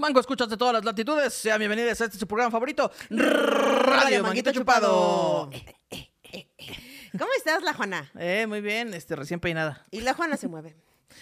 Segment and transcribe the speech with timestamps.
[0.00, 1.34] Mango, escuchas de todas las latitudes.
[1.34, 5.50] Sean bienvenidos a este su programa favorito, Radio Manguito Chupado.
[7.12, 8.10] ¿Cómo estás, la Juana?
[8.18, 9.84] Eh, muy bien, este, recién peinada.
[9.90, 10.74] Y la Juana se mueve.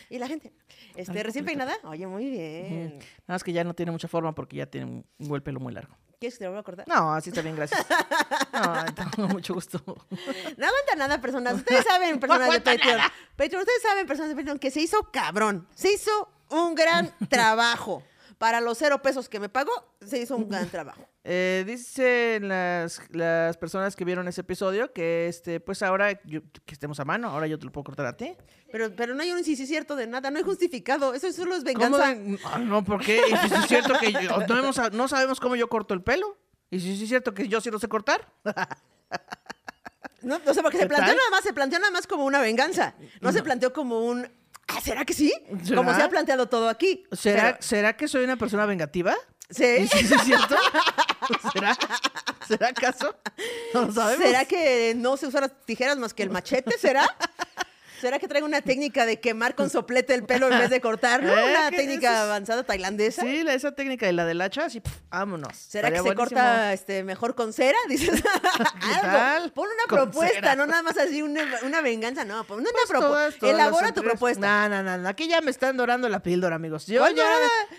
[0.08, 0.52] Y la gente.
[0.94, 1.74] Este, recién peinada.
[1.82, 2.98] Oye, muy bien.
[2.98, 5.58] Nada más que ya no tiene mucha forma porque ya tiene un, un el pelo
[5.58, 5.96] muy largo.
[6.20, 6.86] ¿Quieres que te lo voy a cortar?
[6.88, 7.84] No, así está bien, gracias.
[8.52, 9.80] No, tengo mucho gusto.
[9.86, 11.54] No aguanta nada, personas.
[11.54, 13.00] Ustedes saben, personas de Patreon.
[13.36, 15.68] Patreon, ustedes saben, personas de Patreon, que se hizo cabrón.
[15.74, 18.02] Se hizo un gran trabajo.
[18.38, 21.04] Para los cero pesos que me pagó, se hizo un gran trabajo.
[21.30, 26.72] Eh, dicen las, las personas que vieron ese episodio que este, pues ahora yo- que
[26.72, 28.34] estemos a mano, ahora yo te lo puedo cortar a ti.
[28.72, 31.12] Pero, pero no hay un sí, sí cierto de nada, no hay justificado.
[31.12, 32.14] Eso solo es ¿Cómo venganza.
[32.14, 33.20] de- Ah, no, ¿por qué?
[33.30, 36.38] Y si es cierto que yo- no, hemos- no sabemos cómo yo corto el pelo.
[36.70, 38.26] Y si es cierto que yo sí lo sé cortar.
[40.22, 42.40] No, o sea, porque ¿Qué se planteó nada más, se planteó nada más como una
[42.40, 42.94] venganza.
[43.20, 44.28] No, se planteó como un.
[44.68, 45.32] "Ah, ¿Será que sí?
[45.64, 45.76] ¿Será?
[45.76, 47.04] Como se ha planteado todo aquí.
[47.12, 49.14] ¿Será, Pero- ¿Será que soy una persona vengativa?
[49.50, 49.64] ¿Sí?
[49.64, 50.56] ¿Y si sí es cierto?
[51.52, 51.76] ¿Será?
[52.46, 53.16] ¿Será acaso?
[53.72, 54.26] No lo sabemos.
[54.26, 56.76] ¿Será que no se usan las tijeras más que el machete?
[56.78, 57.04] ¿Será?
[58.00, 61.32] ¿Será que traigo una técnica de quemar con soplete el pelo en vez de cortarlo?
[61.38, 61.44] ¿Eh?
[61.50, 63.22] ¿Una técnica es- avanzada tailandesa?
[63.22, 65.56] Sí, la- esa técnica de la del hacha, así, pf, vámonos.
[65.56, 66.24] ¿Será que se buenísimo.
[66.28, 67.76] corta este, mejor con cera?
[67.88, 68.22] Dices,
[69.02, 69.54] algo.
[69.54, 70.56] Pon una Con propuesta, cera.
[70.56, 72.44] no nada más así una, una venganza, no.
[72.44, 73.48] Pon una Pues propuesta.
[73.48, 74.68] Elabora tu propuesta.
[74.68, 76.86] No, no, no, aquí ya me están dorando la píldora, amigos.
[76.86, 77.24] Yo ¿Cuál ya,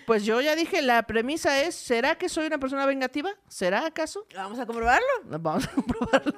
[0.06, 3.31] pues yo ya dije, la premisa es, ¿será que soy una persona vengativa?
[3.47, 4.25] ¿Será acaso?
[4.36, 5.08] Vamos a comprobarlo.
[5.25, 6.38] Vamos a comprobarlo.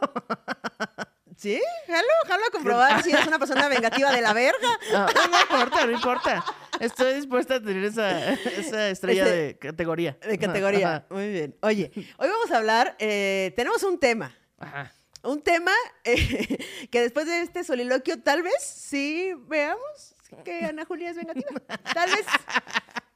[1.37, 1.61] ¿Sí?
[1.87, 4.79] Jalo, jalo a comprobar si eres una persona vengativa de la verga.
[4.91, 6.45] No, no importa, no importa.
[6.79, 10.17] Estoy dispuesta a tener esa, esa estrella Este- de categoría.
[10.27, 10.87] De categoría.
[10.97, 11.05] Ajá.
[11.09, 11.55] Muy bien.
[11.61, 14.35] Oye, hoy vamos a hablar, eh, tenemos un tema.
[14.59, 14.91] Ajá.
[15.23, 15.71] Un tema
[16.03, 16.57] eh,
[16.91, 21.59] que después de este soliloquio tal vez sí veamos que Ana Julia es vengativa.
[21.93, 22.25] Tal vez,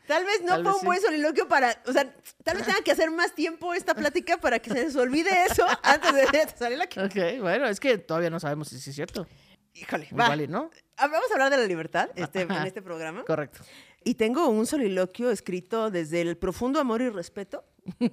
[0.07, 0.85] tal vez no Tal fue vez un sí.
[0.85, 4.59] buen soliloquio para, o sea, tal vez tenga que hacer más tiempo esta plática para
[4.59, 7.03] que se les olvide eso antes de este soliloquio.
[7.05, 9.27] Ok, bueno, es que todavía no sabemos si es cierto.
[9.73, 10.25] Híjole, va.
[10.25, 10.69] Igual y no.
[10.97, 13.23] Ah, Vamos a hablar de la libertad este, en este programa.
[13.25, 13.59] Correcto.
[14.05, 17.65] Y tengo un soliloquio escrito desde el profundo amor y respeto.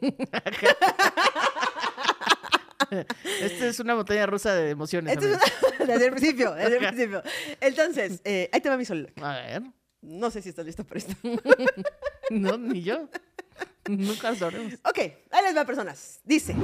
[3.41, 5.15] Esta es una montaña rusa de emociones.
[5.15, 5.63] Esto es amigos.
[5.81, 7.23] una- desde el principio, desde el principio.
[7.61, 9.25] Entonces, eh, ahí te va mi soliloquio.
[9.25, 9.63] A ver.
[10.03, 11.15] No sé si estás listo para esto.
[12.31, 13.09] No, ni yo.
[13.89, 14.75] Nunca sabremos.
[14.85, 16.21] Ok, ahí les va, personas.
[16.25, 16.55] Dice,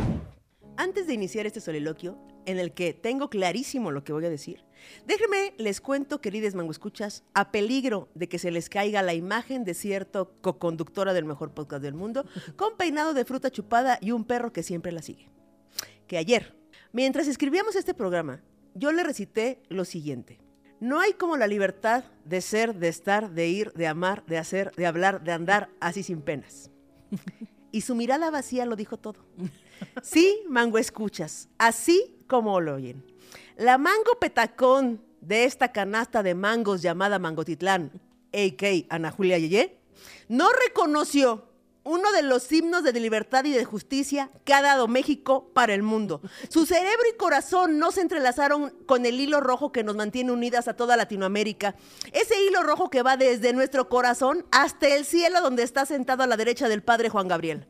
[0.78, 2.16] antes de iniciar este soliloquio,
[2.46, 4.64] en el que tengo clarísimo lo que voy a decir,
[5.06, 9.74] déjenme les cuento, queridas manguescuchas, a peligro de que se les caiga la imagen de
[9.74, 12.24] cierto co-conductora del mejor podcast del mundo,
[12.56, 15.28] con peinado de fruta chupada y un perro que siempre la sigue.
[16.06, 16.56] Que ayer,
[16.92, 18.42] mientras escribíamos este programa,
[18.74, 20.40] yo le recité lo siguiente.
[20.80, 24.72] No hay como la libertad de ser, de estar, de ir, de amar, de hacer,
[24.76, 26.70] de hablar, de andar así sin penas.
[27.70, 29.26] Y su mirada vacía lo dijo todo.
[30.02, 33.04] Sí, mango escuchas, así como lo oyen.
[33.56, 37.92] La mango petacón de esta canasta de mangos llamada Mangotitlán,
[38.32, 38.66] a.k.
[38.88, 39.80] Ana Julia Yeye,
[40.28, 41.47] no reconoció
[41.88, 45.82] uno de los himnos de libertad y de justicia que ha dado México para el
[45.82, 46.20] mundo.
[46.50, 50.68] Su cerebro y corazón no se entrelazaron con el hilo rojo que nos mantiene unidas
[50.68, 51.76] a toda Latinoamérica.
[52.12, 56.26] Ese hilo rojo que va desde nuestro corazón hasta el cielo donde está sentado a
[56.26, 57.64] la derecha del padre Juan Gabriel.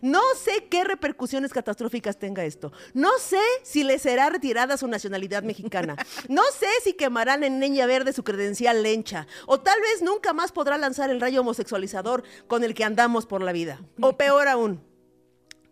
[0.00, 2.72] No sé qué repercusiones catastróficas tenga esto.
[2.94, 5.96] No sé si le será retirada su nacionalidad mexicana.
[6.28, 9.26] No sé si quemarán en leña verde su credencial lencha.
[9.44, 13.42] O tal vez nunca más podrá lanzar el rayo homosexualizador con el que andamos por
[13.42, 13.57] la vida.
[14.00, 14.80] O peor aún,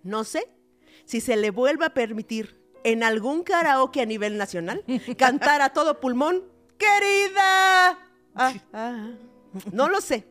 [0.03, 0.49] no sé
[1.05, 4.85] si se le vuelva a permitir en algún karaoke a nivel nacional
[5.19, 6.45] cantar a todo pulmón,
[6.79, 7.99] querida.
[8.35, 9.11] Ah, ah.
[9.73, 10.27] No lo sé.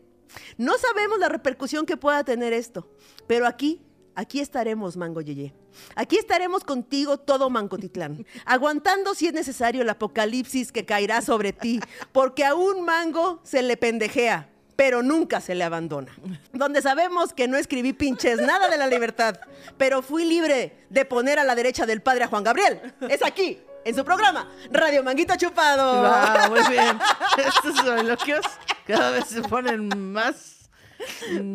[0.58, 2.90] No sabemos la repercusión que pueda tener esto,
[3.28, 3.82] pero aquí,
[4.16, 5.54] aquí estaremos, Mango Yeye.
[5.96, 11.80] Aquí estaremos contigo todo Mangotitlán, aguantando si es necesario el apocalipsis que caerá sobre ti,
[12.12, 16.14] porque a un mango se le pendejea, pero nunca se le abandona.
[16.54, 19.40] Donde sabemos que no escribí pinches nada de la libertad,
[19.78, 22.94] pero fui libre de poner a la derecha del padre a Juan Gabriel.
[23.10, 26.02] Es aquí, en su programa, Radio Manguito Chupado.
[26.02, 27.00] Wow, muy bien.
[27.38, 28.46] Estos soliloquios
[28.86, 30.70] cada vez se ponen más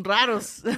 [0.01, 0.57] raros.
[0.57, 0.75] Estuvo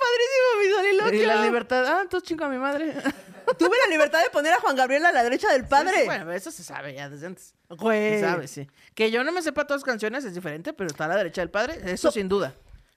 [0.00, 1.22] padrísimo mi soliloquio.
[1.22, 1.84] Y la libertad.
[1.86, 2.94] Ah, entonces chingo a mi madre.
[3.58, 6.04] Tuve la libertad de poner a Juan Gabriel a la derecha del padre.
[6.04, 7.54] Bueno, eso se sabe ya desde antes.
[7.68, 8.14] Güey.
[8.14, 8.68] Se sabe, sí.
[8.94, 11.40] Que yo no me sepa todas las canciones es diferente, pero está a la derecha
[11.40, 12.54] del padre, eso So- sin duda.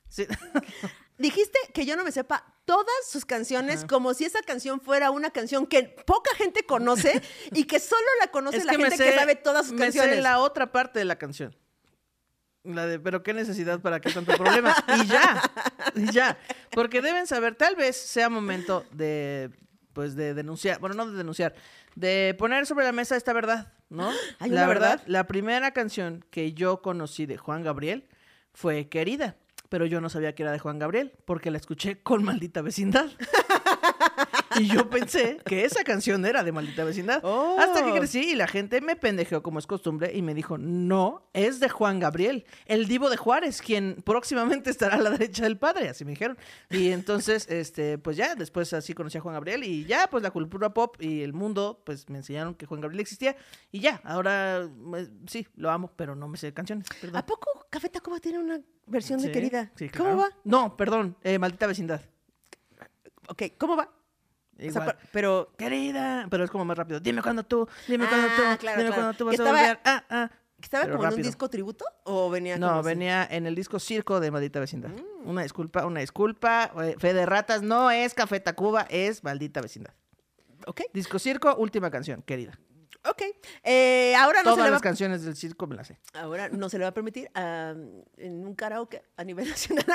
[0.10, 0.26] Sí.
[1.18, 5.32] Dijiste que yo no me sepa todas sus canciones como si esa canción fuera una
[5.32, 7.22] canción que poca gente conoce
[7.52, 10.24] y que solo la conoce la gente que sabe todas sus me sé canciones.
[10.24, 11.56] la otra parte de la canción.
[12.64, 14.76] La de, pero qué necesidad para qué tanto problema.
[15.02, 15.42] Y ya,
[15.96, 16.38] y ya.
[16.72, 19.50] Porque deben saber, tal vez sea momento de,
[19.98, 21.56] pues, de denunciar, bueno, no de denunciar,
[21.96, 24.08] de poner sobre la mesa esta verdad, ¿no?
[24.38, 25.04] ¿Hay la una verdad, verdad?
[25.08, 28.08] la primera canción que yo conocí de Juan Gabriel
[28.54, 29.38] fue Querida,
[29.70, 33.08] pero yo no sabía que era de Juan Gabriel porque la escuché con Maldita Vecindad.
[34.60, 37.22] Y yo pensé que esa canción era de Maldita Vecindad.
[37.24, 37.58] Oh.
[37.60, 41.30] Hasta que crecí y la gente me pendejeó como es costumbre y me dijo, no,
[41.34, 45.58] es de Juan Gabriel, el divo de Juárez, quien próximamente estará a la derecha del
[45.58, 46.38] padre, así me dijeron.
[46.70, 50.32] Y entonces, este, pues ya, después así conocí a Juan Gabriel y ya, pues la
[50.32, 53.36] cultura pop y el mundo, pues me enseñaron que Juan Gabriel existía
[53.72, 56.88] y ya, ahora eh, sí, lo amo, pero no me sé canciones.
[57.02, 57.18] Perdón.
[57.18, 59.72] ¿A poco Café Tacuba tiene una versión de querida?
[59.76, 60.18] sí, ¿Cómo claro.
[60.18, 60.30] va?
[60.44, 62.02] No, perdón, eh, Maldita Vecindad.
[63.30, 63.97] Ok, ¿cómo va?
[64.60, 67.00] O sea, pero Querida, pero es como más rápido.
[67.00, 68.94] Dime cuándo tú, dime cuándo Ah, tú, claro, dime claro.
[68.96, 69.80] cuándo tú vas Estaba- a volver.
[69.86, 70.32] Ah, ah.
[70.62, 72.88] ¿estaba Pero como en un disco tributo o venía No, como así?
[72.90, 74.90] venía en el disco Circo de Maldita Vecindad.
[74.90, 75.30] Mm.
[75.30, 76.72] Una disculpa, una disculpa.
[76.84, 79.94] eh, Fe de Ratas no es Café Tacuba, es Maldita Vecindad.
[80.66, 82.58] Ok, Disco Circo, última canción, querida.
[83.10, 83.22] Ok.
[83.64, 85.98] Eh, ahora, no se le va, las canciones del circo me las sé.
[86.14, 87.74] ahora no se le va a permitir ah,
[88.18, 89.86] en un karaoke a nivel nacional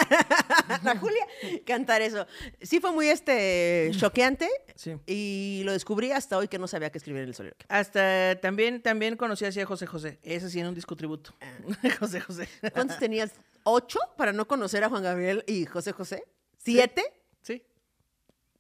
[0.68, 1.26] a Julia
[1.66, 2.26] cantar eso.
[2.60, 4.96] Sí fue muy este choqueante Sí.
[5.06, 7.66] y lo descubrí hasta hoy que no sabía qué escribir en el soliloquio.
[7.68, 10.18] Hasta también, también conocí así a José José.
[10.22, 11.34] Ese sí en un disco tributo.
[11.40, 11.88] Ah.
[12.00, 12.48] José José.
[12.72, 13.32] ¿Cuántos tenías?
[13.64, 16.24] ¿Ocho para no conocer a Juan Gabriel y José José?
[16.58, 17.02] ¿Siete?
[17.02, 17.21] Sí.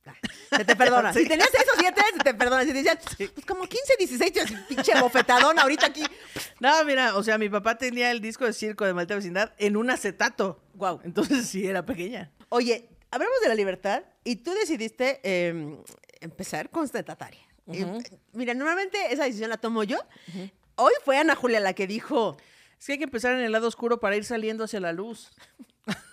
[0.06, 0.14] Ah,
[0.56, 1.12] Se te perdona.
[1.12, 1.22] Sí.
[1.22, 2.62] Si tenías esos siete, se te perdona.
[2.62, 2.98] Si te decían,
[3.34, 6.04] pues como 15, 16, yo así, pinche bofetadón ahorita aquí.
[6.60, 9.76] No, mira, o sea, mi papá tenía el disco de circo de Maldita Vecindad en
[9.76, 10.60] un acetato.
[10.74, 11.00] Guau.
[11.04, 12.30] Entonces sí era pequeña.
[12.48, 15.76] Oye, hablamos de la libertad y tú decidiste eh,
[16.20, 17.40] empezar constatataria.
[17.66, 17.78] Ujú.
[18.00, 19.98] Eh, mira, normalmente esa decisión la tomo yo.
[20.76, 22.36] Hoy fue Ana Julia la que dijo,
[22.78, 25.30] Es que hay que empezar en el lado oscuro para ir saliendo hacia la luz.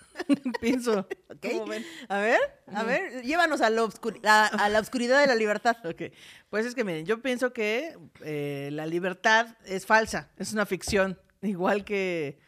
[0.60, 1.00] Pienso.
[1.30, 1.46] ¿ok?
[1.52, 1.84] ¿Cómo ven?
[2.08, 2.38] A ver,
[2.74, 3.88] a ver, llévanos a, lo
[4.24, 5.76] a- a la oscuridad de la libertad.
[5.84, 6.02] Ok,
[6.48, 11.18] pues es que miren, yo pienso que eh, la libertad es falsa, es una ficción,
[11.42, 12.38] igual que,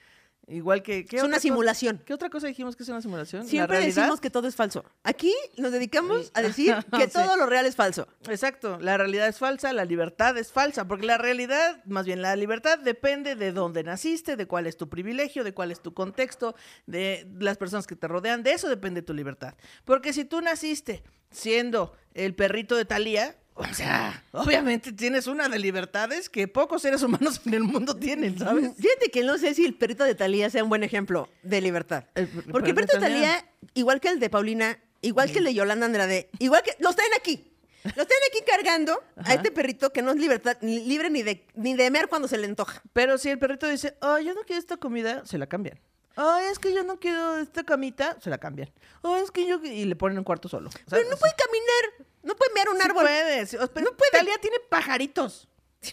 [0.49, 2.03] igual que, ¿qué Es una simulación.
[2.05, 3.47] ¿Qué otra cosa dijimos que es una simulación?
[3.47, 4.85] Siempre decimos que todo es falso.
[5.03, 7.13] Aquí nos dedicamos a decir que Sí.
[7.13, 8.07] todo lo real es falso.
[8.29, 12.35] Exacto, la realidad es falsa, la libertad es falsa, porque la realidad, más bien la
[12.37, 16.55] libertad depende de dónde naciste, de cuál es tu privilegio, de cuál es tu contexto,
[16.87, 19.55] de las personas que te rodean, de eso depende tu libertad.
[19.85, 25.59] Porque si tú naciste siendo el perrito de Talía, o sea, obviamente tienes una de
[25.59, 28.73] libertades que pocos seres humanos en el mundo tienen, ¿sabes?
[28.79, 32.05] Fíjate que no sé si el perrito de Talía sea un buen ejemplo de libertad.
[32.15, 33.45] El per- Porque el perrito de Talía,
[33.75, 36.75] igual que el de Paulina, igual que el de Yolanda Andrade, igual que.
[36.79, 37.49] Los traen aquí.
[37.85, 41.45] Los traen aquí cargando a este perrito que no es libertad, ni libre ni de,
[41.55, 42.81] ni de mer cuando se le antoja.
[42.93, 45.81] Pero si el perrito dice, oh, yo no quiero esta comida, se la cambian.
[46.17, 48.71] Oh, es que yo no quiero esta camita, se la cambian.
[49.01, 49.61] Oh, es que yo...
[49.65, 50.71] Y le ponen un cuarto solo.
[50.91, 52.07] Pero no puede caminar.
[52.23, 53.03] No puede mear un Sí árbol.
[53.05, 54.11] puede, sí, o- pero No puede.
[54.13, 55.49] Talía tiene pajaritos.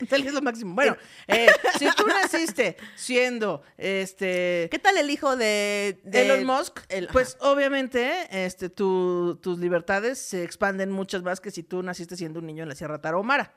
[0.08, 0.74] Talía es lo máximo.
[0.74, 0.96] Bueno,
[1.28, 1.46] eh,
[1.78, 7.36] si tú naciste siendo este ¿Qué tal el hijo de, de- Elon Musk, el- pues
[7.40, 12.46] obviamente este, tu- tus libertades se expanden muchas más que si tú naciste siendo un
[12.46, 13.52] niño en la Sierra Tarahumara.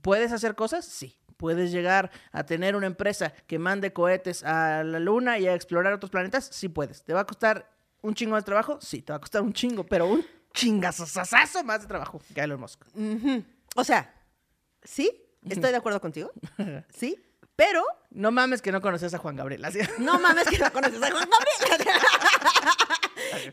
[0.00, 0.84] ¿Puedes hacer cosas?
[0.86, 1.18] Sí.
[1.36, 5.92] ¿Puedes llegar a tener una empresa que mande cohetes a la luna y a explorar
[5.92, 6.48] otros planetas?
[6.50, 7.04] Sí puedes.
[7.04, 7.70] ¿Te va a costar
[8.02, 8.78] un chingo de trabajo?
[8.80, 12.60] Sí, te va a costar un chingo, pero un chingazazazo más de trabajo que Elon
[12.60, 12.84] Musk.
[13.76, 14.14] O sea,
[14.82, 15.10] sí,
[15.42, 16.30] estoy de acuerdo contigo.
[16.96, 17.20] Sí,
[17.56, 19.62] pero No mames que no conoces a Juan Gabriel.
[19.98, 21.88] No mames que no conoces a Juan Gabriel.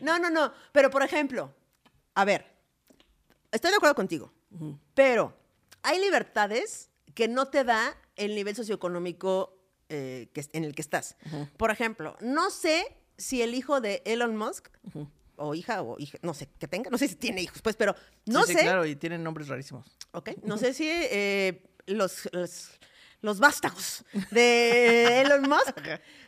[0.00, 0.52] no, no, no.
[0.72, 1.54] Pero, por ejemplo,
[2.14, 2.46] a ver,
[3.50, 4.32] estoy de acuerdo contigo,
[4.94, 5.36] pero
[5.82, 11.16] hay libertades que no te da el nivel socioeconómico eh, que, en el que estás.
[11.56, 14.68] Por ejemplo, no sé si el hijo de Elon Musk,
[15.36, 17.94] o hija, o hija, no sé, que tenga, no sé si tiene hijos, pues, pero
[18.26, 18.62] no Sí, sí, sé.
[18.62, 19.86] claro, y tienen nombres rarísimos.
[20.12, 22.68] Ok, no sé si eh, los, los,
[23.20, 25.78] los vástagos de Elon Musk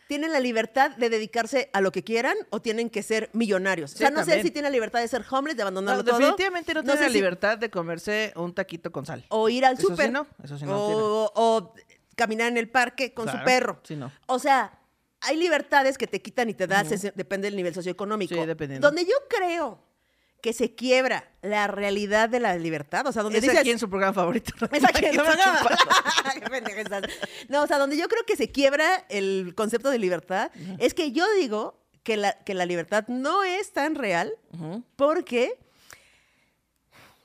[0.06, 3.94] tienen la libertad de dedicarse a lo que quieran o tienen que ser millonarios.
[3.94, 6.18] o sea, no sé si tienen la libertad de ser homeless, de abandonarlo No, todo.
[6.18, 9.24] definitivamente no, tiene sé la si- libertad de comerse un taquito con sal.
[9.28, 10.12] O ir al Eso sí súper.
[10.12, 11.74] no, eso sí no o, o
[12.16, 13.80] caminar en el parque con su perro.
[13.82, 14.12] sí, no.
[14.26, 14.78] O sea,
[15.24, 18.34] hay libertades que te quitan y te das, depende del nivel socioeconómico.
[18.34, 18.86] Sí, dependiendo.
[18.88, 19.82] Donde yo creo
[20.40, 23.58] que se quiebra la realidad de la libertad, o sea, donde Es dices...
[23.58, 24.52] aquí en su programa favorito.
[24.72, 25.60] Es aquí en su programa.
[27.48, 31.12] No, o sea, donde yo creo que se quiebra el concepto de libertad es que
[31.12, 34.34] yo digo que la, que la libertad no es tan real
[34.96, 35.58] porque...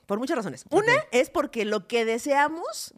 [0.06, 0.64] Por muchas razones.
[0.70, 2.92] Una es porque lo que deseamos,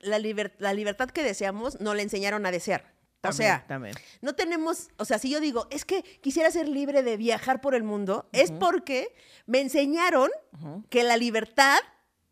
[0.00, 2.92] la, liber- la libertad que deseamos, no le enseñaron a desear.
[3.28, 3.94] O sea, también.
[4.20, 7.74] no tenemos, o sea, si yo digo, es que quisiera ser libre de viajar por
[7.74, 9.14] el mundo, es porque
[9.46, 10.30] me enseñaron
[10.90, 11.78] que la libertad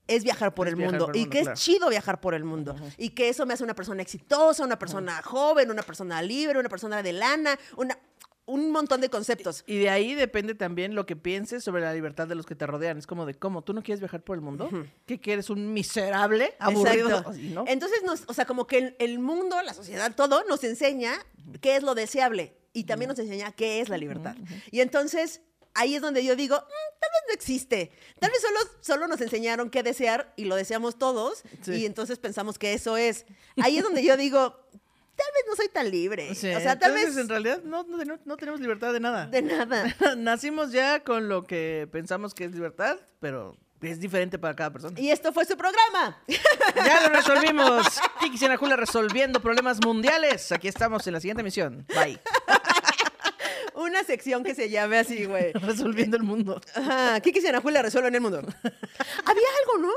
[0.06, 1.54] es viajar por Es el viajar mundo por el y que claro.
[1.54, 4.78] es chido viajar por el mundo y que eso me hace una persona exitosa, una
[4.78, 7.98] persona joven, una persona libre, una persona de lana, una,
[8.46, 9.64] un montón de conceptos.
[9.66, 12.66] Y de ahí depende también lo que pienses sobre la libertad de los que te
[12.66, 12.98] rodean.
[12.98, 13.62] Es como de, ¿cómo?
[13.62, 14.68] ¿Tú no quieres viajar por el mundo?
[15.06, 15.48] ¿Qué quieres?
[15.50, 16.54] ¿Un miserable?
[16.58, 17.24] ¿Aburrido?
[17.52, 17.64] ¿no?
[17.66, 21.14] Entonces, nos, o sea, como que el, el mundo, la sociedad, todo nos enseña
[21.60, 24.36] qué es lo deseable y también nos enseña qué es la libertad.
[24.70, 25.40] Y entonces,
[25.74, 26.58] ahí es donde yo digo, "Mm,
[27.00, 27.90] tal vez no existe.
[28.20, 31.72] Tal vez solo, solo nos enseñaron qué desear y lo deseamos todos Sí.
[31.76, 33.24] y entonces pensamos que eso es.
[33.62, 34.56] Ahí es donde yo digo,
[35.16, 36.34] tal vez no soy tan libre.
[36.34, 39.00] Sí, o sea, tal entonces, vez en realidad no, no, tenemos- no tenemos libertad de
[39.00, 39.26] nada.
[39.26, 39.94] de nada.
[40.16, 44.98] Nacimos ya con lo que pensamos que es libertad, pero es diferente para cada persona.
[44.98, 46.18] Y esto fue su programa.
[46.74, 47.86] Ya lo resolvimos.
[48.20, 50.50] Kiki Siena Jula resolviendo problemas mundiales.
[50.52, 51.86] Aquí estamos en la siguiente emisión.
[51.94, 52.18] Bye.
[53.74, 55.52] Una sección que se llame así, güey.
[55.54, 56.60] Resolviendo el mundo.
[56.74, 58.38] Ajá, ¿qué quisiera Julia resuelve en el mundo?
[58.38, 59.92] Había algo, ¿no?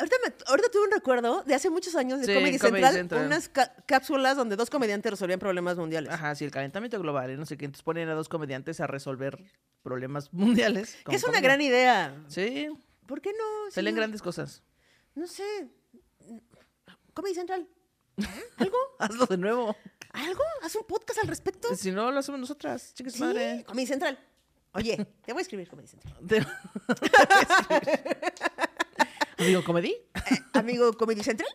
[0.00, 2.94] Ahorita, me- ahorita tuve un recuerdo de hace muchos años de Sí, Comedy, Comedy Central,
[2.94, 3.26] Central.
[3.26, 3.48] unas
[3.86, 6.10] cápsulas donde dos comediantes resolvían problemas mundiales.
[6.12, 7.30] Ajá, sí, el calentamiento global.
[7.30, 7.66] y No sé qué.
[7.66, 9.38] Entonces ponen a dos comediantes a resolver
[9.82, 10.96] problemas mundiales.
[11.08, 12.14] que es una gran idea.
[12.28, 12.68] Sí,
[13.06, 13.70] ¿Por qué no?
[13.70, 14.62] salen Sí, grandes cosas.
[15.14, 15.68] No sé.
[17.14, 17.68] Comedy Central.
[18.56, 18.76] ¿Algo?
[18.98, 19.76] Hazlo de nuevo.
[20.12, 20.42] ¿Algo?
[20.62, 21.74] ¿Haz un podcast al respecto?
[21.76, 22.94] Si no, lo hacemos nosotras.
[22.94, 23.64] Chicas Sí, madre.
[23.66, 24.18] Comedy Central.
[24.72, 26.14] Oye, te voy a escribir Comedy Central.
[26.28, 26.46] Te-
[29.40, 29.90] Amigo, comedy.
[30.14, 30.20] Eh,
[30.54, 31.48] amigo Comedy Central.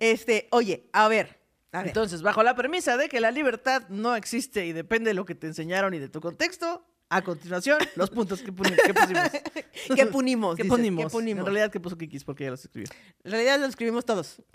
[0.00, 1.38] Este, oye, a ver.
[1.72, 1.88] A ver.
[1.88, 5.34] Entonces, bajo la premisa de que la libertad no existe y depende de lo que
[5.34, 9.22] te enseñaron y de tu contexto, a continuación, los puntos que, puni- que pusimos.
[9.96, 10.56] ¿Qué punimos?
[10.56, 10.76] ¿Qué dices?
[10.76, 11.04] ponimos?
[11.06, 11.40] ¿Qué punimos?
[11.40, 12.24] En realidad, ¿qué puso Kikis?
[12.24, 12.90] Porque ya los escribió.
[13.24, 14.42] En realidad lo escribimos todos.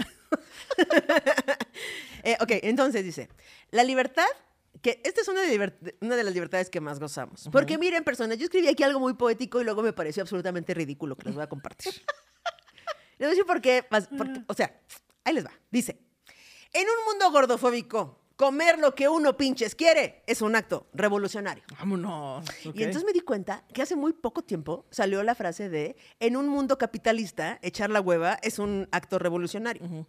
[2.25, 3.27] Eh, ok, entonces dice,
[3.71, 4.25] la libertad,
[4.81, 7.47] que esta es una de, una de las libertades que más gozamos.
[7.51, 11.15] Porque miren, personas, yo escribí aquí algo muy poético y luego me pareció absolutamente ridículo
[11.15, 11.93] que les voy a compartir.
[13.19, 13.85] Les voy a decir por qué,
[14.17, 14.81] porque- o sea,
[15.23, 15.51] ahí les va.
[15.71, 15.99] Dice,
[16.73, 21.63] en un mundo gordofóbico, comer lo que uno pinches quiere es un acto revolucionario.
[21.77, 22.43] Vámonos.
[22.65, 22.75] ok.
[22.75, 26.35] Y entonces me di cuenta que hace muy poco tiempo salió la frase de, en
[26.35, 30.07] un mundo capitalista, echar la hueva es un acto revolucionario.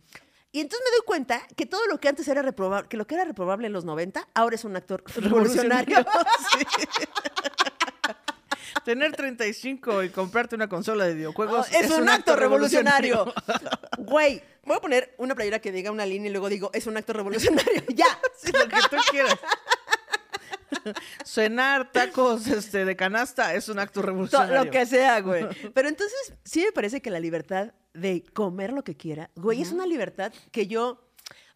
[0.55, 3.17] Y entonces me doy cuenta que todo lo que antes era reprobable, que lo que
[3.17, 5.99] era reprobable en los 90, ahora es un acto revolucionario.
[6.59, 6.65] Sí.
[8.85, 13.33] Tener 35 y comprarte una consola de videojuegos Oh, es, un, acto revolucionario.
[13.99, 16.97] Güey, voy a poner una playera que diga una línea y luego digo, es un
[16.97, 17.83] acto revolucionario.
[17.89, 18.07] ya.
[18.37, 19.39] Sí, lo que tú quieras.
[21.25, 24.65] Cenar tacos este, de canasta es un acto To- revolucionario.
[24.65, 25.47] Lo que sea, güey.
[25.73, 29.73] Pero entonces sí me parece que la libertad de comer lo que quiera, güey, es
[29.73, 31.01] una libertad que yo...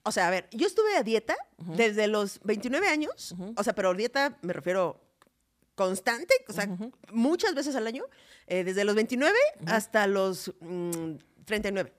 [0.04, 3.92] O sea, a ver, yo estuve a dieta desde los 29 años, o sea, pero
[3.92, 5.04] dieta me refiero
[5.74, 6.68] constante, o sea,
[7.12, 8.04] muchas veces al año,
[8.46, 11.92] eh, desde los 29 hasta los mm, 39.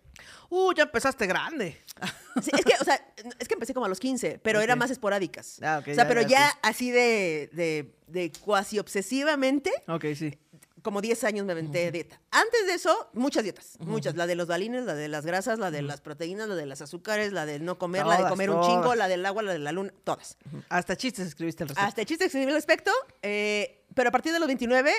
[0.49, 1.77] Uh, ya empezaste grande.
[2.41, 2.95] Sí, es que, o sea,
[3.37, 4.79] es que empecé como a los 15, pero era Ok.
[4.79, 5.59] más esporádicas.
[5.61, 6.57] Ah, ok, o sea, ya, pero ya, ya sí.
[6.61, 10.37] así de, de, de cuasi obsesivamente, Ok, sí.
[10.81, 12.21] Como 10 años me aventé de dieta.
[12.31, 13.77] Antes de eso, muchas dietas.
[13.79, 14.15] Muchas.
[14.15, 16.81] La de los balines, la de las grasas, la de las proteínas, la de las
[16.81, 19.53] azúcares, la de no comer, la de Todas, comer un chingo, la del agua, la
[19.53, 20.37] de la luna, todas.
[20.69, 21.87] Hasta chistes escribiste al respecto.
[21.87, 22.91] Hasta chistes escribí al respecto.
[23.21, 24.91] eh, pero a partir de los 29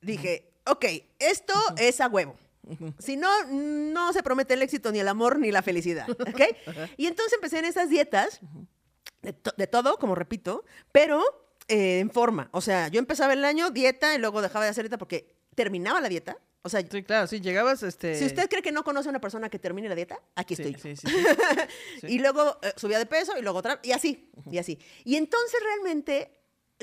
[0.00, 0.84] dije, ok,
[1.18, 2.36] esto es a huevo.
[2.98, 6.08] Si no, no se promete el éxito, ni el amor, ni la felicidad.
[6.10, 6.40] ¿ok?
[6.96, 8.40] Y entonces empecé en esas dietas,
[9.22, 11.22] de, to- de todo, como repito, pero
[11.72, 12.48] eh, en forma.
[12.52, 16.00] O sea, yo empezaba el año dieta y luego dejaba de hacer dieta porque terminaba
[16.00, 16.36] la dieta.
[16.64, 18.14] O sea, Sí, claro, sí, llegabas, este...
[18.14, 20.62] si usted cree que no conoce a una persona que termine la dieta, aquí Sí,
[20.62, 20.94] estoy.
[20.94, 20.96] yo.
[20.96, 22.06] sí.
[22.08, 24.78] Y luego eh, subía de peso y luego otra, y así, y así.
[25.04, 26.30] Y entonces realmente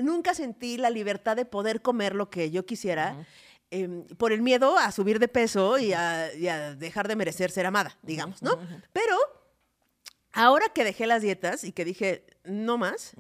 [0.02, 3.26] nunca sentí la libertad de poder comer lo que yo quisiera
[3.72, 7.50] em, por el miedo a subir de peso y a, y a dejar de merecer
[7.52, 8.60] ser amada, digamos, ¿no?
[8.92, 9.16] Pero
[10.34, 13.14] ahora que dejé las dietas y que dije, no más,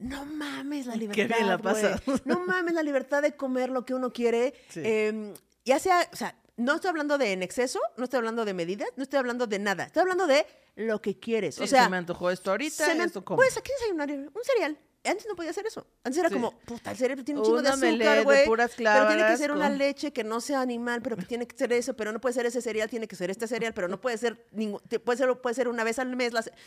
[0.00, 1.22] no mames la libertad.
[1.22, 2.02] Qué bien la pasas.
[2.24, 4.52] No mames la libertad de comer lo que uno quiere.
[4.68, 4.80] Sí.
[4.84, 5.32] em,
[5.64, 8.88] ya sea, o sea, no estoy hablando de en exceso, no estoy hablando de medidas,
[8.96, 9.84] no estoy hablando de nada.
[9.84, 10.44] Estoy hablando de
[10.76, 11.54] lo que quieres.
[11.54, 13.36] Sí, o sea, se me antojó esto ahorita, se me- esto como.
[13.36, 14.76] Pues aquí desayunar un cereal.
[15.02, 15.86] Antes no podía hacer eso.
[16.04, 16.34] Antes era Sí.
[16.34, 18.44] como, puta, el cereal tiene un chingo de Una azúcar, güey.
[18.46, 21.72] Pero tiene que ser una leche que no sea animal, pero que tiene que ser
[21.72, 24.18] eso, pero no puede ser ese cereal, tiene que ser este cereal, pero no puede
[24.18, 26.32] ser ningún, puede ser, puede ser una vez al mes.
[26.34, 26.50] las-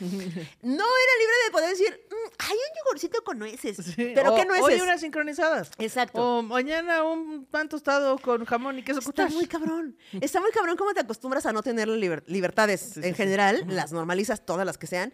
[0.62, 3.76] No era libre de poder decir, "Mm, hay un yogurcito con nueces.
[3.76, 4.64] Sí, Pero o- ¿qué nueces?
[4.64, 5.70] Hoy unas sincronizadas.
[5.78, 6.38] Exacto.
[6.38, 9.96] O mañana un pan tostado con jamón y queso Está muy cabrón.
[10.20, 13.92] Está muy cabrón cómo te acostumbras a no tener liber- libertades sí, en general, las
[13.92, 15.12] normalizas todas las que sean,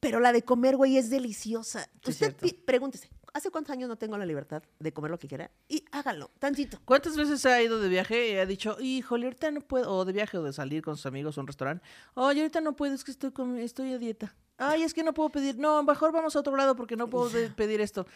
[0.00, 1.88] Pero la de comer, güey, es deliciosa.
[2.04, 5.50] Sí, Usted pregúntese, ¿hace cuántos años no tengo la libertad de comer lo que quiera?
[5.68, 6.78] Y hágalo, tantito.
[6.84, 10.12] ¿Cuántas veces ha ido de viaje y ha dicho, híjole, ahorita no puedo, o de
[10.12, 13.02] viaje o de salir con sus amigos a un restaurante, oye, ahorita no puedo, es
[13.02, 14.34] que estoy, comi- estoy a dieta.
[14.56, 17.28] Ay, es que no puedo pedir, no, mejor vamos a otro lado porque no puedo
[17.56, 18.06] pedir esto.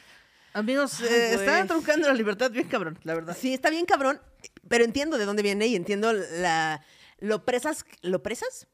[0.55, 3.37] Amigos, Ay, eh, están truncando la libertad bien cabrón, la verdad.
[3.39, 4.21] Sí, está bien cabrón,
[4.69, 6.85] pero entiendo de dónde viene y entiendo la
[7.21, 8.67] lo presas, lo presas,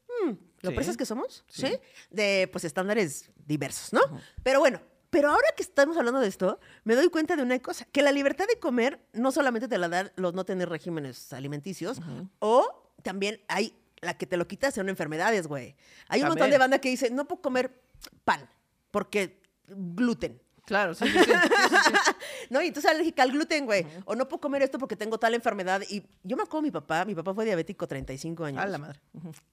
[0.61, 0.75] lo Sí.
[0.75, 1.67] presas que somos, Sí.
[1.67, 1.77] ¿sí?
[2.09, 4.01] De pues estándares diversos, ¿no?
[4.43, 7.85] Pero bueno, pero ahora que estamos hablando de esto, me doy cuenta de una cosa,
[7.85, 11.99] que la libertad de comer no solamente te la dan los no tener regímenes alimenticios,
[12.39, 15.75] o también hay la que te lo quitas son enfermedades, güey.
[16.07, 17.81] Hay un montón de banda que dice, no puedo comer
[18.23, 18.47] pan
[18.91, 20.41] porque gluten.
[20.69, 22.11] Claro, sí, sí, sí, sí, sí, sí.
[22.51, 22.61] ¿no?
[22.61, 23.87] Y entonces alérgica al gluten, güey.
[24.05, 25.81] O no puedo comer esto porque tengo tal enfermedad.
[25.89, 28.61] Y yo me acuerdo de mi papá, mi papá fue diabético 35 años.
[28.61, 28.99] A la madre.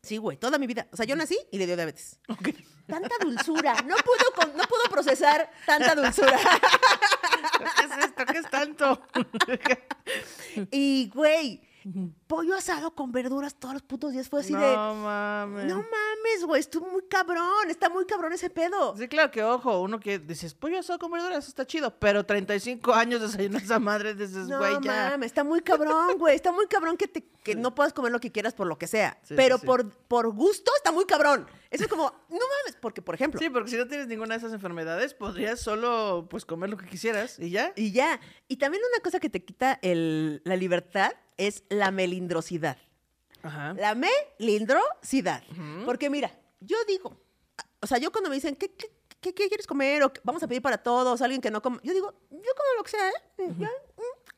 [0.02, 0.86] Sí, güey, toda mi vida.
[0.92, 2.20] O sea, yo nací y le dio diabetes.
[2.86, 3.74] Tanta dulzura.
[3.86, 6.38] No pudo, con- no pudo procesar tanta dulzura.
[7.78, 8.26] ¿Qué es esto?
[8.26, 9.02] ¿Qué es tanto?
[10.70, 11.60] Y, güey,
[12.26, 14.76] pollo asado con verduras todos los putos días fue así no de...
[14.76, 15.66] mames.
[15.66, 17.68] No mames, güey, estuvo muy cabrón.
[17.68, 18.96] Está muy cabrón ese pedo.
[18.96, 22.24] Sí, claro que ojo, uno que dices, pollo asado con verduras, eso está chido, pero
[22.24, 25.10] 35 años desayunar esa madre, dices, No güey, ya.
[25.10, 26.34] mames, está muy cabrón, güey.
[26.34, 28.86] Está muy cabrón que, te, que no puedas comer lo que quieras por lo que
[28.86, 29.18] sea.
[29.22, 29.66] Sí, pero sí.
[29.66, 31.46] Por, por gusto está muy cabrón.
[31.76, 34.38] Eso es como, no mames, porque, por ejemplo, Sí, porque si no tienes ninguna de
[34.38, 37.72] esas enfermedades, podrías solo pues comer lo que quisieras y ya.
[37.76, 38.18] y ya.
[38.48, 42.78] Y también una cosa que te quita el- la libertad es la melindrosidad.
[43.42, 43.74] Ajá.
[43.74, 45.42] La melindrosidad.
[45.84, 46.30] Porque mira,
[46.60, 47.20] yo digo,
[47.80, 48.90] o sea, yo cuando me dicen, ¿qué, qué,
[49.20, 50.02] qué- qué quieres comer?
[50.02, 51.78] O vamos a pedir para todos, alguien que no come.
[51.82, 53.12] Yo digo, yo como lo que sea, ¿eh?
[53.48, 53.62] Mm,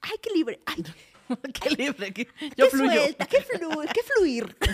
[0.03, 0.61] ay, qué libre.
[0.67, 0.85] Ay,
[1.63, 3.01] qué libre, qué- yo qué fluyo.
[3.01, 4.57] suelta, qué, flu- qué fluir.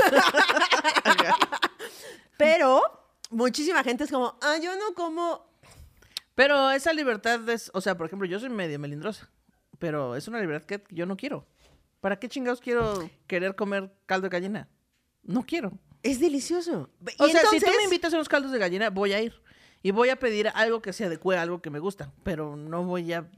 [2.37, 2.83] Pero
[3.31, 5.47] muchísima gente es como, ah, yo no como.
[6.35, 9.31] Pero esa libertad es, o sea, por ejemplo, yo soy medio melindrosa,
[9.79, 11.47] pero es una libertad que yo no quiero.
[12.01, 14.69] ¿Para qué chingados quiero querer comer caldo de gallina?
[15.23, 15.73] No quiero.
[16.03, 16.91] Es delicioso.
[17.19, 19.41] O sea, si tú me invitas a unos caldos de gallina, voy a ir.
[19.83, 22.85] Y voy a pedir algo que se adecue a algo que me gusta, pero no
[22.85, 23.31] voy a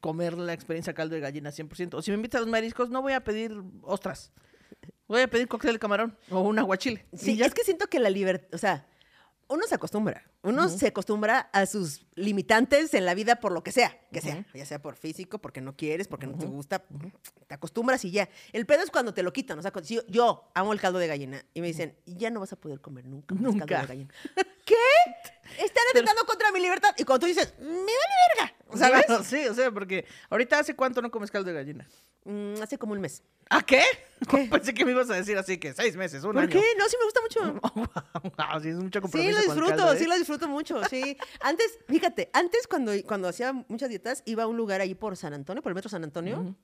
[0.00, 1.94] comer la experiencia caldo de gallina 100%.
[1.94, 4.32] O si me invitas a los mariscos, no voy a pedir ostras.
[5.08, 7.04] Voy a pedir cóctel de camarón o un aguachile.
[7.12, 7.46] Sí, ya.
[7.46, 8.86] es que siento que la libertad, o sea,
[9.48, 10.24] uno se acostumbra.
[10.42, 14.46] Uno se acostumbra a sus limitantes en la vida por lo que sea, que sea.
[14.54, 16.84] Ya sea por físico, porque no quieres, porque no te gusta.
[17.46, 18.28] Te acostumbras y ya.
[18.52, 19.58] El pedo es cuando te lo quitan.
[19.58, 22.40] O sea, si yo, yo amo el caldo de gallina y me dicen, ya no
[22.40, 23.80] vas a poder comer nunca, más caldo Nunca.
[23.80, 24.14] de gallina.
[24.64, 24.74] ¿Qué?
[25.64, 26.94] Están atentando contra mi libertad.
[26.96, 28.54] Y cuando tú dices, me vale verga.
[28.74, 29.06] ¿Sabes?
[29.06, 31.86] Claro, sí, o sea, porque ahorita hace cuánto no comes caldo de gallina.
[32.24, 33.22] Mm, hace como un mes.
[33.48, 33.82] ¿A qué?
[34.28, 34.48] ¿Qué?
[34.50, 36.50] Pensé que me ibas a decir así que seis meses, un ¿Por año.
[36.50, 36.62] qué?
[36.78, 37.60] No, sí me gusta mucho.
[38.36, 39.98] Wow, sí, es mucho Sí, compromiso lo con el disfruto, caldo, ¿eh?
[39.98, 41.16] sí lo disfruto mucho, sí.
[41.40, 45.32] Antes, fíjate, antes cuando, cuando hacía muchas dietas, iba a un lugar ahí por San
[45.34, 46.54] Antonio, por el metro San Antonio,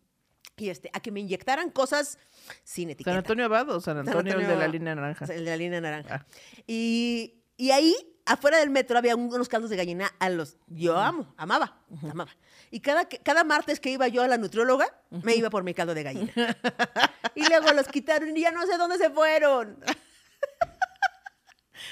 [0.56, 2.18] y este, a que me inyectaran cosas
[2.62, 3.12] sin etiqueta.
[3.12, 5.24] ¿San Antonio Abad o San San Antonio, el de la línea naranja?
[5.26, 6.26] El de la línea naranja.
[6.26, 6.26] Ah.
[6.66, 7.94] Y, y ahí,
[8.26, 10.56] afuera del metro, había un- unos caldos de gallina a los...
[10.66, 11.78] Yo amo, amaba,
[12.10, 12.30] amaba.
[12.70, 15.94] Y cada, cada martes que iba yo a la nutrióloga, me iba por mi caldo
[15.94, 16.32] de gallina.
[17.34, 19.78] y luego los quitaron y ya no sé dónde se fueron.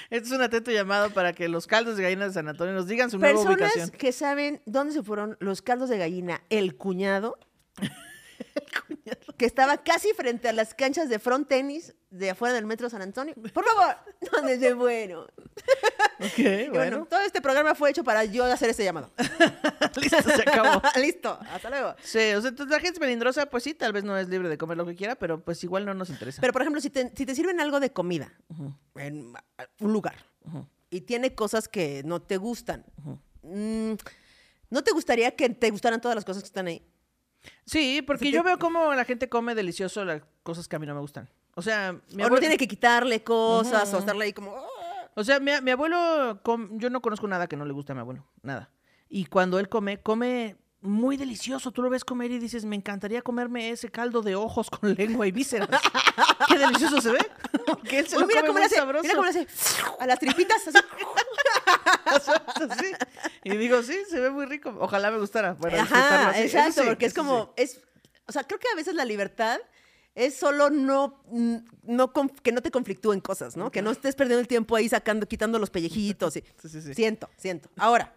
[0.09, 2.87] Este es un atento llamado para que los caldos de gallina de San Antonio nos
[2.87, 3.89] digan su nueva Personas ubicación.
[3.91, 7.39] que saben dónde se fueron los caldos de gallina, el cuñado,
[9.37, 13.01] que estaba casi frente a las canchas de front tenis de afuera del metro San
[13.01, 13.35] Antonio.
[13.35, 13.95] Por favor,
[14.31, 14.73] ¿dónde se?
[14.73, 14.79] Ok,
[16.37, 17.07] bueno, bueno.
[17.09, 19.11] todo este programa fue hecho para yo hacer este llamado.
[20.01, 20.81] Listo, se acabó.
[20.99, 21.95] Listo, hasta luego.
[22.01, 24.57] Sí, o sea, entonces la gente melindrosa, pues sí, tal vez no es libre de
[24.57, 26.41] comer lo que quiera, pero pues igual no nos interesa.
[26.41, 28.31] Pero, por ejemplo, si te, si te sirven algo de comida
[28.95, 29.33] en
[29.79, 30.15] un lugar
[30.89, 32.85] y tiene cosas que no te gustan,
[33.41, 33.93] mm,
[34.69, 36.85] ¿no te gustaría que te gustaran todas las cosas que están ahí?
[37.65, 40.93] Sí, porque yo veo cómo la gente come delicioso las cosas que a mí no
[40.95, 41.29] me gustan.
[41.55, 44.55] O sea, mi o no abuelo, tiene que quitarle cosas o estarle ahí como...
[44.55, 45.09] "Ah".
[45.15, 47.95] o sea, mi, mi abuelo, com- yo no conozco nada que no le guste a
[47.95, 48.69] mi abuelo, nada.
[49.07, 51.71] Y cuando él come, come muy delicioso.
[51.71, 55.25] Tú lo ves comer y dices, me encantaría comerme ese caldo de ojos con lengua
[55.25, 55.69] y vísceras.
[56.47, 57.19] Qué delicioso se ve.
[57.65, 59.01] Porque él se lo mira come cómo muy hace, sabroso.
[59.03, 59.47] mira cómo le hace
[59.99, 60.77] a las tripitas así.
[62.79, 62.91] Sí.
[63.43, 64.75] Y digo, sí, se ve muy rico.
[64.79, 65.53] Ojalá me gustara.
[65.53, 66.41] Disfrutarlo Ajá, así.
[66.41, 67.17] Exacto, sí, porque es sí.
[67.17, 67.81] como, es,
[68.27, 69.59] o sea, creo que a veces la libertad
[70.15, 71.21] es solo no,
[71.83, 73.71] no que no te conflictúen cosas, ¿no?
[73.71, 76.37] Que no estés perdiendo el tiempo ahí sacando, quitando los pellejitos.
[76.37, 76.93] y- Sí, sí, sí.
[76.93, 77.69] Siento, siento.
[77.77, 78.15] Ahora,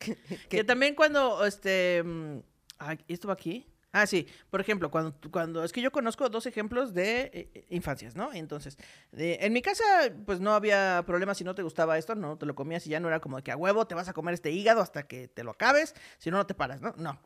[0.48, 2.38] Que también cuando, este, mm,
[2.78, 3.64] ay, ¿esto va aquí?
[3.96, 4.26] Ah, sí.
[4.50, 8.32] Por ejemplo, cuando, cuando es que yo conozco dos ejemplos de eh, eh, infancias, ¿no?
[8.32, 8.76] Entonces,
[9.12, 9.84] de- en mi casa,
[10.26, 12.98] pues no había problema si no te gustaba esto, no te lo comías y ya
[12.98, 15.28] no era como de que a huevo te vas a comer este hígado hasta que
[15.28, 16.92] te lo acabes, si no, no te paras, ¿no?
[16.96, 17.20] No.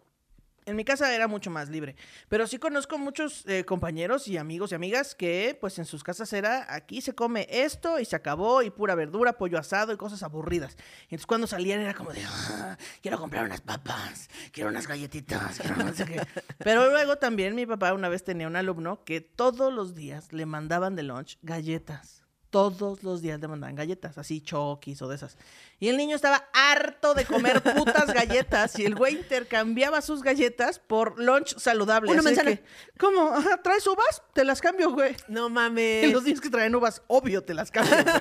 [0.69, 1.97] En mi casa era mucho más libre.
[2.29, 6.31] Pero sí conozco muchos eh, compañeros y amigos y amigas que, pues en sus casas
[6.35, 10.23] era aquí se come esto y se acabó, y pura verdura, pollo asado y cosas
[10.23, 10.77] aburridas.
[11.09, 15.59] Y entonces cuando salían era como de, "Ah, quiero comprar unas papas, quiero unas galletitas,
[15.59, 16.21] quiero no sé qué.
[16.59, 20.45] Pero luego también mi papá una vez tenía un alumno que todos los días le
[20.45, 22.28] mandaban de lunch galletas.
[22.51, 25.37] Todos los días le mandaban galletas, así choquis o de esas.
[25.81, 30.79] Y el niño estaba harto de comer putas galletas y el güey intercambiaba sus galletas
[30.79, 32.11] por lunch saludable.
[32.11, 32.57] Una así manzana.
[32.57, 32.65] que,
[32.99, 33.29] ¿Cómo?
[33.35, 34.23] Ajá, ¿Traes uvas?
[34.33, 35.15] Te las cambio, güey.
[35.29, 36.13] No Y mames.
[36.13, 38.15] los días que traen uvas, obvio, te las cambio, güey.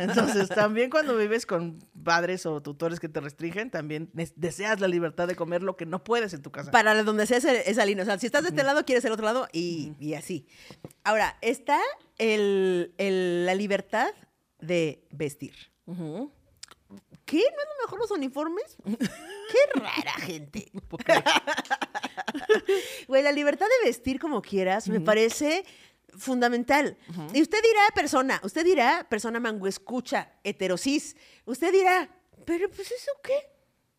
[0.00, 5.28] Entonces, también cuando vives con padres o tutores que te restringen, también deseas la libertad
[5.28, 6.70] de comer lo que no puedes en tu casa.
[6.70, 8.02] Para donde sea ese- esa línea.
[8.02, 10.46] O sea, si estás de este lado, quieres el otro lado y, y así.
[11.04, 11.80] Ahora, está
[12.18, 14.12] el- el- la libertad
[14.60, 15.54] de vestir.
[17.24, 17.38] ¿Qué?
[17.38, 18.76] ¿No es lo mejor los uniformes?
[18.84, 20.70] Qué rara gente.
[23.08, 25.64] Güey, la libertad de vestir como quieras me parece
[26.16, 26.96] fundamental.
[27.32, 31.16] Y usted dirá persona, usted dirá persona mango escucha, heterosis.
[31.44, 32.08] Usted dirá,
[32.44, 33.38] pero pues eso qué?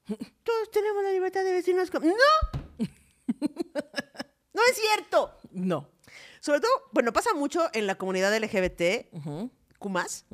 [0.43, 2.07] Todos tenemos la libertad de vestirnos como...
[2.07, 2.15] ¡No!
[4.53, 5.37] no es cierto.
[5.51, 5.89] No.
[6.43, 9.07] Sobre todo, bueno, pasa mucho en la comunidad LGBT,
[9.79, 10.25] Kumas,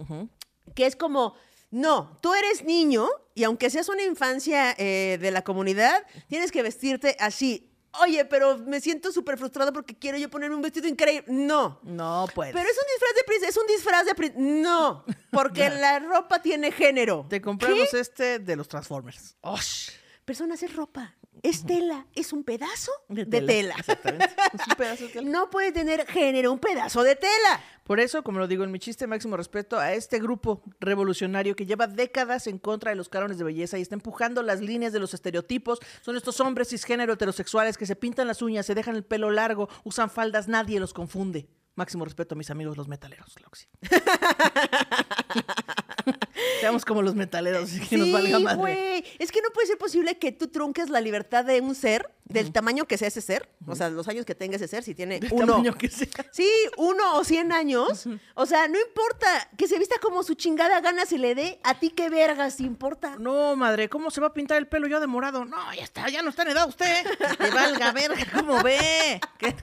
[0.74, 1.36] que es como,
[1.70, 6.64] no, tú eres niño y aunque seas una infancia eh, de la comunidad, tienes que
[6.64, 7.72] vestirte así.
[8.02, 11.26] Oye, pero me siento súper frustrado porque quiero yo ponerme un vestido increíble.
[11.28, 11.80] No.
[11.84, 12.56] No puedes.
[12.56, 14.42] Pero es un disfraz de príncipe, es un disfraz de príncipe.
[14.42, 17.28] No, porque la ropa tiene género.
[17.30, 19.38] Te compramos este de los Transformers.
[19.42, 19.92] ¡Osh!
[20.26, 23.48] Personas es ropa, es tela, es un pedazo de, tela.
[23.48, 23.76] tela.
[23.78, 24.36] Exactamente.
[24.54, 25.30] Es un pedazo de tela.
[25.30, 27.62] No puede tener género un pedazo de tela.
[27.84, 31.66] Por eso, como lo digo en mi chiste, máximo respeto a este grupo revolucionario que
[31.66, 35.00] lleva décadas en contra de los cánones de belleza y está empujando las líneas de
[35.00, 35.80] los estereotipos.
[36.02, 39.70] Son estos hombres cisgénero heterosexuales que se pintan las uñas, se dejan el pelo largo,
[39.84, 41.50] usan faldas, nadie los confunde.
[41.74, 43.66] Máximo respeto a mis amigos los metaleros, sí.
[46.60, 48.58] Seamos como los metaleros, que nos valga madre.
[48.58, 49.06] güey.
[49.20, 52.52] Es que no puede ser posible que tú trunques la libertad de un ser, del
[52.52, 55.20] tamaño que sea ese ser, o sea, los años que tenga ese ser, si tiene
[55.20, 55.48] Del uno.
[55.54, 56.08] tamaño que sea.
[56.32, 58.06] Sí, uno o cien años.
[58.36, 61.80] O sea, no importa que se vista como su chingada gana se le dé, a
[61.80, 63.16] ti qué vergas te importa.
[63.18, 65.44] No, madre, ¿cómo se va a pintar el pelo ya de morado?
[65.46, 67.04] No, ya está, ya no está en edad usted.
[67.38, 69.20] Que valga verga, ¿cómo ve?
[69.38, 69.56] ¿Qué?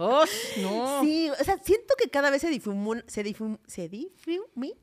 [0.00, 0.24] ¡Oh,
[0.58, 1.00] no!
[1.02, 4.76] Sí, o sea, siento que cada vez se difumina, se difum, se difumina,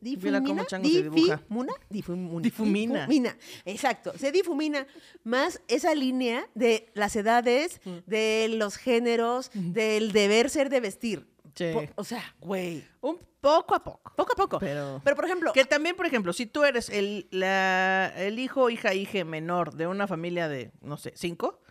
[0.69, 1.41] se dibuja.
[1.63, 2.99] Difumina, difumina, Difumina.
[3.07, 3.37] difumina.
[3.65, 4.85] exacto, se difumina
[5.23, 11.27] más esa línea de las edades, de los géneros, del deber ser de vestir.
[11.55, 11.71] Sí.
[11.95, 14.11] O sea, güey, Un poco a poco.
[14.15, 14.59] poco a poco.
[14.59, 18.69] Pero- Pero por ejemplo, Que también, por ejemplo, si tú eres el, la- el hijo,
[18.69, 21.61] hija, hija menor de una familia de, no sé, cinco,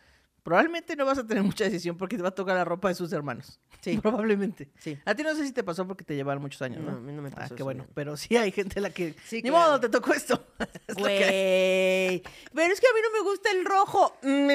[0.45, 2.95] probablemente no vas a tener mucha decisión porque te va a tocar la ropa de
[2.95, 3.59] sus hermanos.
[3.81, 3.99] Sí.
[4.03, 4.71] Probablemente.
[4.79, 4.97] Sí.
[5.05, 6.93] A ti no sé si te pasó porque te llevaban muchos años, ¿no?
[6.93, 7.85] No, a mí no me Ah, pasó qué eso, bueno.
[7.85, 7.91] no.
[7.95, 9.15] Pero sí hay gente a la que...
[9.27, 9.67] Sí, Ni claro.
[9.71, 10.47] modo, te tocó esto.
[10.87, 10.95] Es.
[10.97, 12.23] Güey.
[12.55, 14.17] Pero es que a mí no me gusta el rojo.
[14.23, 14.51] Mm,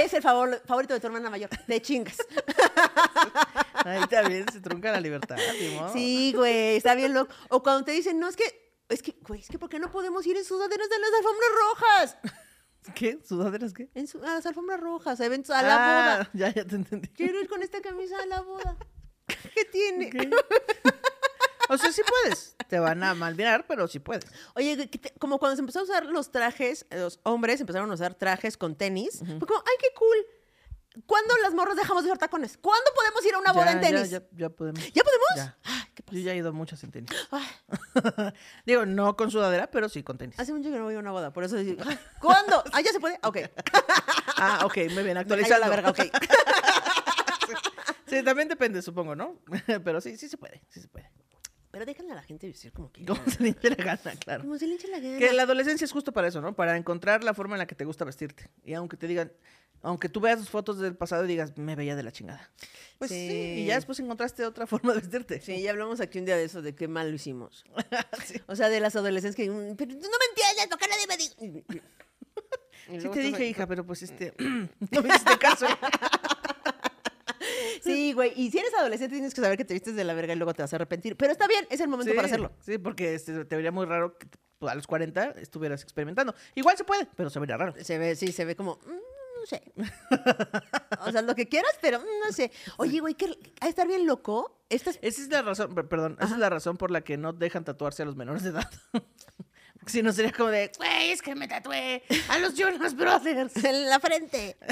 [0.00, 1.50] es el favor- favorito de tu hermana mayor.
[1.68, 2.16] De chingas.
[3.84, 5.36] Ahí también se trunca la libertad.
[5.92, 7.32] Sí, güey, está bien loco.
[7.50, 8.44] O cuando te dicen, no, es que,
[8.88, 11.50] es que, güey, es que ¿por qué no podemos ir en sudaderas de las alfombras
[11.60, 12.16] rojas?
[12.94, 13.18] ¿Qué?
[13.26, 13.88] ¿Sudaderas qué?
[13.94, 16.30] En su- a las alfombras rojas, a eventos, a la Ah, boda.
[16.34, 17.08] Ya, ya te entendí.
[17.08, 18.76] Quiero ir con esta camisa a la boda.
[19.54, 20.10] ¿Qué tiene?
[21.70, 22.56] O sea, sí puedes.
[22.68, 24.24] Te van a mal mirar, pero sí puedes.
[24.54, 28.56] Oye, como cuando se empezó a usar los trajes, los hombres empezaron a usar trajes
[28.58, 30.16] con tenis, fue como, ay, qué cool.
[31.06, 32.56] ¿Cuándo las morras dejamos de usar tacones?
[32.56, 34.10] ¿Cuándo podemos ir a una boda en tenis?
[34.10, 34.80] Ya, ya podemos.
[34.92, 35.26] ¿Ya podemos?
[35.36, 35.56] Ya.
[35.64, 36.18] Ay, qué Yo pasa.
[36.20, 37.10] ya he ido muchas en tenis.
[38.66, 40.38] Digo, no con sudadera, pero sí con tenis.
[40.38, 41.82] hace mucho que no voy a una boda, por eso digo,
[42.20, 42.62] ¿cuándo?
[42.72, 43.18] Ah, ya se puede.
[43.22, 43.38] Ok.
[44.36, 46.00] Ah, ok, muy bien, cayó la verga, ok.
[48.06, 49.40] Sí, también depende, supongo, ¿no?
[49.84, 51.10] Pero sí, sí se puede, sí se puede.
[51.74, 53.12] Pero déjenle a la gente vestir como quiera.
[53.14, 54.42] Como se le hinche la gana, claro.
[54.44, 55.18] Como se le hinche la gana.
[55.18, 56.54] Que la adolescencia es justo para eso, ¿no?
[56.54, 58.48] Para encontrar la forma en la que te gusta vestirte.
[58.62, 59.32] Y aunque te digan,
[59.82, 62.48] aunque tú veas tus fotos del pasado y digas, me veía de la chingada.
[62.98, 63.28] Pues sí.
[63.28, 63.60] Sí.
[63.62, 65.40] y ya después encontraste otra forma de vestirte.
[65.40, 67.64] Sí, ya hablamos aquí un día de eso, de qué mal lo hicimos.
[68.24, 68.40] Sí.
[68.46, 69.44] O sea, de las adolescentes que...
[69.76, 71.74] Pero tú no me entiendes, ¿por qué nadie me?
[72.88, 75.66] Y Sí te dije, hija, pero pues este, no me hiciste caso.
[77.82, 78.32] Sí, güey.
[78.36, 80.54] Y si eres adolescente tienes que saber que te vistes de la verga y luego
[80.54, 81.16] te vas a arrepentir.
[81.16, 82.52] Pero está bien, es el momento Sí, para hacerlo.
[82.60, 84.26] Sí, porque este, te vería muy raro que
[84.66, 86.34] a los 40 estuvieras experimentando.
[86.54, 87.74] Igual se puede, pero se vería raro.
[87.82, 88.78] Se ve, sí, se ve como...
[88.86, 88.90] mm,
[89.40, 89.62] no sé.
[91.06, 92.50] o sea, lo que quieras, pero mm, no sé.
[92.78, 94.64] Oye, güey, que a estar bien loco.
[94.70, 94.98] Estas...
[95.02, 97.64] Esa es la razón, per- perdón, esa es la razón por la que no dejan
[97.64, 98.70] tatuarse a los menores de edad.
[99.86, 103.56] Si no sería como de, güey, es que me tatué a los Jonas Brothers.
[103.64, 104.56] en la frente.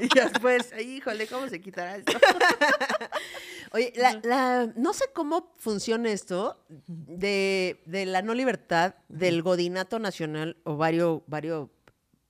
[0.00, 2.12] Y después, "Ay, híjole, ¿cómo se quitará esto?
[3.72, 9.98] Oye, la, la- no sé cómo funciona esto de, de la no libertad del godinato
[9.98, 11.68] nacional o varios, varios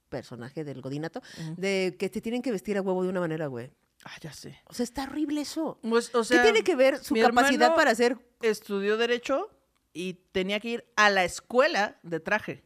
[0.08, 1.20] personajes del godinato,
[1.58, 3.70] de que te tienen que vestir a huevo de una manera, güey.
[4.04, 4.58] Ah, ya sé.
[4.64, 5.78] O sea, está horrible eso.
[5.82, 9.50] Pues, o sea, ¿Qué tiene que ver su capacidad para hacer Estudió Derecho
[9.92, 12.64] y tenía que ir a la escuela de traje.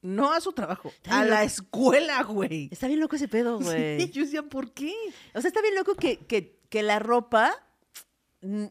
[0.00, 2.68] No a su trabajo, a la escuela, güey.
[2.70, 4.00] Está bien loco ese pedo, güey.
[4.00, 4.94] Sí, yo decía, ¿por qué?
[5.34, 7.52] O sea, está bien loco que, que, que la ropa
[8.42, 8.66] mm,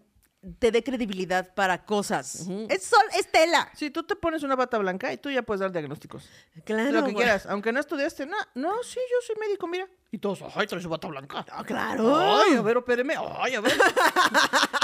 [0.60, 2.48] te dé credibilidad para cosas.
[2.70, 3.70] Es sol, es tela.
[3.76, 6.30] Si tú te pones una bata blanca y tú ya puedes dar diagnósticos.
[6.66, 6.92] Claro.
[6.92, 9.88] lo que quieras, aunque no estudiaste, no, no, sí, yo soy médico, mira.
[10.12, 11.46] Y todos, ay, trae su bata blanca.
[11.52, 12.16] Ah, claro.
[12.16, 13.16] Ay, a ver, opéreme.
[13.40, 13.74] Ay, a ver.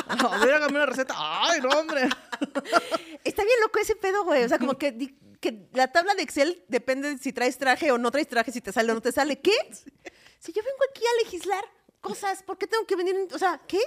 [0.07, 1.13] A ver, hágame una receta.
[1.17, 2.03] Ay, no, hombre.
[3.23, 4.43] Está bien loco ese pedo, güey.
[4.43, 7.97] O sea, como que, que la tabla de Excel depende de si traes traje o
[7.97, 9.39] no traes traje, si te sale o no te sale.
[9.39, 9.51] ¿Qué?
[10.39, 11.63] Si yo vengo aquí a legislar
[12.01, 13.15] cosas, ¿por qué tengo que venir?
[13.15, 13.79] en- O sea, ¿qué?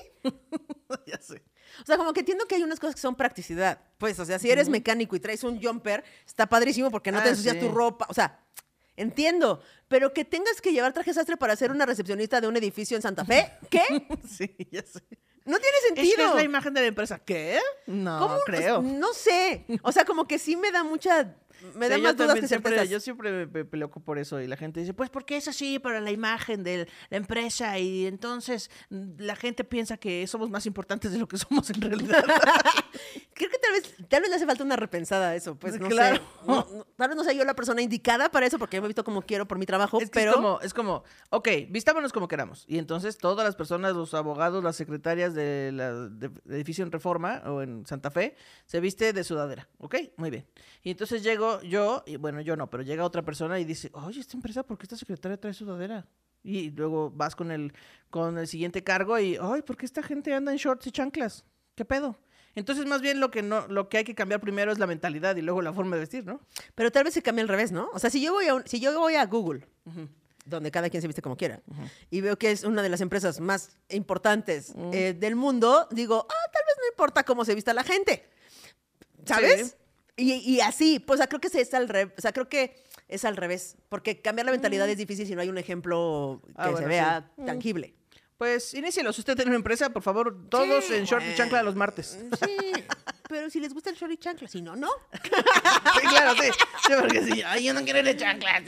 [1.07, 1.43] ya sé.
[1.83, 3.81] O sea, como que entiendo que hay unas cosas que son practicidad.
[3.99, 7.29] Pues, o sea, si eres mecánico y traes un jumper, está padrísimo porque no te
[7.29, 7.61] Ah, ensucias sí.
[7.61, 8.07] tu ropa.
[8.09, 8.41] O sea,
[8.97, 9.61] entiendo.
[9.89, 13.03] Pero que tengas que llevar traje sastre para ser una recepcionista de un edificio en
[13.03, 13.83] Santa Fe, ¿qué?
[14.29, 15.01] Sí, ya sé.
[15.45, 16.29] No tiene sentido.
[16.31, 17.21] es la imagen de la empresa.
[17.21, 17.61] ¿Qué?
[17.87, 18.39] No, ¿Cómo?
[18.45, 18.83] creo.
[18.83, 19.65] No sé.
[19.83, 21.37] O sea, como que sí me da mucha.
[21.75, 22.91] Me da yo más dudas que siempre, certezas.
[22.91, 26.01] Yo siempre me, peleo por eso y la gente dice, pues porque es así para
[26.01, 31.13] la imagen de la empresa y entonces mm, la gente piensa que somos más importantes
[31.13, 32.25] de lo que somos en realidad.
[33.35, 35.89] Creo que tal vez, tal vez le hace falta una repensada a eso, pues no
[35.89, 36.17] Claro.
[36.17, 36.23] sé.
[36.47, 38.89] No- no- tal vez no sea yo la persona indicada para eso, porque me he
[38.89, 42.13] visto como quiero por mi trabajo, es que pero es como, es como, ok, vistámonos
[42.13, 42.65] como queramos.
[42.69, 46.93] Y entonces todas las personas, los abogados, las secretarias de la de- de edificio en
[46.93, 49.97] Reforma o en Santa Fe, se viste de sudadera, ¿ok?
[50.17, 50.47] Muy bien.
[50.83, 54.21] Y entonces llego yo, y bueno, yo no, pero llega otra persona y dice, oye,
[54.21, 56.07] esta empresa, ¿por qué esta secretaria trae sudadera?
[56.43, 57.73] Y luego vas con el,
[58.11, 61.45] con el siguiente cargo y, ay, ¿por qué esta gente anda en shorts y chanclas?
[61.75, 62.17] ¿Qué pedo?
[62.55, 65.37] Entonces, más bien lo que no, lo que hay que cambiar primero es la mentalidad
[65.37, 66.41] y luego la forma de vestir, ¿no?
[66.75, 67.91] pero tal vez se cambia al revés, ¿no?
[67.93, 69.67] O sea, si yo voy a, un- si yo voy a Google,
[70.47, 71.61] donde cada quien se viste como quiera,
[72.09, 76.51] y veo que es una de las empresas más importantes eh, del mundo, digo, ah,
[76.53, 78.27] tal vez no importa cómo se vista la gente,
[79.27, 79.71] ¿sabes?
[79.71, 79.75] Sí.
[80.17, 82.83] Y, y así, pues o sea, creo que es al revés, o sea, creo que
[83.07, 86.53] es al revés, porque cambiar la mentalidad es difícil si no hay un ejemplo que
[86.57, 87.45] Ah, se bueno, vea sí.
[87.45, 87.95] tangible.
[88.39, 89.13] Pues inícielo.
[89.15, 92.19] Si usted tiene una empresa, por favor, todos Sí, en short y chancla los martes.
[92.45, 92.57] Sí,
[93.29, 94.91] pero si les gusta el short y chancla, si no, no.
[96.01, 96.51] Sí, claro, sí.
[96.87, 97.43] Sí, porque sí.
[97.47, 98.63] Ay, yo no quiero ir de chanclas.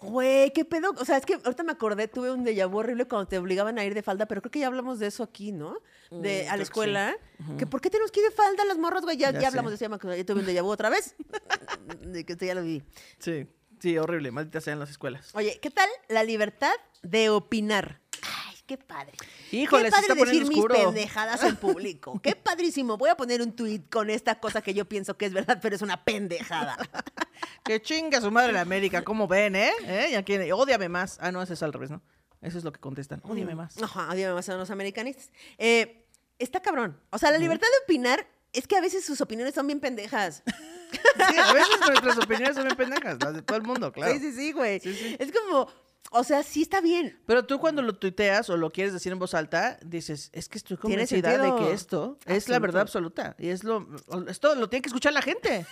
[0.00, 0.92] Güey, qué pedo.
[0.96, 3.78] O sea, es que ahorita me acordé, tuve un déjà vu horrible cuando te obligaban
[3.78, 5.76] a ir de falda, pero creo que ya hablamos de eso aquí, ¿no?
[6.10, 7.16] De, Mm, a la escuela.
[7.58, 9.16] Que ¿por qué tenemos que ir de falda las morras, güey?
[9.16, 11.14] Ya, Ya ya, hablamos de ya, me acordé, ya tuve un déjà vu otra vez.
[12.00, 12.82] de que esto ya lo vi.
[13.18, 13.46] Sí,
[13.78, 14.30] sí, horrible.
[14.32, 15.30] Maldita sean las escuelas.
[15.34, 18.00] Oye, ¿qué tal la libertad de opinar?
[18.22, 19.12] Ay, qué padre.
[19.52, 20.74] Híjole, qué se padre está decir oscuro.
[20.74, 22.20] mis pendejadas en público.
[22.22, 22.96] Qué padrísimo.
[22.96, 25.74] Voy a poner un tweet con esta cosa que yo pienso que es verdad, pero
[25.76, 26.76] es una pendejada.
[27.64, 29.02] Que chinga su madre la América.
[29.02, 29.72] ¿Cómo ven, eh?
[29.84, 30.08] ¿Eh?
[30.12, 30.50] ¿Y a quién?
[30.52, 31.18] Ódiame más.
[31.20, 32.02] Ah, no, ese es al revés, ¿no?
[32.42, 33.20] Eso es lo que contestan.
[33.24, 33.80] Ódiame más.
[33.82, 35.30] Ajá, dígame más a los americanistas.
[35.58, 36.06] Eh,
[36.38, 36.98] está cabrón.
[37.10, 40.42] O sea, la libertad de opinar es que a veces sus opiniones son bien pendejas.
[40.90, 44.12] Sí, a veces nuestras opiniones son bien pendejas, las de todo el mundo, claro.
[44.12, 44.80] Sí, sí, sí, güey.
[44.80, 45.16] Sí, sí.
[45.20, 45.68] Es como,
[46.10, 47.18] o sea, sí está bien.
[47.24, 50.58] Pero tú cuando lo tuiteas o lo quieres decir en voz alta, dices, es que
[50.58, 53.36] estoy convencida de que esto es la verdad absoluta.
[53.38, 53.86] Y es lo,
[54.28, 55.66] esto lo tiene que escuchar la gente.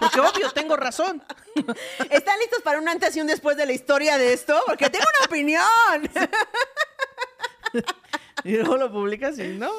[0.00, 1.22] Porque obvio, tengo razón.
[2.10, 4.60] ¿Están listos para un antes y un después de la historia de esto?
[4.66, 5.62] Porque tengo una opinión.
[8.46, 9.70] Y luego lo publicas y no,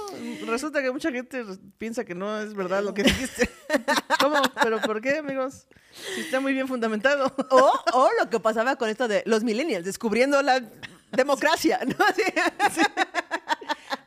[0.48, 1.44] resulta que mucha gente
[1.78, 3.48] piensa que no es verdad lo que dijiste.
[4.20, 4.42] ¿Cómo?
[4.62, 5.68] ¿Pero por qué, amigos?
[6.16, 7.32] Si está muy bien fundamentado.
[7.52, 10.64] O, o lo que pasaba con esto de los millennials, descubriendo la
[11.12, 11.96] democracia, ¿no?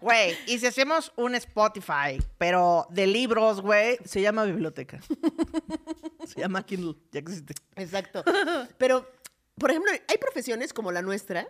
[0.00, 5.00] Güey, y si hacemos un Spotify, pero de libros, güey, se llama biblioteca.
[6.24, 7.54] Se llama Kindle, ya existe.
[7.74, 8.22] Exacto.
[8.78, 9.10] Pero,
[9.58, 11.48] por ejemplo, hay profesiones como la nuestra,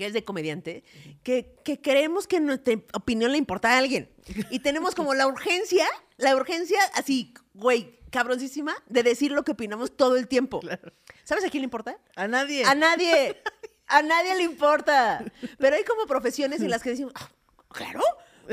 [0.00, 0.82] que es de comediante,
[1.22, 4.08] que, que creemos que nuestra opinión le importa a alguien.
[4.48, 5.86] Y tenemos como la urgencia,
[6.16, 10.62] la urgencia así, güey, cabroncísima, de decir lo que opinamos todo el tiempo.
[11.24, 11.98] ¿Sabes a quién le importa?
[12.16, 12.64] A nadie.
[12.64, 13.42] A nadie.
[13.88, 15.22] A nadie le importa.
[15.58, 17.28] Pero hay como profesiones en las que decimos, "Ah,
[17.68, 18.00] claro,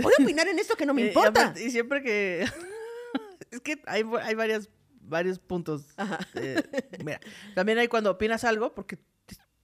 [0.01, 1.53] voy a opinar en esto que no me y importa.
[1.55, 2.43] Y, siempre que.
[3.51, 4.67] es que hay, hay varias,
[4.99, 5.85] varios puntos.
[6.33, 6.61] eh,
[7.05, 7.21] mira,
[7.55, 8.97] también hay cuando opinas algo porque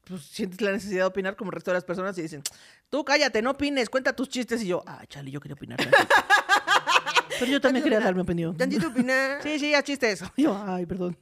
[0.05, 2.43] pues sientes la necesidad de opinar como el resto de las personas y dicen,
[2.89, 4.61] tú cállate, no opines, cuenta tus chistes.
[4.63, 5.79] Y yo, ah, chale, yo quería opinar.
[7.39, 8.55] Pero yo también quería dar mi opinión.
[8.55, 9.39] Tantito opinar.
[9.43, 10.23] Sí, sí, haz chistes.
[10.37, 11.17] Yo, ay, perdón.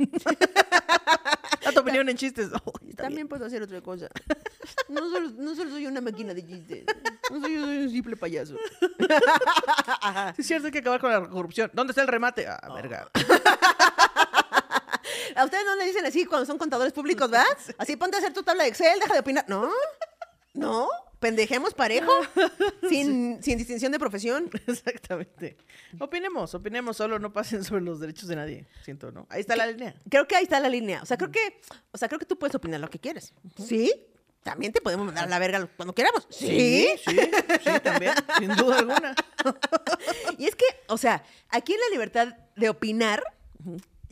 [1.64, 2.50] Da tu opinión en chistes.
[2.66, 3.28] Oh, También bien.
[3.28, 4.10] puedo hacer otra cosa.
[4.90, 6.86] No solo, no solo soy una máquina de chistes.
[7.32, 8.56] No soy, soy un simple payaso.
[10.36, 11.72] Sí, es cierto, hay que acabar con la corrupción.
[11.74, 12.46] ¿Dónde está el remate?
[12.48, 13.10] Ah, verga.
[15.42, 17.48] A ustedes no le dicen así cuando son contadores públicos, ¿verdad?
[17.80, 19.44] Así ponte a hacer tu tabla de Excel, deja de opinar.
[19.48, 19.72] No,
[20.54, 20.88] no,
[21.20, 22.12] pendejemos parejo,
[22.90, 24.52] sin, sin distinción de profesión.
[24.68, 25.58] Exactamente.
[26.00, 28.68] Opinemos, opinemos, solo no pasen sobre los derechos de nadie.
[28.84, 29.26] Siento, ¿no?
[29.32, 29.96] Ahí está la línea.
[30.12, 31.02] Creo que ahí está la línea.
[31.02, 31.60] O sea, creo que,
[31.92, 33.34] o sea, creo que tú puedes opinar lo que quieres.
[33.58, 33.92] ¿Sí?
[34.44, 36.28] También te podemos mandar a la verga cuando queramos.
[36.30, 36.88] Sí.
[37.04, 37.20] Sí,
[37.64, 39.16] sí, también, sin duda alguna.
[40.38, 43.24] Y es que, o sea, aquí en la libertad de opinar,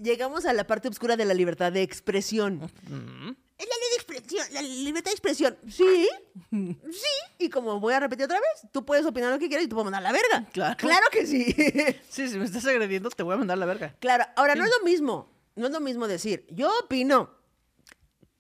[0.02, 2.62] llegamos a la parte oscura de la libertad de expresión.
[2.64, 5.58] Es la ley de expresión, la libertad de expresión.
[5.70, 6.08] Sí,
[6.52, 7.08] sí.
[7.38, 9.76] Y como voy a repetir otra vez, tú puedes opinar lo que quieras y tú
[9.76, 10.50] puedes mandar la verga.
[10.52, 10.78] Claro.
[10.78, 11.46] Claro que sí.
[12.10, 13.96] Sí, si me estás agrediendo, te voy a mandar la verga.
[14.00, 14.26] claro.
[14.36, 15.30] Ahora, no es lo mismo.
[15.56, 17.32] No es lo mismo decir, yo opino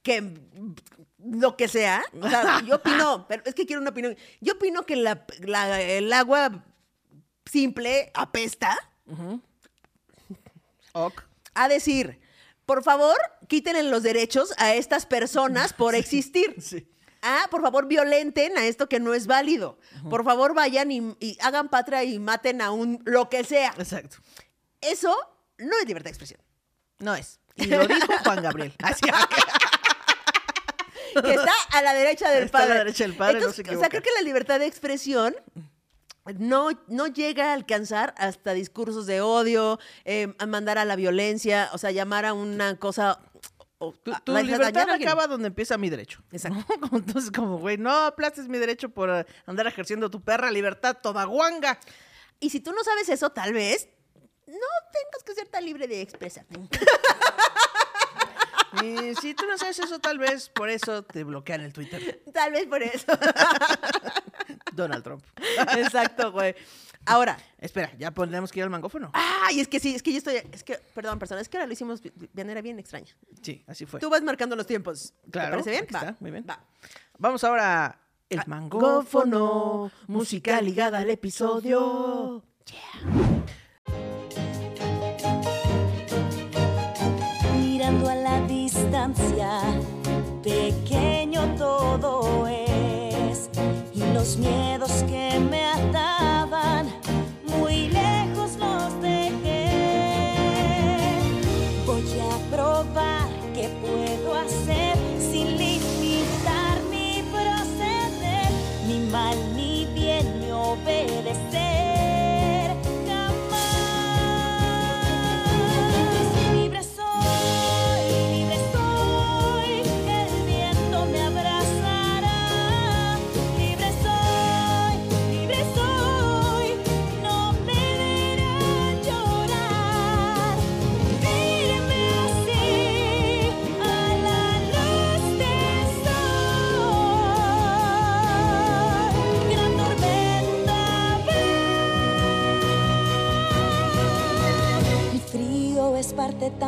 [0.04, 0.40] que
[1.18, 2.02] lo que sea.
[2.22, 4.16] O sea, yo opino, pero es que quiero una opinión.
[4.40, 6.64] Yo opino que la- la- el agua
[7.46, 8.78] simple apesta.
[10.94, 11.24] Ok.
[11.64, 12.20] A decir,
[12.66, 13.16] por favor,
[13.48, 16.56] quítenle los derechos a estas personas por existir.
[16.62, 16.88] Sí.
[17.22, 19.78] Ah, por favor, violenten a esto que no es válido.
[20.10, 23.74] Por favor, vayan y, y hagan patria y maten a un lo que sea.
[23.78, 24.18] Exacto.
[24.80, 25.14] Eso
[25.58, 26.40] no es libertad de expresión.
[27.00, 27.40] No es.
[27.56, 28.74] Y lo dijo Juan Gabriel.
[28.84, 29.10] Así Que
[31.34, 32.80] está a la derecha del Está a la padre.
[32.80, 35.36] derecha del padre, no Entonces, se O sea, creo que la libertad de expresión
[36.38, 41.70] no, no llega a alcanzar hasta discursos de odio, eh, a mandar a la violencia,
[41.74, 43.20] o sea, llamar a una cosa...
[43.78, 46.22] o- Tu, tu libertad acaba donde empieza mi derecho.
[46.32, 46.60] Exacto.
[46.70, 46.80] ¿no?
[46.90, 50.98] Como Entonces, como, güey, no aplastes mi derecho por eh, andar ejerciendo tu perra libertad
[51.02, 51.80] toda guanga.
[52.40, 53.90] Y si tú no sabes eso, tal vez
[54.48, 54.54] no
[54.92, 56.60] tengas que ser tan libre de expresarte.
[58.84, 62.22] Y si tú no sabes eso, tal vez por eso te bloquean el Twitter.
[62.32, 63.12] Tal vez por eso.
[64.80, 65.24] Donald Trump.
[65.78, 66.56] Exacto, güey.
[67.06, 69.12] Ahora, Espera, ya pondremos que ir al mangófono.
[69.14, 71.68] ay, es que sí, es que yo estoy, es que, perdón, persona, es que ahora
[71.68, 72.12] lo hicimos de
[72.44, 73.16] manera bien extraña.
[73.42, 74.00] Sí, así fue.
[74.00, 75.14] Tú vas marcando los tiempos.
[75.32, 75.84] Claro, ¿Te parece bien?
[75.86, 76.46] está, muy bien.
[76.50, 76.60] Va.
[77.18, 82.44] Vamos ahora el mangófono, música ligada al episodio.
[87.58, 89.62] mirando a la distancia,
[90.44, 92.59] pequeño todo es,
[94.20, 95.89] los miedos que me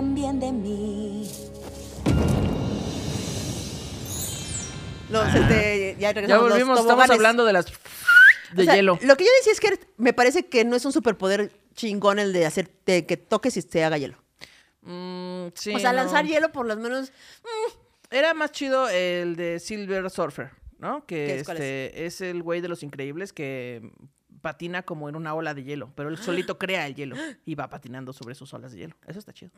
[0.02, 1.30] también de mí.
[5.12, 6.44] Los, este, ya Ya regresamos.
[6.50, 7.66] los volvimos, estamos hablando de las
[8.56, 8.98] de O sea, hielo.
[9.04, 12.34] Lo que yo decía es que me parece que no es un superpoder chingón el
[12.34, 14.18] de hacer de que toques y se haga hielo.
[14.82, 15.98] Mm, sí, o sea, no.
[15.98, 17.14] lanzar hielo por las manos.
[18.10, 21.06] Era más chido el de Silver Surfer, ¿no?
[21.06, 23.92] ¿Qué Que este es el güey de los increíbles que
[24.41, 27.69] patina como en una ola de hielo, pero él solito crea el hielo y va
[27.69, 28.95] patinando sobre sus olas de hielo.
[29.08, 29.51] Eso está chido.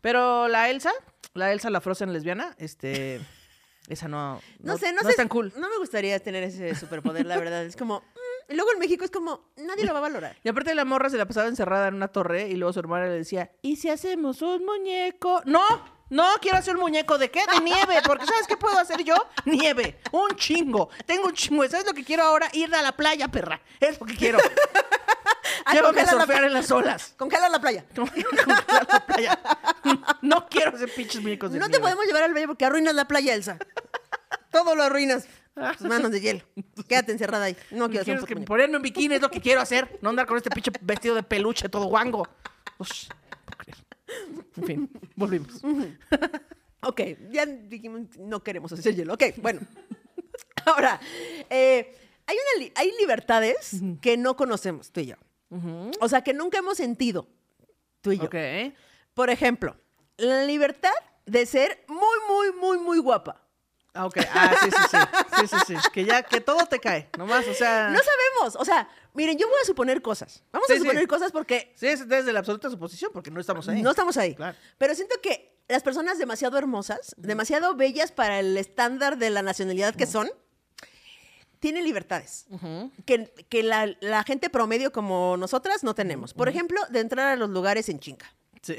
[0.00, 0.92] Pero la Elsa,
[1.34, 3.20] la Elsa la Frozen lesbiana, este
[3.88, 5.10] esa no No, sé, no, sé.
[5.10, 5.52] es tan cool.
[5.56, 7.64] No me gustaría tener ese superpoder, la verdad.
[7.64, 8.00] Es como.
[8.00, 9.50] mm, y luego en México es como.
[9.56, 10.36] Nadie lo va a valorar.
[10.42, 13.06] Y aparte la morra se la pasaba encerrada en una torre y luego su hermana
[13.06, 15.42] le decía, ¿y si hacemos un muñeco?
[15.44, 15.62] No,
[16.10, 17.40] no, quiero hacer un muñeco de qué?
[17.52, 19.14] De nieve, porque ¿sabes qué puedo hacer yo?
[19.44, 20.88] Nieve, un chingo.
[21.04, 21.66] Tengo un chingo.
[21.68, 22.48] ¿Sabes lo que quiero ahora?
[22.52, 23.60] Ir a la playa, perra.
[23.80, 24.38] Es lo que quiero.
[25.72, 27.14] Llévame a congela la surfear pla- en las olas.
[27.16, 27.84] Congela la playa.
[27.94, 29.38] Congelar la playa.
[30.22, 33.06] No quiero hacer pinches muñecos de No te podemos llevar al playa porque arruinas la
[33.06, 33.58] playa, Elsa.
[34.50, 35.26] Todo lo arruinas.
[35.78, 36.42] Tus manos de hielo.
[36.88, 37.56] Quédate encerrada ahí.
[37.70, 39.98] No quiero hacer un que ponerme un bikini es lo que quiero hacer.
[40.02, 42.28] No andar con este pinche vestido de peluche todo guango.
[42.78, 43.08] Ush.
[44.56, 45.60] En fin, volvimos.
[46.82, 47.00] Ok,
[47.30, 49.14] ya dijimos, no queremos hacer hielo.
[49.14, 49.60] Ok, bueno.
[50.66, 51.00] Ahora,
[51.50, 51.96] eh,
[52.26, 55.16] hay, una li- hay libertades que no conocemos, tú y yo.
[56.00, 57.26] O sea, que nunca hemos sentido,
[58.02, 58.24] tú y yo.
[58.26, 58.36] Ok.
[59.14, 59.76] Por ejemplo,
[60.16, 60.92] la libertad
[61.24, 61.98] de ser muy,
[62.28, 63.42] muy, muy, muy guapa.
[63.96, 64.18] Ah, ok.
[64.32, 64.96] Ah, sí, sí, sí.
[65.40, 65.88] Sí, sí, sí.
[65.92, 67.08] Que ya, que todo te cae.
[67.18, 67.88] Nomás, o sea.
[67.90, 68.56] No sabemos.
[68.60, 70.42] O sea, miren, yo voy a suponer cosas.
[70.52, 70.78] Vamos a sí.
[70.80, 73.82] suponer cosas porque Sí, es desde la absoluta suposición, porque no estamos ahí.
[73.82, 74.34] no estamos ahí.
[74.34, 74.56] Claro.
[74.78, 79.94] Pero siento que las personas demasiado hermosas, demasiado bellas para el estándar de la nacionalidad
[79.94, 80.30] que son,
[81.58, 82.46] tienen libertades
[83.06, 86.34] que, que la, la gente promedio como nosotras no tenemos.
[86.34, 88.26] Por ejemplo, de entrar a los lugares en chinga.
[88.62, 88.76] Sí.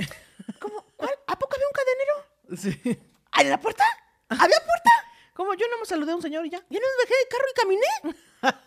[0.59, 0.85] ¿Cómo?
[0.95, 1.11] ¿Cuál?
[1.27, 2.93] ¿A poco había un cadenero?
[2.93, 2.99] Sí.
[3.31, 3.83] ¿Ah, ¿En la puerta?
[4.29, 4.89] ¿Había puerta?
[5.37, 5.53] ¿Cómo?
[5.53, 6.57] Yo no me saludé a un señor y ya.
[6.67, 7.87] Yo no me bajé del carro y caminé.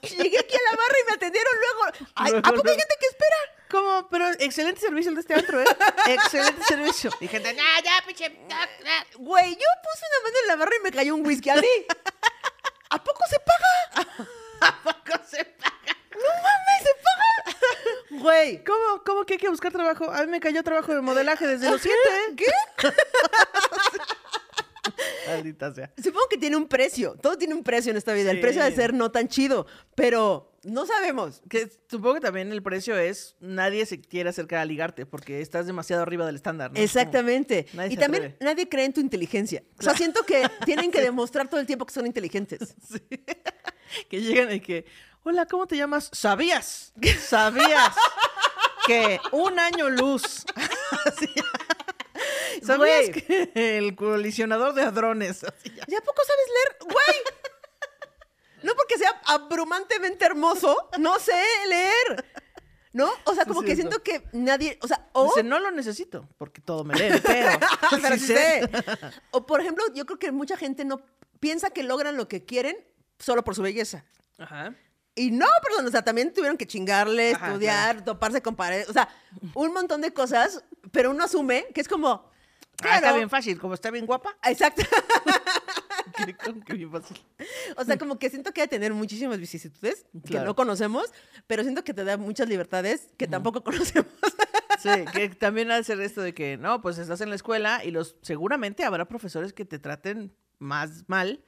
[0.23, 2.09] Llegué aquí a la barra y me atendieron luego.
[2.15, 3.37] Ay, ¿A poco hay gente que espera?
[3.69, 4.09] ¿Cómo?
[4.09, 5.67] Pero excelente servicio el de este antro, ¿eh?
[6.07, 7.11] excelente servicio.
[7.19, 8.39] Y gente, no, ya, pinche.
[8.49, 9.07] ya, ya".
[9.17, 11.87] Güey, yo puse una mano en la barra y me cayó un whisky a mí.
[12.91, 14.29] ¿A poco se paga?
[14.61, 15.97] ¿A poco se paga?
[16.13, 18.23] ¡No mames, se paga!
[18.23, 18.63] Güey.
[18.63, 20.09] ¿Cómo, ¿Cómo que hay que buscar trabajo?
[20.09, 21.99] A mí me cayó trabajo de modelaje desde los siete.
[22.37, 22.47] ¿Qué?
[25.35, 25.93] Maldita sea.
[26.03, 27.17] Supongo que tiene un precio.
[27.21, 28.31] Todo tiene un precio en esta vida.
[28.31, 28.43] El Sí.
[28.43, 29.67] precio de ser no tan chido.
[29.95, 31.43] Pero no sabemos.
[31.49, 35.67] Que supongo que también el precio es nadie se quiere acercar a ligarte porque estás
[35.67, 36.75] demasiado arriba del estándar, ¿no?
[36.75, 37.67] Como- Exactamente.
[37.73, 38.45] nadie y también atreve.
[38.45, 39.63] nadie cree en tu inteligencia.
[39.79, 42.75] O sea, siento que tienen que demostrar todo el tiempo que son inteligentes.
[42.89, 43.01] Sí.
[44.09, 44.85] que llegan y que,
[45.25, 46.09] hola, ¿cómo te llamas?
[46.13, 46.93] ¿Sabías?
[47.21, 47.95] ¿Sabías
[48.87, 50.45] que un año luz?
[51.07, 51.27] Así.
[52.67, 53.25] ¿Sabías Güey.
[53.25, 55.41] que el colisionador de hadrones?
[55.65, 55.85] Ya.
[55.87, 56.93] ¿Ya a poco sabes leer?
[56.93, 57.17] Güey.
[58.63, 61.33] No porque sea abrumantemente hermoso, no sé
[61.67, 62.27] leer.
[62.93, 63.11] ¿No?
[63.25, 66.29] O sea, como sí, que siento que nadie, o sea, o Dice, no lo necesito,
[66.37, 67.59] porque todo me lee, pero,
[68.03, 68.69] pero sí sé.
[69.31, 71.01] O por ejemplo, yo creo que mucha gente no
[71.39, 72.77] piensa que logran lo que quieren
[73.19, 74.05] solo por su belleza.
[74.39, 74.75] Ajá.
[75.15, 78.93] Y no, perdón, o sea, también tuvieron que chingarle, Ajá, estudiar, toparse con paredes, o
[78.93, 79.09] sea,
[79.55, 82.30] un montón de cosas, pero uno asume que es como,
[82.89, 84.37] Ah, está claro, bien fácil, como está bien guapa.
[84.45, 84.83] exacto,
[86.45, 87.19] como que bien fácil.
[87.77, 91.05] o sea, como que siento que hay que tener muchísimas vicisitudes que no conocemos,
[91.47, 94.11] pero siento que te da muchas libertades que tampoco conocemos.
[94.79, 97.85] Sí, que también ha de ser esto de que, no, pues estás en la escuela
[97.85, 101.45] y los seguramente habrá profesores que te traten más mal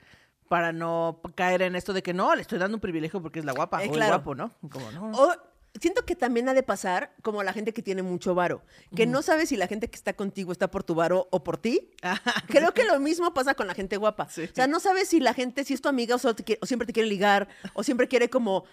[0.48, 3.44] para no caer en esto de que no, le estoy dando un privilegio porque es
[3.46, 4.16] la guapa Eh, o claro.
[4.16, 4.52] el guapo, ¿no?
[4.70, 5.10] Como no.
[5.12, 5.34] O
[5.80, 8.62] siento que también ha de pasar como la gente que tiene mucho varo,
[8.94, 11.56] que no sabe si la gente que está contigo está por tu varo o por
[11.58, 11.90] ti.
[12.48, 14.28] Creo que lo mismo pasa con la gente guapa.
[14.28, 14.42] Sí.
[14.44, 16.58] O sea, no sabes si la gente, si es tu amiga o, solo te quiere-
[16.62, 18.64] o siempre te quiere ligar o siempre quiere como...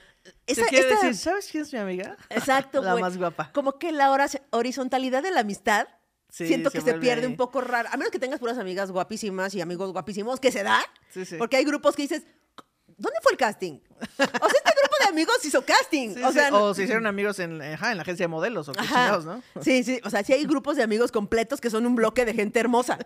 [0.45, 2.17] Te esa- quiero esta- decir, ¿sabes quién es mi amiga?
[2.29, 3.51] Exacto, La más guapa.
[3.53, 4.11] Como que la
[4.51, 5.87] horizontalidad de la amistad
[6.31, 7.31] Sí, siento se que se vuelve pierde ahí.
[7.31, 7.89] un poco raro.
[7.91, 10.79] A menos que tengas puras amigas guapísimas y amigos guapísimos, que se da.
[11.11, 11.37] Sí, sí.
[11.37, 12.21] Porque hay grupos que dices,
[12.99, 13.79] ¿dónde fue el casting?
[13.99, 16.13] O sea, este grupo de amigos hizo casting.
[16.15, 18.27] Sí, o sí, sea, no- o se hicieron amigos en, ajá, en la agencia de
[18.27, 19.41] modelos o qué chingados, ¿no?
[19.61, 19.99] Sí, sí.
[20.03, 22.97] O sea, sí hay grupos de amigos completos que son un bloque de gente hermosa.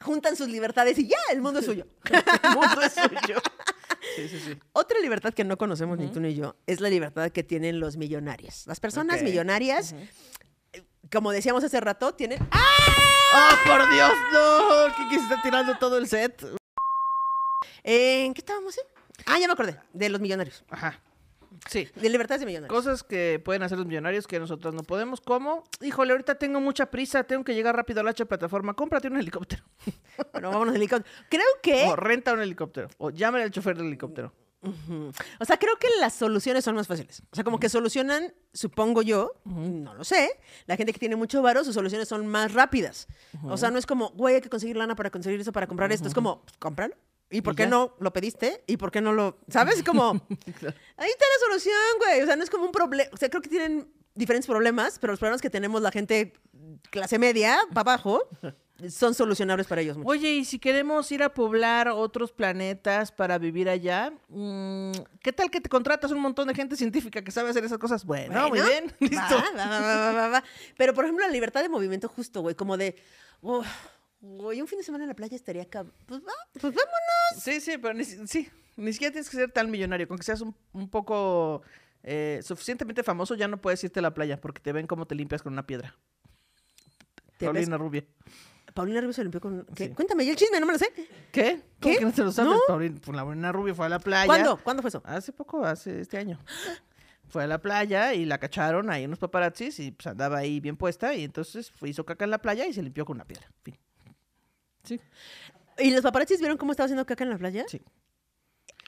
[0.00, 1.86] Juntan sus libertades y ya, el mundo es suyo.
[2.42, 3.40] El mundo es suyo.
[4.16, 4.58] Sí, sí, sí.
[4.72, 7.96] Otra libertad que no conocemos ni tú ni yo es la libertad que tienen los
[7.96, 8.66] millonarios.
[8.66, 9.94] Las personas millonarias,
[10.72, 12.38] eh, como decíamos hace rato, tienen...
[12.52, 12.64] ¡Ah!
[13.34, 14.12] ¡Oh, por Dios!
[14.32, 14.94] ¡No!
[14.96, 16.42] ¿Qué, que se está tirando todo el set?
[17.90, 18.76] ¿En qué estábamos?
[18.76, 18.82] eh?
[19.24, 19.78] Ah, ya me acordé.
[19.94, 20.62] De los millonarios.
[20.68, 21.00] Ajá.
[21.70, 21.88] Sí.
[21.96, 22.76] De libertades de millonarios.
[22.76, 26.90] Cosas que pueden hacer los millonarios que nosotros no podemos, como, híjole, ahorita tengo mucha
[26.90, 29.64] prisa, tengo que llegar rápido a la H plataforma, cómprate un helicóptero.
[30.32, 31.14] Bueno, vámonos al helicóptero.
[31.30, 31.84] Creo que...
[31.86, 32.88] O renta un helicóptero.
[32.98, 34.34] O llámale al chofer del helicóptero.
[34.60, 35.12] Ujú.
[35.38, 37.22] O sea, creo que las soluciones son más fáciles.
[37.30, 40.28] O sea, como que solucionan, supongo yo, no lo sé,
[40.66, 43.06] la gente que tiene mucho varo, sus soluciones son más rápidas.
[43.44, 45.92] O sea, no es como, güey, hay que conseguir lana para conseguir eso, para comprar
[45.92, 46.08] esto.
[46.08, 46.94] Es como, pues, cómpralo.
[47.30, 47.68] ¿Y por qué ya.
[47.70, 48.62] no lo pediste?
[48.66, 49.38] ¿Y por qué no lo...?
[49.48, 49.82] ¿Sabes?
[49.82, 52.22] Como, ahí está la solución, güey.
[52.22, 53.10] O sea, no es como un problema.
[53.12, 56.32] O sea, creo que tienen diferentes problemas, pero los problemas que tenemos la gente
[56.90, 58.22] clase media, para abajo,
[58.88, 59.96] son solucionables para ellos.
[59.98, 60.08] mucho.
[60.08, 65.50] Oye, y si queremos ir a poblar otros planetas para vivir allá, mm, ¿qué tal
[65.50, 68.04] que te contratas un montón de gente científica que sabe hacer esas cosas?
[68.04, 69.36] Bueno, muy bien, listo.
[69.36, 70.44] Va, va, va, va, va, va.
[70.76, 72.96] Pero, por ejemplo, la libertad de movimiento justo, güey, como de,
[73.42, 73.66] "Uf,
[74.20, 75.86] güey, un fin de semana en la playa estaría cab...
[76.06, 76.20] Pues
[76.52, 77.42] pues vámonos.
[77.42, 80.08] Sí, sí, pero ni, sí, ni siquiera tienes que ser tan millonario.
[80.08, 81.62] Con que seas un, un poco
[82.02, 85.14] eh, suficientemente famoso, ya no puedes irte a la playa porque te ven cómo te
[85.14, 85.96] limpias con una piedra.
[87.38, 88.04] Paulina Rubia.
[88.74, 89.66] Paulina Rubio se limpió con...
[89.74, 89.88] ¿qué?
[89.88, 89.94] Sí.
[89.94, 90.92] Cuéntame, ya el chisme, no me lo sé.
[91.32, 91.62] ¿Qué?
[91.80, 91.98] ¿Cómo ¿Qué?
[91.98, 92.52] que no te lo sabes?
[92.52, 92.60] ¿No?
[92.66, 94.26] Paulina, pues, la Paulina Rubia fue a la playa.
[94.26, 94.56] ¿Cuándo?
[94.62, 95.02] ¿Cuándo fue eso?
[95.04, 96.38] Hace poco, hace este año.
[97.28, 100.76] Fue a la playa y la cacharon ahí unos paparazzis y pues andaba ahí bien
[100.76, 103.46] puesta y entonces hizo caca en la playa y se limpió con una piedra.
[103.62, 103.76] Fin.
[104.84, 105.00] Sí,
[105.78, 107.64] ¿Y los paparazzis vieron cómo estaba haciendo caca en la playa?
[107.68, 107.80] sí,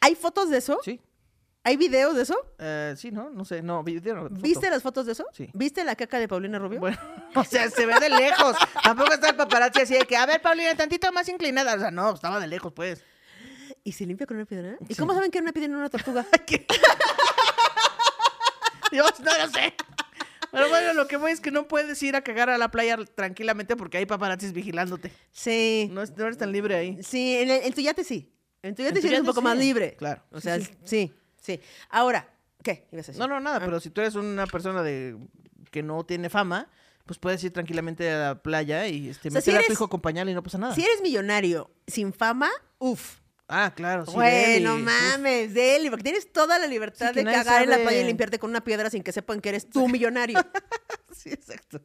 [0.01, 0.79] ¿Hay fotos de eso?
[0.83, 1.01] sí.
[1.63, 2.35] ¿Hay videos de eso?
[2.59, 3.29] Eh, sí, ¿no?
[3.29, 4.31] No sé, no, video, no.
[4.31, 5.27] ¿Viste las fotos de eso?
[5.35, 5.51] Sí.
[5.53, 6.81] ¿Viste la caca de Paulina Rubio?
[6.81, 6.97] Bueno,
[7.35, 8.57] o sea, se ve de lejos.
[8.83, 11.75] Tampoco está el paparazzi así de que, a ver, Paulina, tantito más inclinada.
[11.75, 13.05] O sea, no, estaba de lejos, pues.
[13.85, 14.79] ¿Y se limpia con una piedra?
[14.89, 15.01] ¿Y Sí.
[15.01, 16.25] cómo saben que era una piedra y no una tortuga?
[18.91, 19.75] Dios, no lo sé.
[20.53, 22.97] Pero bueno, lo que voy es que no puedes ir a cagar a la playa
[23.15, 25.13] tranquilamente porque hay paparazzis vigilándote.
[25.33, 25.89] Sí.
[25.93, 26.99] No, no eres tan libre ahí.
[27.03, 28.33] Sí, en, el, en tu yate sí.
[28.63, 29.95] En tu yate En tu sí eres un poco más libre.
[29.97, 30.23] Claro.
[30.33, 30.69] O sea, sí.
[30.85, 31.61] sí, sí.
[31.89, 32.29] Ahora,
[32.63, 32.87] ¿qué?
[32.93, 33.19] ¿Ibas a decir?
[33.21, 33.63] No, no, nada, Ah.
[33.65, 35.17] pero si tú eres una persona de
[35.71, 36.69] que no tiene fama,
[37.07, 39.73] pues puedes ir tranquilamente a la playa y este, O sea, meter si a tu
[39.73, 40.75] hijo con pañal y no pasa nada.
[40.75, 43.20] Si eres millonario sin fama, uff.
[43.53, 44.13] Ah, claro, sí.
[44.13, 44.65] Güey, Deli.
[44.65, 44.81] no Uf.
[44.83, 48.39] mames, Deli, porque tienes toda la libertad Sí, de cagar en la playa y limpiarte
[48.39, 50.39] con una piedra sin que sepan que eres tú millonario.
[51.13, 51.83] Sí, exacto.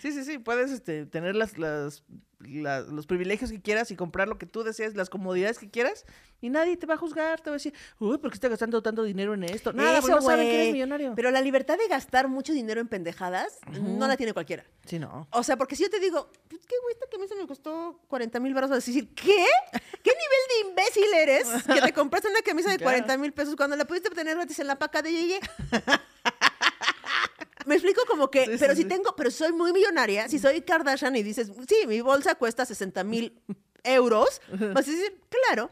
[0.00, 2.04] Sí, sí, sí, puedes este, tener las, las,
[2.38, 6.06] la- los privilegios que quieras y comprar lo que tú desees, las comodidades que quieras,
[6.42, 8.82] y nadie te va a juzgar, te va a decir, uy, ¿por qué estás gastando
[8.82, 9.72] tanto dinero en esto?
[9.72, 11.14] Nada, porque Eso, no saben que eres millonario.
[11.16, 14.64] Pero la libertad de gastar mucho dinero en pendejadas no la tiene cualquiera.
[14.84, 15.26] Sí, no.
[15.30, 16.92] O sea, porque si yo te digo, pues, ¿qué güey?
[16.92, 18.68] Esta camisa me costó 40 mil baros.
[18.70, 19.46] Vas a decir, ¿qué?
[20.02, 22.90] ¿Qué nivel de imbécil eres que te compraste una camisa de Claro.
[22.98, 25.40] 40 mil pesos cuando la pudiste obtener gratis en la paca de Yeye?
[27.66, 28.88] Me explico como que, Sí, sí, pero si sí.
[28.88, 33.04] tengo, pero soy muy millonaria, si soy Kardashian y dices, sí, mi bolsa cuesta 60
[33.04, 33.40] mil
[33.84, 34.40] euros,
[34.74, 35.70] vas a decir, claro.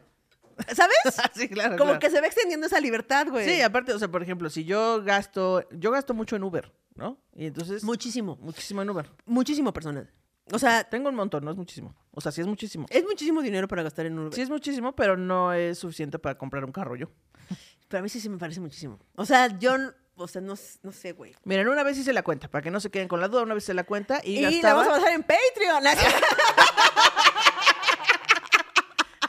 [0.74, 0.96] ¿Sabes?
[1.34, 1.76] sí, claro.
[1.76, 1.98] Como claro.
[2.00, 3.48] que se va extendiendo esa libertad, güey.
[3.48, 7.18] Sí, aparte, o sea, por ejemplo, si yo gasto, yo gasto mucho en Uber, ¿no?
[7.34, 9.10] Y entonces, Muchísimo, muchísimo en Uber.
[9.26, 10.10] muchísimo personal.
[10.52, 11.94] O sea, Tengo un montón, no es muchísimo.
[12.10, 12.86] O sea, sí es muchísimo.
[12.90, 14.34] es muchísimo dinero para gastar en Uber.
[14.34, 17.08] Sí es muchísimo, pero no es suficiente para comprar un carro yo.
[17.88, 18.98] Pero a mí sí, sí me parece muchísimo.
[19.16, 19.74] O sea, yo,
[20.16, 21.34] o sea, no, no sé, güey.
[21.44, 23.54] Miren, una vez hice la cuenta, para que no se queden con la duda, una
[23.54, 25.84] vez hice la cuenta y, Y, la vamos a pasar en Patreon.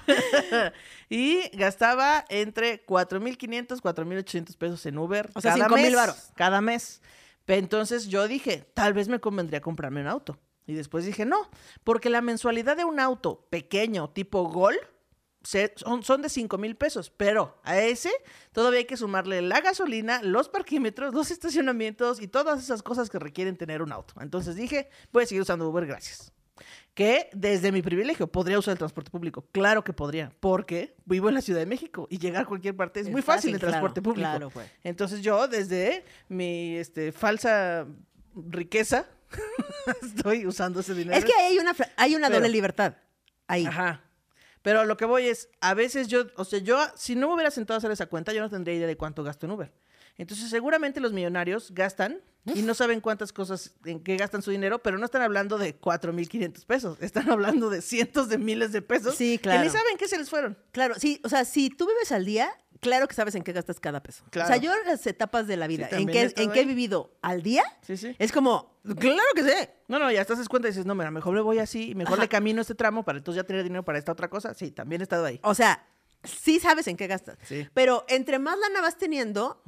[1.09, 5.29] Y gastaba entre 4.500, 4.800 pesos en Uber.
[5.33, 5.93] O sea, cada 5,000 mes.
[6.35, 7.01] Cada mes.
[7.47, 10.39] Entonces yo dije, tal vez me convendría comprarme un auto.
[10.67, 11.49] Y después dije, no,
[11.83, 14.77] porque la mensualidad de un auto pequeño, tipo Gol,
[15.43, 17.09] se- son, son de 5 mil pesos.
[17.09, 18.11] Pero a ese
[18.53, 23.19] todavía hay que sumarle la gasolina, los parquímetros, los estacionamientos y todas esas cosas que
[23.19, 24.13] requieren tener un auto.
[24.21, 26.31] Entonces dije, voy a seguir usando Uber, gracias
[26.93, 29.45] que desde mi privilegio podría usar el transporte público.
[29.51, 32.99] Claro que podría, porque vivo en la Ciudad de México y llegar a cualquier parte
[32.99, 34.29] es, Es muy fácil, fácil, en transporte claro, público.
[34.29, 34.69] claro, pues.
[34.83, 37.85] Entonces yo, desde mi este, falsa
[38.35, 39.05] riqueza,
[40.03, 41.17] estoy usando ese dinero.
[41.17, 42.95] es que hay una, hay una Pero- doble libertad.
[43.47, 43.65] Ahí.
[43.65, 44.01] Ajá.
[44.61, 47.49] Pero lo que voy es, a veces yo, o sea, yo, si no me hubiera
[47.51, 49.73] sentado a hacer esa cuenta, yo no tendría idea de cuánto gasto en Uber.
[50.17, 54.79] Entonces, seguramente los millonarios gastan y no saben cuántas cosas, en qué gastan su dinero,
[54.79, 59.15] pero no están hablando de 4.500 pesos, están hablando de cientos de miles de pesos.
[59.15, 59.63] Sí, Que claro.
[59.63, 60.57] ni saben qué se les fueron.
[60.71, 63.79] Claro, sí, o sea, si tú vives al día, claro que sabes en qué gastas
[63.79, 64.23] cada peso.
[64.31, 64.47] Claro.
[64.47, 67.11] O sea, yo las etapas de la vida, en, que, estado en que he vivido
[67.21, 68.15] al día, Sí, sí.
[68.17, 69.73] es como, claro que sé.
[69.87, 72.13] No, no, ya te haces cuenta y dices, no, mira, mejor le voy así mejor
[72.13, 72.23] Ajá.
[72.23, 74.53] le camino este tramo para entonces ya tener dinero para esta otra cosa.
[74.55, 75.39] Sí, también he estado ahí.
[75.43, 75.85] O sea,
[76.23, 77.37] sí sabes en qué gastas.
[77.43, 77.67] Sí.
[77.73, 79.61] Pero entre más lana vas teniendo,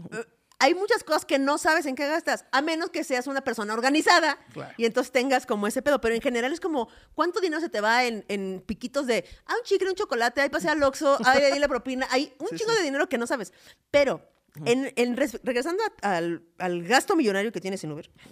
[0.64, 3.74] hay muchas cosas que no sabes en qué gastas, a menos que seas una persona
[3.74, 4.74] organizada Claro.
[4.78, 6.00] y entonces tengas como ese pedo.
[6.02, 9.54] Pero en general es como, ¿cuánto dinero se te va en, en piquitos de, ah,
[9.58, 12.08] un chicle, un chocolate, ahí pasé al Oxxo, ahí di la propina?
[12.12, 12.78] Hay un Sí, chingo sí.
[12.80, 13.52] de dinero que no sabes.
[13.92, 14.22] Pero,
[14.66, 18.10] en, en res- regresando a- al, al gasto millonario que tienes en Uber,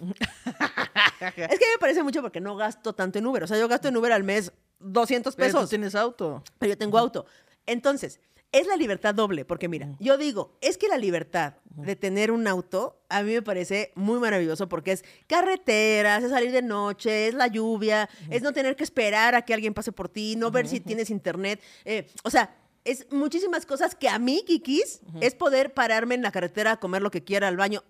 [1.20, 3.42] es que me parece mucho porque no gasto tanto en Uber.
[3.44, 6.42] O sea, yo gasto en Uber al mes 200 Pero tú pesos tienes auto.
[6.58, 7.26] pero yo tengo auto.
[7.66, 8.20] Entonces,
[8.52, 12.46] es la libertad doble, porque mira, yo digo, es que la libertad de tener un
[12.46, 17.34] auto a mí me parece muy maravilloso porque es carreteras, es salir de noche, es
[17.34, 20.68] la lluvia, es no tener que esperar a que alguien pase por ti, no ver
[20.68, 21.60] si tienes internet.
[21.84, 26.32] eh, o sea, es muchísimas cosas que a mí, Kikis, es poder pararme en la
[26.32, 27.82] carretera a comer lo que quiera, al baño,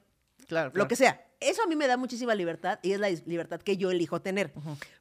[0.47, 1.25] Claro, lo que sea.
[1.41, 4.53] Eso a mí me da muchísima libertad y es la libertad que yo elijo tener.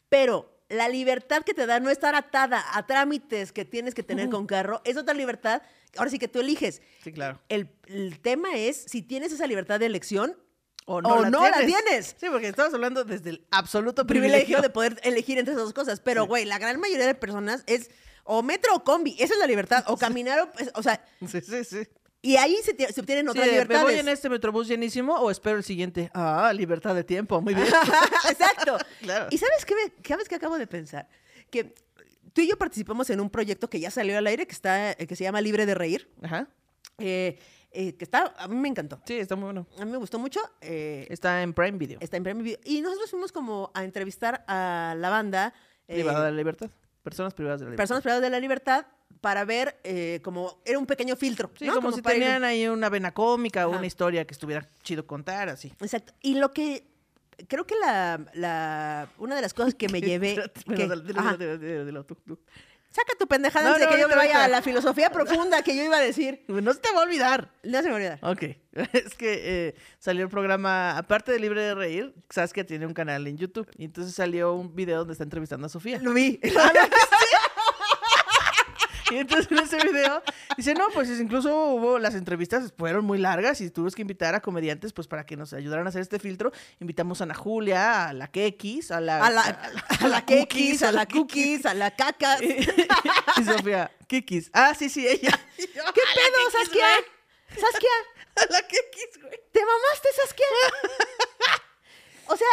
[0.09, 4.29] Pero la libertad que te da no estar atada a trámites que tienes que tener
[4.29, 5.61] con carro es otra libertad.
[5.97, 6.81] Ahora sí que tú eliges.
[7.03, 7.41] Sí, claro.
[7.49, 10.37] El, el tema es si tienes esa libertad de elección
[10.85, 12.15] O o no la tienes.
[12.17, 14.61] Sí, porque estamos hablando desde el absoluto privilegio privilegio.
[14.61, 15.99] de poder elegir entre esas dos cosas.
[15.99, 17.91] Pero, güey, la gran mayoría de personas es
[18.23, 19.15] o metro o combi.
[19.19, 19.83] Esa es la libertad.
[19.87, 20.51] O caminar o...
[20.51, 21.87] pues, o sea, Sí, sí, sí.
[22.21, 23.83] Y ahí se, se obtienen Sí, otras ¿Me libertades.
[23.83, 26.09] voy en este metrobús llenísimo o espero el siguiente?
[26.13, 27.67] Ah, libertad de tiempo, muy bien.
[28.29, 28.77] Exacto.
[29.01, 29.27] Claro.
[29.31, 31.07] ¿Y sabes qué, me- sabes qué acabo de pensar?
[31.49, 31.73] Que
[32.33, 35.07] tú y yo participamos en un proyecto que ya salió al aire, que, está, eh,
[35.07, 36.47] que se llama Libre de Reír, Ajá.
[36.99, 37.39] eh,
[37.71, 39.01] eh, que está, a mí me encantó.
[39.05, 39.65] Sí, está muy bueno.
[39.79, 40.39] A mí me gustó mucho.
[40.61, 41.97] eh, Está en Prime Video.
[42.01, 42.59] está en Prime Video.
[42.65, 45.53] Y nosotros fuimos como a entrevistar a la banda.
[45.87, 46.69] eh, Privada de la libertad.
[47.01, 47.81] Personas privadas de la libertad.
[47.81, 48.85] personas privadas de la libertad
[49.19, 51.51] para ver eh, como era un pequeño filtro.
[51.57, 51.75] Sí, ¿no?
[51.75, 55.49] como, si ir- tenían ahí una vena cómica o una historia que estuviera chido contar,
[55.49, 55.73] así.
[55.81, 56.13] Exacto.
[56.21, 56.85] Y lo que
[57.47, 60.51] creo que la, la una de las cosas que me llevé que-
[62.93, 65.61] saca tu pendejada No, antes de no, que yo me vaya a la filosofía profunda
[65.63, 66.43] que yo iba a decir.
[66.49, 67.49] No se te va a olvidar.
[67.63, 68.19] No se me olvida.
[68.21, 68.43] Ok,
[68.93, 73.25] es que eh, salió el programa, aparte de Libre de Reír, Saskia tiene un canal
[73.27, 73.69] en YouTube.
[73.77, 75.99] Y entonces salió un video donde está entrevistando a Sofía.
[76.01, 76.39] Lo vi.
[79.11, 80.23] Y entonces en ese video
[80.57, 84.33] dice, no, pues es- incluso hubo las entrevistas, fueron muy largas y tuvimos que invitar
[84.35, 86.51] a comediantes pues para que nos ayudaran a hacer este filtro.
[86.79, 89.25] Invitamos a Ana Julia, a la Kekis, a la...
[89.25, 89.41] A la,
[90.01, 92.37] a la Kekis, a la Cookies, a la Caca.
[92.37, 92.65] ¿Qué
[93.37, 94.49] y Sofía, Kikis.
[94.53, 95.39] Ah, sí, sí, ella.
[95.57, 96.85] pedo, Saskia?
[97.49, 97.89] Saskia,
[98.37, 99.39] A la Kekis, güey.
[99.51, 100.45] ¿te mamaste, Saskia?
[102.27, 102.47] O sea,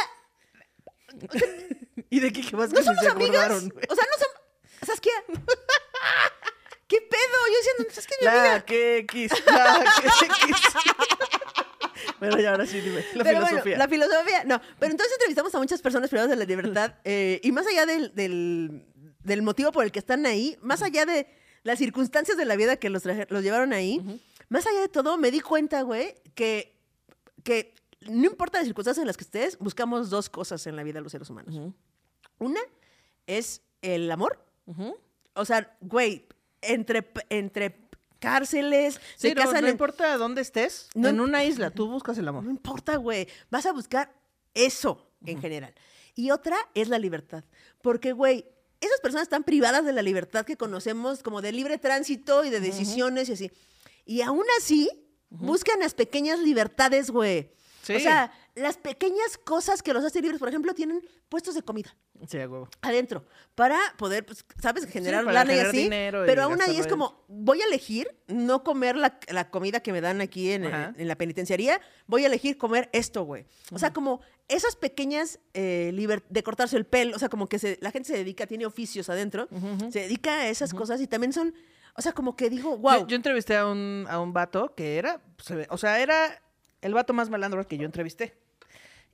[2.10, 3.44] ¿Y de qué, qué más no que somos se amigas.
[3.46, 3.72] acordaron?
[3.88, 4.38] O sea, no somos.
[4.86, 5.12] Saskia.
[6.88, 7.38] ¿Qué pedo?
[7.46, 8.64] Yo diciendo, Saskia es mi La amiga.
[8.64, 9.84] Kekis, la
[10.20, 10.56] Kekis.
[12.20, 13.62] Bueno, y ahora sí, dime, la pero filosofía.
[13.62, 14.44] bueno, la filosofía.
[14.44, 16.94] No, pero entonces entrevistamos a muchas personas privadas de la libertad.
[17.04, 18.86] eh, y más allá del, del,
[19.20, 21.28] del motivo por el que están ahí, más allá de
[21.62, 25.30] las circunstancias de la vida que los, los llevaron ahí, más allá de todo, me
[25.30, 26.76] di cuenta, güey, que,
[27.44, 27.74] que
[28.08, 31.02] no importa las circunstancias en las que estés, buscamos dos cosas en la vida de
[31.02, 31.54] los seres humanos.
[32.38, 32.60] Una
[33.26, 34.44] es el amor.
[35.34, 36.26] O sea, güey,
[36.62, 37.88] entre, entre
[38.18, 41.88] cárceles, Sí, se no, casan no en- importa dónde estés, No en una isla, tú
[41.88, 42.44] buscas el amor.
[42.44, 43.28] No importa, güey.
[43.50, 44.12] Vas a buscar
[44.54, 45.74] eso en general.
[46.14, 47.44] Y otra es la libertad.
[47.80, 48.44] Porque, güey,
[48.80, 52.60] esas personas están privadas de la libertad que conocemos como de libre tránsito y de
[52.60, 53.52] decisiones y así.
[54.04, 54.88] Y aún así,
[55.30, 57.50] buscan las pequeñas libertades, güey.
[57.82, 57.94] Sí.
[57.94, 61.94] O sea, las pequeñas cosas que los hacen libres, por ejemplo, tienen puestos de comida
[62.26, 62.68] Sí, huevo.
[62.82, 63.24] adentro
[63.54, 64.86] para poder, pues, ¿sabes?
[64.86, 65.76] Generar para lana y así.
[65.84, 69.80] dinero y pero aún ahí es como, voy a elegir no comer la, la comida
[69.80, 73.46] que me dan aquí en, en la penitenciaría, voy a elegir comer esto, güey.
[73.72, 77.58] O sea, como esas pequeñas eh, liber- de cortarse el pelo, o sea, como que
[77.58, 79.48] se- la gente se dedica, tiene oficios adentro,
[79.90, 81.54] se dedica a esas cosas y también son,
[81.94, 83.00] o sea, como que digo, wow.
[83.02, 85.20] Yo, yo entrevisté a un, a un vato que era,
[85.68, 86.42] o sea, era
[86.82, 88.36] el vato más malandro que yo entrevisté.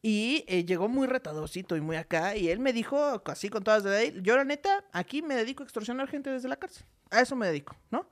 [0.02, 2.36] Y eh, llegó muy retadorcito y muy acá.
[2.36, 5.62] Y él me dijo, así con todas de ahí, yo la neta, aquí me dedico
[5.62, 6.84] a extorsionar gente desde la cárcel.
[7.10, 8.06] A eso me dedico, ¿no?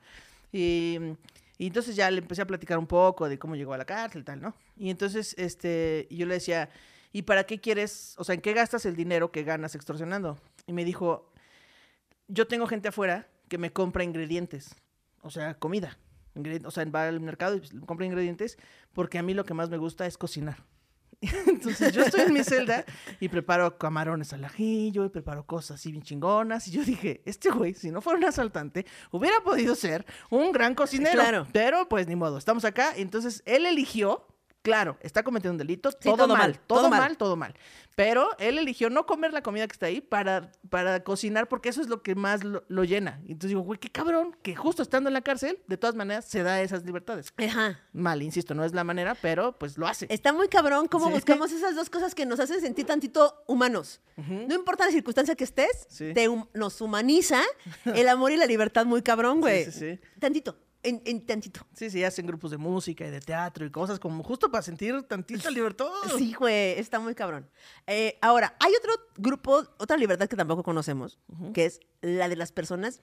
[0.53, 0.99] Y,
[1.59, 4.25] y entonces ya le empecé a platicar un poco de cómo llegó a la cárcel
[4.25, 4.55] tal, ¿no?
[4.77, 6.71] Y entonces este, yo le decía,
[7.13, 10.39] ¿y para qué quieres, o sea, en qué gastas el dinero que ganas extorsionando?
[10.67, 11.31] Y me dijo,
[12.27, 14.75] yo tengo gente afuera que me compra ingredientes,
[15.21, 15.99] o sea, comida.
[16.65, 18.59] O sea, va al mercado y pues, compra ingredientes
[18.93, 20.65] porque a mí lo que más me gusta es cocinar.
[21.47, 22.85] Entonces yo estoy en mi celda
[23.21, 26.67] y preparo camarones al ajillo y preparo cosas así bien chingonas.
[26.67, 30.75] Y yo dije, este güey, si no fuera un asaltante, hubiera podido ser un gran
[30.75, 31.13] cocinero.
[31.13, 31.47] Claro.
[31.53, 32.93] Pero pues ni modo, estamos acá.
[32.97, 34.27] Entonces él eligió,
[34.63, 37.17] claro, está cometiendo un delito, Sí, todo, todo mal, mal, todo, todo mal, mal.
[37.17, 37.55] todo mal.
[37.95, 41.83] Pero él eligió no comer la comida que está ahí para, para cocinar porque eso
[41.83, 43.21] es lo que más lo, lo llena.
[43.27, 46.43] Entonces digo, güey, qué cabrón, que justo estando en la cárcel, de todas maneras, se
[46.43, 47.35] da esas libertades.
[47.37, 47.81] Ajá.
[47.93, 50.07] Mal, insisto, no es la manera, pero pues lo hace.
[50.09, 51.13] Está muy cabrón cómo Sí.
[51.13, 54.01] buscamos esas dos cosas que nos hacen sentir tantito humanos.
[54.17, 56.13] No importa la circunstancia que estés, Sí.
[56.15, 57.43] te hum- nos humaniza
[57.85, 59.65] el amor y la libertad muy cabrón, güey.
[59.67, 60.01] Sí, sí, sí.
[60.21, 61.67] Tantito, en, en tantito.
[61.75, 65.03] Sí, sí, hacen grupos de música y de teatro y cosas como justo para sentir
[65.05, 65.87] tantita libertad.
[66.17, 67.49] Sí, güey, está muy cabrón.
[67.87, 71.19] Eh, ahora, hay otro grupo, otra libertad que tampoco conocemos,
[71.55, 73.01] que es la de las personas.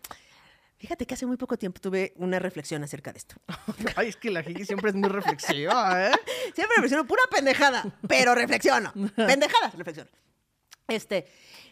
[0.77, 3.35] Fíjate que hace muy poco tiempo tuve una reflexión acerca de esto.
[3.97, 6.11] Ay, es que la Jiki siempre es muy reflexiva, ¿eh?
[6.55, 8.93] Siempre reflexiono pura pendejada, pero reflexiono.
[9.15, 10.09] Pendejadas, reflexiono.
[10.87, 11.27] Este,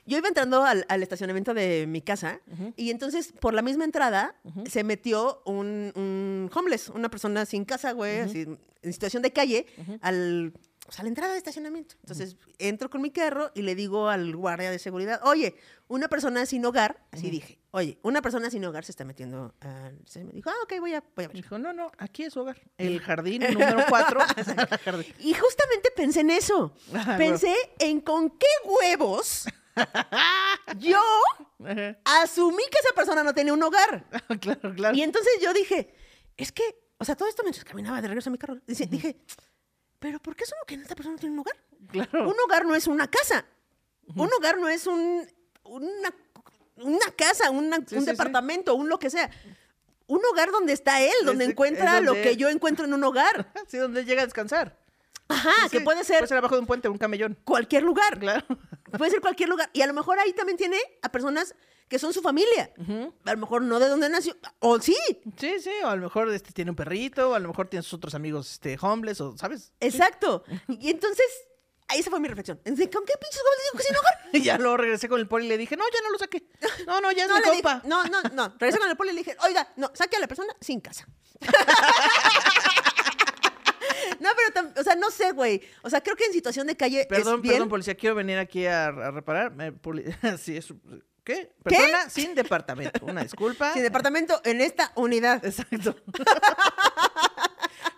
[0.08, 2.39] yo iba entrando al, al estacionamiento de mi casa
[2.76, 4.36] y entonces por la misma entrada
[4.70, 8.47] se metió un, un homeless, una persona sin casa, güey, así,
[8.82, 9.66] en situación de calle,
[10.01, 10.53] al,
[10.88, 11.95] o sea, a la entrada de estacionamiento.
[11.99, 15.55] Entonces entro con mi carro y le digo al guardia de seguridad, oye,
[15.89, 19.99] una persona sin hogar, así dije, oye, una persona sin hogar se está metiendo al...
[20.05, 21.36] Se me dijo, ah, ok, voy a, voy a ver.
[21.36, 22.62] Dijo, no, no, aquí es hogar.
[22.78, 24.20] El jardín número 4.
[25.20, 26.74] Y justamente pensé en eso.
[26.93, 29.45] Ah, Pensé en con qué huevos
[30.80, 30.99] yo
[32.05, 34.05] asumí que esa persona no tenía un hogar.
[34.39, 34.95] claro, claro.
[34.95, 35.93] Y entonces yo dije,
[36.36, 36.63] es que,
[36.97, 39.17] o sea, todo esto mientras caminaba de regreso a mi carro, dice- dije,
[39.99, 41.55] pero ¿por qué asumo que esta persona no tiene un hogar?
[41.91, 42.30] Claro.
[42.30, 43.45] Un hogar no es una casa.
[44.15, 45.28] Un hogar no es un,
[45.63, 46.13] una,
[46.78, 48.05] una casa, una- Sí, un sí, sí.
[48.05, 49.30] departamento, un lo que sea.
[50.07, 53.03] Un hogar donde está él, donde Es- es encuentra lo que yo encuentro en un
[53.03, 53.51] hogar.
[53.67, 54.78] Sí, donde llega a descansar.
[55.30, 55.84] Ajá, Sí, que sí.
[55.84, 57.38] puede ser Puede ser abajo de un puente, un camellón.
[57.43, 58.17] cualquier lugar.
[58.19, 58.45] Claro.
[58.97, 59.69] puede ser cualquier lugar.
[59.73, 61.53] Y a lo mejor ahí también tiene a personas
[61.89, 62.71] que son su familia.
[63.25, 64.36] A lo mejor no de donde nació.
[64.59, 64.95] O sí,
[65.38, 67.84] Sí, sí, o a lo mejor este, tiene un perrito, o a lo mejor tiene
[67.84, 69.71] sus otros amigos este, homeless, o ¿sabes?
[69.80, 70.43] exacto.
[70.67, 71.25] Y entonces,
[71.88, 72.57] ahí esa fue mi reflexión.
[72.57, 74.38] ¿Con qué pinches goles digo que se?
[74.38, 76.45] Y ya luego regresé con el poli y le dije, no, ya no lo saqué.
[76.86, 77.82] No, no, ya es No, mi dije- compa.
[77.86, 78.49] no, no, no.
[78.59, 81.07] Regresé con el poli y le dije, oiga, no, saque a la persona sin casa.
[84.20, 85.61] no, pero, o sea, no sé, güey.
[85.84, 87.53] O sea, creo que en situación de calle Perdón, es bien.
[87.55, 89.53] perdón, policía, quiero venir aquí a, a reparar.
[90.39, 90.74] Sí, es-
[91.24, 91.51] ¿Qué?
[91.61, 93.05] Persona sin departamento.
[93.05, 93.74] Una disculpa.
[93.74, 95.43] Sin departamento en esta unidad.
[95.45, 95.93] Exacto.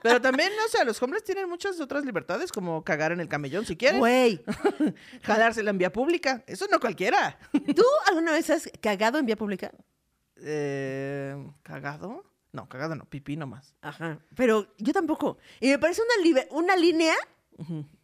[0.02, 3.66] Pero también, o sea, los hombres tienen muchas otras libertades, como cagar en el camellón
[3.66, 4.42] si quieren, Güey,
[5.24, 6.44] jalársela en vía pública.
[6.48, 7.38] Eso no cualquiera.
[7.76, 9.72] ¿tú alguna vez has cagado en vía pública?
[10.38, 12.24] Eh, ¿Cagado?
[12.52, 13.76] No, cagado no, pipí nomás.
[13.82, 14.20] Ajá.
[14.36, 15.38] Pero yo tampoco.
[15.60, 16.02] Y me parece
[16.52, 17.16] una, línea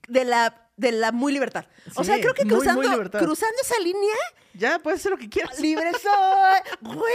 [0.08, 1.66] de la, de la muy libertad.
[1.96, 4.16] O sea, creo que muy, muy cruzando, cruzando esa línea,
[4.54, 5.60] Ya, puedes hacer lo que quieras.
[5.60, 6.96] libre soy.
[6.96, 7.06] Güey.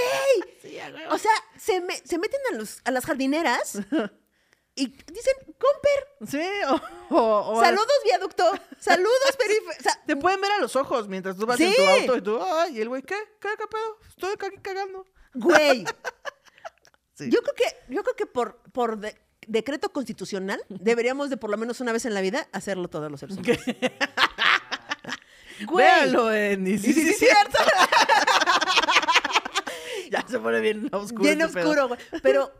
[1.10, 3.74] O sea, se, me- se meten a, los, a las jardineras
[4.74, 8.44] y dicen, comper, Sí, o, o- o- saludos viaducto,
[8.78, 9.70] saludos periférico.
[9.78, 11.64] O sea, Te pueden ver a los ojos mientras tú vas Sí.
[11.66, 13.16] en tu auto y tú, ay, y el güey, ¿qué?
[13.40, 13.98] ¿Qué, qué pedo?
[14.08, 15.04] Estoy aquí cagando.
[15.34, 15.84] güey.
[17.24, 17.30] Sí.
[17.30, 19.16] Yo creo que, yo creo que por, por de-
[19.46, 23.20] decreto constitucional deberíamos de por lo menos una vez en la vida hacerlo todos los
[23.20, 23.58] seres humanos.
[25.66, 25.84] Güey.
[25.84, 26.66] Véalo en...
[26.66, 27.58] Y Sí, sí, sí, cierto.
[30.10, 31.22] ya se pone bien oscuro.
[31.22, 32.00] Bien este oscuro, güey.
[32.22, 32.52] Pero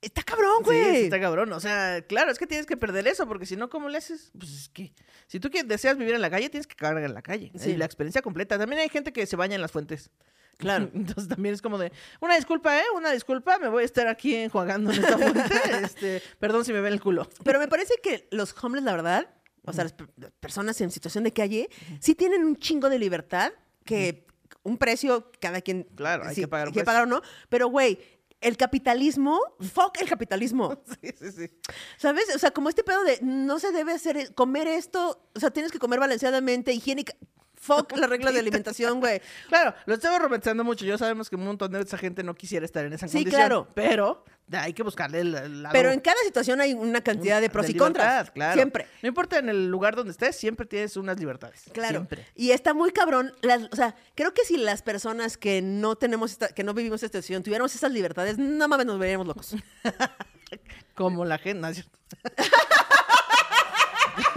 [0.00, 0.96] está cabrón, güey.
[0.96, 1.52] sí, está cabrón.
[1.52, 4.30] O sea, claro, es que tienes que perder eso, porque si no, ¿cómo le haces?
[4.38, 4.92] Pues es que
[5.26, 7.50] si tú deseas vivir en la calle, tienes que cagar en la calle.
[7.56, 7.70] Sí.
[7.70, 8.58] Y la experiencia completa.
[8.58, 10.10] También hay gente que se baña en las fuentes.
[10.58, 10.90] Claro.
[10.94, 12.84] Entonces también es como de, una disculpa, ¿eh?
[12.94, 15.42] Una disculpa, me voy a estar aquí enjuagando en esta fuente.
[15.82, 17.28] este, perdón si me ven el culo.
[17.44, 19.28] Pero me parece que los homeless, la verdad,
[19.64, 21.68] o sea, las per- las personas en situación de calle,
[22.00, 23.52] sí tienen un chingo de libertad
[23.84, 24.26] que
[24.62, 25.84] un precio, cada quien.
[25.96, 27.22] Claro, hay que pagar un hay que pagar o no.
[27.48, 27.98] Pero, güey,
[28.40, 30.80] el capitalismo, fuck el capitalismo.
[31.00, 31.50] Sí, sí, sí.
[31.96, 32.34] ¿Sabes?
[32.34, 35.72] O sea, como este pedo de no se debe hacer, comer esto, o sea, tienes
[35.72, 37.14] que comer balanceadamente, higiénica.
[37.62, 39.22] Fuck las reglas de alimentación, güey.
[39.48, 40.84] Claro, lo estamos romantizando mucho.
[40.84, 43.40] Yo sabemos que un montón de esa gente no quisiera estar en esa Sí, condición.
[43.40, 43.68] claro.
[43.72, 47.48] Pero hay que buscarle el, el lado Pero en cada situación hay una cantidad de
[47.48, 48.32] pros y contras.
[48.32, 48.54] claro.
[48.54, 48.88] Siempre.
[49.00, 51.62] No importa en el lugar donde estés, siempre tienes unas libertades.
[51.72, 51.90] Claro.
[51.98, 52.26] Siempre.
[52.34, 53.32] Y está muy cabrón.
[53.42, 57.04] las- o sea, creo que si las personas que no tenemos esta, que no vivimos
[57.04, 59.54] esta situación, tuviéramos esas libertades, no mames, nos veríamos locos.
[60.94, 61.98] Como la gente, ¿no es cierto?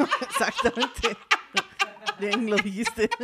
[0.30, 1.18] Exactamente.
[2.20, 3.10] Bien lo dijiste.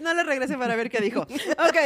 [0.00, 1.22] No le regrese para ver qué dijo.
[1.22, 1.76] Ok.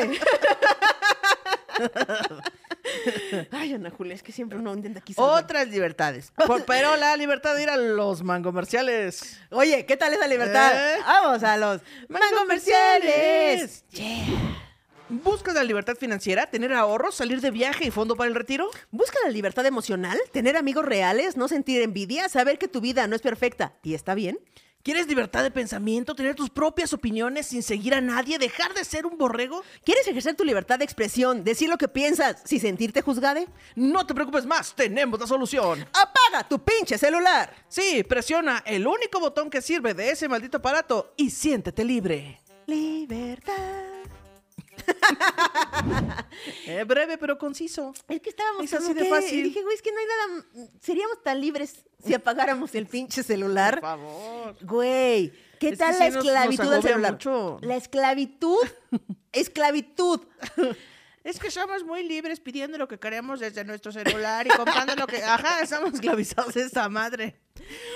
[3.53, 5.43] Ay, Ana Julia, es que siempre uno intenta aquí salvar.
[5.45, 6.33] Otras libertades.
[6.47, 9.41] Por- pero la libertad de ir a los mangomerciales.
[9.51, 10.72] Oye, ¿qué tal esa libertad?
[10.75, 10.99] ¿Eh?
[11.07, 13.85] Vamos a los mangomerciales.
[15.11, 16.46] ¿Buscas la libertad financiera?
[16.46, 17.14] ¿Tener ahorros?
[17.14, 18.70] ¿Salir de viaje y fondo para el retiro?
[18.90, 23.14] Busca la libertad emocional, tener amigos reales, no sentir envidia, saber que tu vida no
[23.14, 24.38] es perfecta y está bien.
[24.82, 26.14] ¿Quieres libertad de pensamiento?
[26.14, 28.38] ¿Tener tus propias opiniones sin seguir a nadie?
[28.38, 29.62] ¿Dejar de ser un borrego?
[29.84, 33.46] ¿Quieres ejercer tu libertad de expresión, decir lo que piensas sin sentirte juzgade?
[33.76, 35.86] No te preocupes más, tenemos la solución.
[35.92, 37.55] Apaga tu pinche celular.
[37.68, 42.40] Sí, presiona el único botón que sirve de ese maldito aparato y siéntete libre.
[42.66, 43.94] Libertad.
[46.66, 47.93] Eh, breve pero conciso.
[48.09, 49.39] Es que estábamos Es así como de que- fácil.
[49.39, 50.45] y dije, güey, es que no hay nada.
[50.80, 53.80] Seríamos tan libres si apagáramos el pinche celular.
[53.80, 54.57] favor.
[54.62, 57.12] Güey, ¿qué Es tal la esclavitud del celular?
[57.12, 57.59] mucho.
[57.62, 58.59] La esclavitud.
[59.32, 60.20] esclavitud.
[61.22, 65.07] Es que somos muy libres pidiendo lo que queremos desde nuestro celular y comprando lo
[65.07, 65.22] que...
[65.22, 67.41] Ajá, estamos esclavizados de esa madre.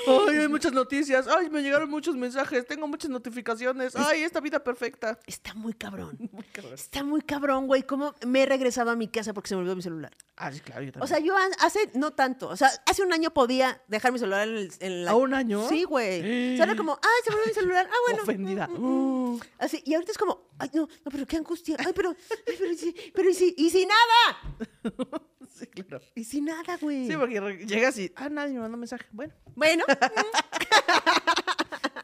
[0.06, 1.26] Ay, hay muchas noticias.
[1.28, 2.64] Ay, me llegaron muchos mensajes.
[2.66, 3.94] Tengo muchas notificaciones.
[3.96, 5.18] Ay, esta vida perfecta.
[5.26, 6.16] Está muy cabrón.
[6.32, 6.74] Muy cabrón.
[6.74, 7.82] Está muy cabrón, güey.
[7.82, 10.16] ¿Cómo me he regresado a mi casa porque se me olvidó mi celular?
[10.36, 11.09] Ah, sí, claro, yo O también.
[11.09, 14.56] sea, yo hace, no tanto, o sea, hace un año podía dejar mi celular en,
[14.56, 15.11] el- en la...
[15.11, 15.68] ¿A un año?
[15.68, 16.20] Sí, güey.
[16.54, 17.88] O sea, era como, ay, se me olvidó mi celular.
[17.90, 18.22] Ah, bueno.
[18.22, 18.68] Ofendida.
[18.68, 19.40] Mm, mm, mm.
[19.59, 21.76] Así, y ahorita es como, ay, no, no, pero qué angustia.
[21.78, 25.22] Ay, pero, ay, pero, y si, pero, y si, y si nada.
[25.59, 26.04] sí, claro.
[26.14, 27.06] Y si nada, güey.
[27.06, 28.12] Sí, porque llegas y...
[28.16, 29.06] Ah, nadie me mandó mensaje.
[29.12, 29.34] Bueno.
[29.54, 29.84] Bueno.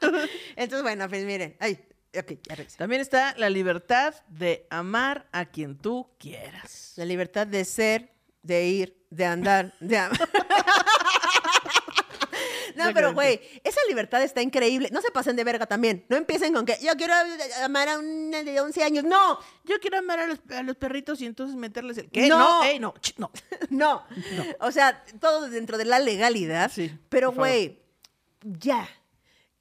[0.56, 1.56] Entonces, bueno, pues miren.
[1.60, 1.78] Ay,
[2.16, 2.78] ok, ya regresé.
[2.78, 6.94] También está la libertad de amar a quien tú quieras.
[6.96, 10.18] La libertad de ser, de ir, de andar, de amar.
[12.84, 14.88] No, pero güey, esa libertad está increíble.
[14.92, 16.04] No se pasen de verga también.
[16.08, 17.14] No empiecen con que yo quiero
[17.62, 19.04] amar a una de 11 años.
[19.04, 22.10] No, Yo quiero amar a los, a los perritos y entonces meterles el...
[22.10, 22.28] ¿Qué?
[22.28, 22.38] No.
[22.38, 23.30] No, ey, no, ch, no.
[23.70, 24.04] no.
[24.60, 26.70] O sea, todo dentro de la legalidad.
[26.72, 27.80] Sí, Pero güey,
[28.42, 28.88] ya.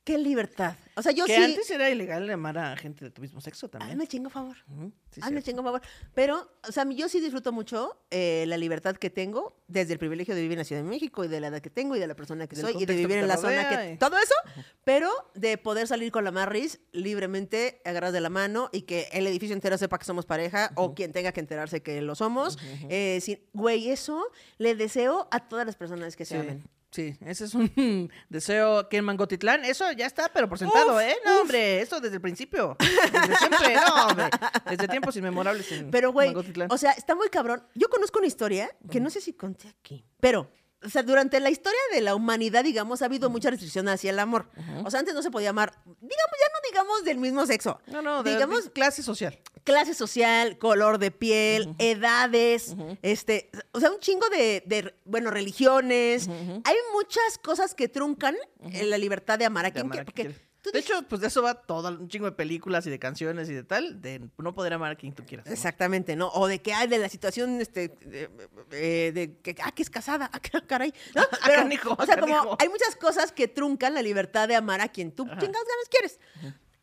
[0.03, 0.75] qué libertad.
[0.95, 1.41] O sea, yo que sí.
[1.43, 3.91] antes era ilegal amar a gente de tu mismo sexo también.
[3.91, 4.55] Hazme chingo favor.
[4.67, 5.45] Ujú, sí, Hazme cierto.
[5.51, 5.81] chingo favor.
[6.13, 10.35] Pero, o sea, yo sí disfruto mucho eh, la libertad que tengo desde el privilegio
[10.35, 12.07] de vivir en la Ciudad de México y de la edad que tengo y de
[12.07, 13.97] la persona que soy y de vivir en la zona rodea que.
[13.97, 14.35] Todo eso,
[14.83, 19.25] pero de poder salir con la Marris libremente, agarras de la mano y que el
[19.27, 22.57] edificio entero sepa que somos pareja o quien tenga que enterarse que lo somos.
[22.89, 24.23] Eh, sin- güey, eso
[24.57, 26.63] le deseo a todas las personas que se amen.
[26.93, 31.01] Sí, ese es un deseo que en Mangotitlán, eso ya está, pero por sentado, Uf,
[31.01, 31.15] ¿eh?
[31.25, 32.77] No, hombre, eso desde el principio.
[32.79, 34.29] Desde siempre, no, hombre.
[34.69, 36.33] Desde tiempos inmemorables en Pero, güey,
[36.69, 37.63] o sea, está muy cabrón.
[37.75, 40.49] Yo conozco una historia que no sé si conté aquí, pero,
[40.83, 44.19] o sea, durante la historia de la humanidad, digamos, ha habido mucha restricción hacia el
[44.19, 44.49] amor.
[44.83, 47.79] O sea, antes no se podía amar, digamos, ya no digamos del mismo sexo.
[47.87, 49.39] no, no, de, digamos, de clase social.
[49.63, 56.27] Clase social, color de piel, edades, este, o sea, un chingo de, de, bueno, religiones.
[56.27, 60.31] Hay muchas cosas que truncan en la libertad de amar a de quien amar quiera.
[60.61, 62.97] tú De dices- hecho, pues de eso va todo un chingo de películas y de
[62.99, 65.45] canciones y de tal, de no poder amar a quien tú quieras.
[65.45, 65.51] ¿no?
[65.51, 66.29] Exactamente, ¿no?
[66.29, 68.29] O de que hay de la situación, este, de,
[68.71, 70.93] eh, de que, ah, que es casada, ah, ca- caray.
[71.15, 71.21] ¿no?
[71.41, 72.57] Ah, canijo, o sea, ah, como canijo.
[72.59, 76.19] hay muchas cosas que truncan la libertad de amar a quien tú chingas ganas quieres.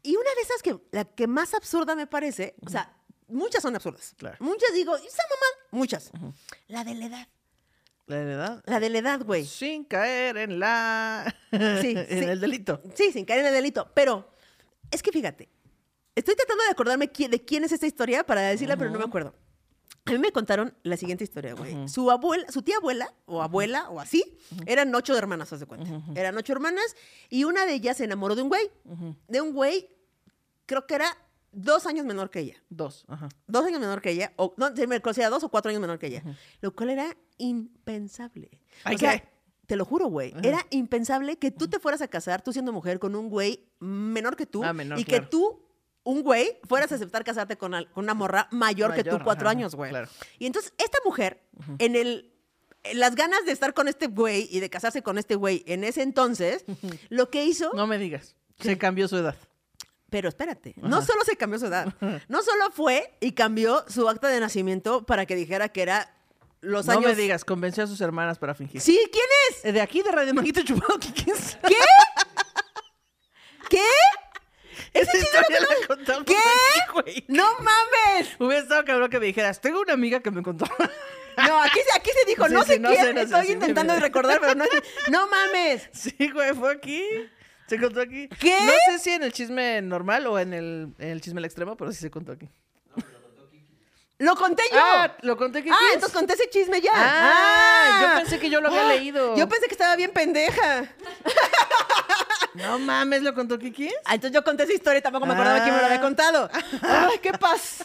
[0.02, 2.96] Y una de esas que, la que más absurda me parece, o sea,
[3.28, 4.14] muchas son absurdas.
[4.16, 4.36] Claro.
[4.40, 6.10] Muchas digo, esa mamá, muchas.
[6.68, 7.28] La de la edad.
[8.06, 8.62] La edad.
[8.66, 9.44] La de la edad, güey.
[9.44, 11.34] Sin caer en la.
[11.50, 11.58] Sí,
[11.96, 12.24] en sí.
[12.24, 12.82] el delito.
[12.94, 13.90] Sí, sin caer en el delito.
[13.94, 14.28] Pero
[14.90, 15.48] es que fíjate,
[16.14, 19.34] estoy tratando de acordarme de quién es esta historia para decirla, pero no me acuerdo.
[20.06, 21.88] A mí me contaron la siguiente historia, güey.
[21.88, 26.02] Su abuela, su tía abuela, o abuela, o así, eran ocho hermanas, haz de cuenta.
[26.14, 26.96] Eran ocho hermanas
[27.28, 28.70] y una de ellas se enamoró de un güey.
[29.28, 29.88] De un güey,
[30.66, 31.16] creo que era
[31.52, 32.56] dos años menor que ella.
[32.70, 33.04] Dos.
[33.08, 33.28] Ajá.
[33.46, 35.98] Dos años menor que ella, o no, se me considera dos o cuatro años menor
[35.98, 36.22] que ella.
[36.60, 38.50] Lo cual era impensable.
[38.84, 39.28] Ay, o sea, ¿qué?
[39.66, 40.34] te lo juro, güey.
[40.42, 44.34] Era impensable que tú te fueras a casar, tú siendo mujer, con un güey menor
[44.34, 44.64] que tú.
[44.64, 45.24] Ah, menor, y claro.
[45.24, 45.62] que tú,
[46.02, 49.48] un güey, fueras a aceptar casarte con, al- con una morra mayor, que tú, cuatro
[49.48, 49.90] ajá, años, güey.
[49.90, 50.08] claro.
[50.38, 51.42] Y entonces, esta mujer,
[51.78, 52.32] en el.
[52.82, 55.84] en las ganas de estar con este güey y de casarse con este güey en
[55.84, 56.64] ese entonces,
[57.10, 57.70] lo que hizo.
[57.74, 58.34] No me digas.
[58.58, 59.36] Se cambió su edad.
[60.10, 61.94] Pero espérate, no solo se cambió su edad,
[62.28, 66.12] no solo fue y cambió su acta de nacimiento para que dijera que era
[66.60, 67.04] los no años.
[67.04, 68.80] me digas, convenció a sus hermanas para fingir.
[68.80, 69.64] Sí, ¿quién es?
[69.66, 71.56] Eh, De aquí, de Radio Manguito Chupado, ¿quién es?
[71.66, 71.76] ¿Qué?
[73.70, 73.84] ¿Qué?
[74.92, 76.36] Esa historia la contamos ¿Qué?
[76.36, 77.24] aquí, güey.
[77.28, 78.28] ¡No mames!
[78.38, 80.64] Hubiera estado cabrón que me dijeras, tengo una amiga que me contó.
[81.46, 83.24] No, aquí, se- aquí se dijo, Sí, no sí, sé no quién, sé, no sé,
[83.26, 84.64] estoy sí, intentando recordar, pero no
[85.10, 85.88] ¡No mames!
[85.92, 87.04] sí, güey, fue aquí.
[87.68, 88.28] Se contó aquí.
[88.40, 88.58] ¿Qué?
[88.66, 91.76] No sé si en el chisme normal o en el, en el chisme al extremo,
[91.76, 92.48] pero sí se contó aquí.
[94.18, 94.78] ¡Lo conté yo!
[94.78, 95.70] Ah, lo conté aquí.
[95.72, 96.90] Ah, entonces conté ese chisme ya.
[96.94, 99.34] Ah, yo pensé que yo lo había Ah, leído.
[99.36, 100.84] Yo pensé que estaba bien pendeja.
[102.54, 103.88] No mames, lo contó Kiki.
[104.04, 106.00] Ah, entonces yo conté esa historia y tampoco me acordaba quién me lo había Ah.
[106.00, 106.50] contado.
[106.82, 107.84] ¡Ay, qué paz!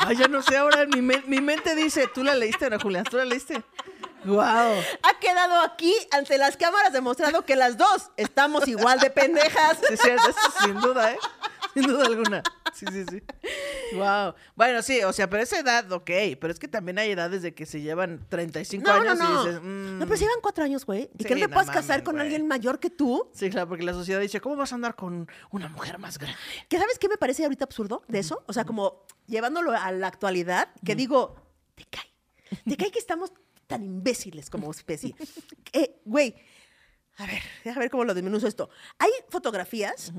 [0.00, 3.16] Ay, ya no sé, ahora mi, mi mente dice, tú la leíste, Ana Julián, tú
[3.16, 3.62] la leíste.
[4.24, 4.40] Wow.
[5.02, 9.78] Ha quedado aquí ante las cámaras demostrado que las dos estamos igual de pendejas.
[9.88, 10.32] Sí, sí, eso
[10.62, 11.18] sin duda, ¿eh?
[11.74, 12.42] Sin duda alguna.
[12.74, 13.22] Sí, sí, sí.
[13.94, 14.34] Wow.
[14.54, 16.10] Bueno, sí, o sea, pero esa edad, ok,
[16.40, 19.24] pero es que también hay edades de que se llevan 35 No, no, años no.
[19.24, 19.98] y dices, mm.
[19.98, 21.10] No, pero se llevan cuatro años, güey.
[21.18, 22.24] Y Sí, que no te no puedas mames, casar con güey.
[22.26, 23.30] alguien mayor que tú.
[23.32, 26.38] Sí, claro, porque la sociedad dice, ¿cómo vas a andar con una mujer más grande?
[26.68, 28.42] ¿Que sabes qué me parece ahorita absurdo de eso?
[28.46, 31.36] O sea, como llevándolo a la actualidad, que digo,
[31.74, 32.12] te cae.
[32.66, 33.32] Te cae que estamos
[33.66, 35.14] tan imbéciles como especie.
[35.72, 36.34] Eh, Güey,
[37.18, 38.70] a ver, déjame ver cómo lo disminuyo esto.
[38.98, 40.12] Hay fotografías,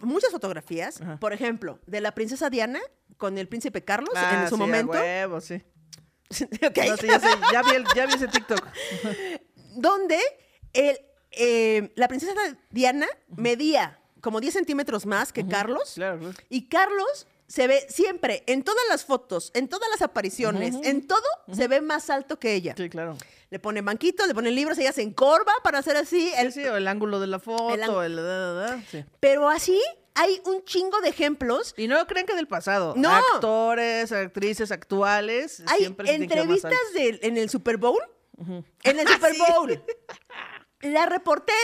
[0.00, 2.80] muchas fotografías, por ejemplo, de la princesa Diana
[3.16, 4.92] con el príncipe Carlos Ah, en su sí, a momento.
[4.92, 5.62] huevo, sí.
[6.66, 6.78] Ok.
[6.88, 8.60] No, sí, ya, sé, ya, vi el- ya vi ese TikTok.
[9.76, 10.18] donde
[10.72, 10.98] el,
[11.32, 12.32] eh, la princesa
[12.70, 13.06] Diana
[13.36, 15.92] medía como 10 centímetros más que Carlos.
[15.94, 16.34] Claro, claro.
[16.48, 21.22] Y Carlos se ve siempre, en todas las fotos, en todas las apariciones, en todo,
[21.52, 22.74] se ve más alto que ella.
[22.76, 23.16] Sí, claro.
[23.50, 26.32] Le pone banquitos, le pone libros, ella se encorva para hacer así.
[26.36, 28.16] El, el- sí, o el ángulo de la foto, El el...
[28.16, 29.04] da, da, da, sí.
[29.20, 29.80] Pero así
[30.16, 31.74] hay un chingo de ejemplos.
[31.76, 32.94] Y no creen que del pasado.
[32.96, 33.10] No.
[33.14, 35.62] Actores, actrices actuales.
[35.66, 38.00] Hay siempre entrevistas de- en el Super Bowl.
[38.82, 39.82] En el Super Bowl.
[40.82, 41.56] La reportera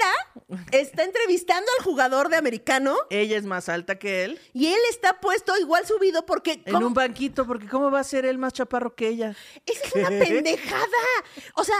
[0.72, 4.40] está entrevistando al jugador de americano Ella es más alta que él.
[4.54, 6.62] y él está puesto igual subido porque...
[6.64, 9.36] En un banquito, porque ¿cómo va a ser él más chaparro que ella?
[9.66, 10.86] Esa es una pendejada.
[11.54, 11.76] O sea,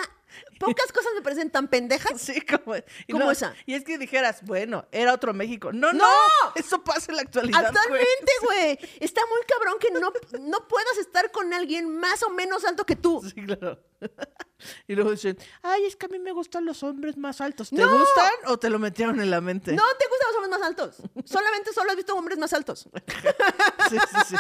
[0.67, 2.21] Pocas cosas me parecen tan pendejas.
[2.21, 3.55] Sí, como, y ¿Cómo esa?
[3.67, 5.73] Y es que dijeras, bueno, era otro México.
[5.73, 6.53] No, no, ¡No!
[6.55, 7.67] eso pasa en la actualidad.
[7.67, 8.79] Actualmente, güey.
[9.01, 12.97] Está muy cabrón que no, no puedas estar con alguien más o menos alto que
[12.97, 13.23] tú.
[13.23, 13.79] Sí, claro.
[14.87, 17.71] Y luego dicen, ay, es que a mí me gustan los hombres más altos.
[17.71, 17.99] ¿Te ¡No!
[17.99, 19.73] gustan o te lo metieron en la mente?
[19.73, 20.97] No te gustan los hombres más altos.
[21.25, 22.89] Solamente solo has visto hombres más altos.
[23.91, 24.37] Sí, sí, sí.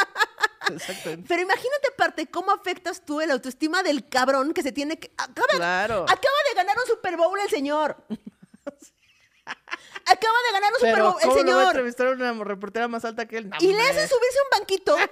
[0.71, 1.27] Exactamente.
[1.29, 5.13] Pero imagínate aparte cómo afectas tú el autoestima del cabrón que se tiene que...
[5.17, 6.03] Acaba, Claro.
[6.05, 7.97] acaba de ganar un Super Bowl el señor.
[10.05, 11.67] Acaba de ganar un Super Bowl el ¿cómo lo va a señor.
[11.69, 13.51] entrevistar a una reportera más alta que él?
[13.61, 14.97] Y le hacen subirse un banquito.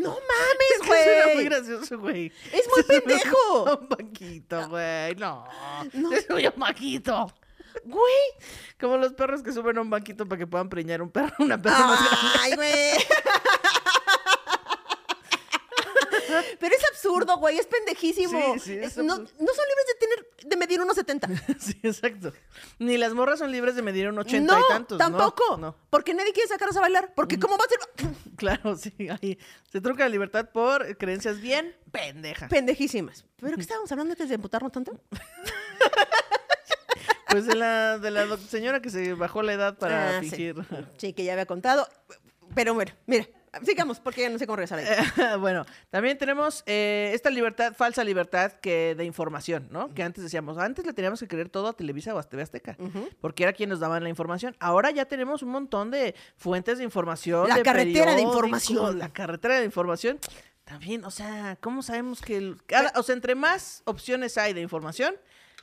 [0.00, 0.20] no mames,
[0.74, 1.44] Es que suena muy güey.
[1.44, 2.32] gracioso, güey.
[2.52, 3.64] Es muy pendejo.
[3.78, 5.14] Un banquito, güey.
[5.16, 5.46] No.
[5.92, 6.10] No.
[6.26, 7.32] Subió a un banquito.
[7.84, 8.14] Güey.
[8.80, 11.60] Como los perros que suben a un banquito para que puedan preñar un perro, una
[11.60, 12.38] perra más grande.
[12.40, 13.04] Ay, güey.
[16.58, 18.54] Pero es absurdo, güey, es pendejísimo.
[18.54, 21.58] Sí, sí, es no, no son libres de tener, de medir 1.70.
[21.58, 22.32] Sí, exacto.
[22.78, 24.98] Ni las morras son libres de medir un ochenta no, y tantos.
[24.98, 25.04] ¿no?
[25.04, 25.56] tampoco.
[25.58, 25.76] No.
[25.90, 27.12] Porque nadie quiere sacarlos a bailar.
[27.14, 28.14] Porque ¿cómo va a ser?
[28.36, 28.92] Claro, sí.
[29.10, 29.38] ahí
[29.70, 32.50] se truca la libertad por creencias bien pendejas.
[32.50, 33.24] Pendejísimas.
[33.36, 35.00] ¿Pero qué estábamos hablando antes de emputarnos tanto?
[37.34, 40.56] Pues de la, de la doc- señora que se bajó la edad para Ah, fingir.
[40.98, 41.88] Sí, que ya había contado.
[42.54, 43.26] Pero bueno, mira,
[43.64, 44.86] sigamos porque ya no sé cómo regresar ahí.
[45.40, 49.92] bueno, también tenemos eh, esta libertad, falsa libertad que de información, ¿no?
[49.92, 52.76] Que antes decíamos, antes le teníamos que creer todo a Televisa o a TV Azteca,
[53.20, 54.54] porque era quien nos daban la información.
[54.60, 57.48] Ahora ya tenemos un montón de fuentes de información.
[57.48, 58.98] La de carretera de información.
[58.98, 60.18] La carretera de información.
[60.64, 62.36] También, o sea, ¿cómo sabemos que...
[62.38, 65.14] el- cada- o sea, entre más opciones hay de información,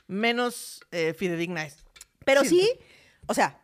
[0.06, 1.84] menos eh, fidedigna es.
[2.24, 2.70] Pero sí,
[3.26, 3.60] o sea,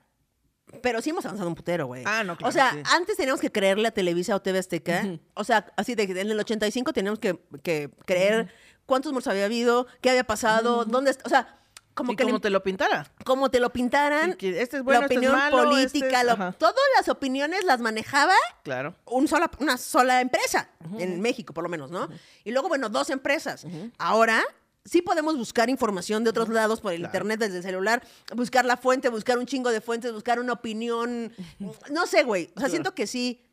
[0.82, 2.02] pero sí hemos avanzado un putero, güey.
[2.06, 2.82] Ah, no, claro, O sea, sí.
[2.94, 5.04] antes teníamos que creerle a Televisa o TV Azteca.
[5.34, 8.52] O sea, así de en el 85 teníamos que, que creer
[8.86, 11.10] cuántos muertos había habido, qué había pasado, dónde...
[11.12, 11.54] est- O sea,
[11.94, 13.10] como y que le- como te lo pintara.
[13.24, 14.34] como te lo pintaran.
[14.34, 16.52] Que este es bueno, la este es opinión malo, política, este es- lo- ajá.
[16.52, 18.94] todas las opiniones las manejaba Claro.
[19.06, 20.68] un sola, una sola empresa,
[20.98, 22.08] en México por lo menos, ¿no?
[22.44, 23.66] Y luego, bueno, dos empresas.
[23.98, 24.44] Ahora
[24.88, 27.08] sí podemos buscar información de otros lados por el Claro.
[27.10, 28.02] internet, desde el celular,
[28.34, 31.32] buscar la fuente, buscar un chingo de fuentes, buscar una opinión.
[31.90, 32.44] No sé, güey.
[32.44, 32.70] O sea, Claro.
[32.70, 33.44] siento que sí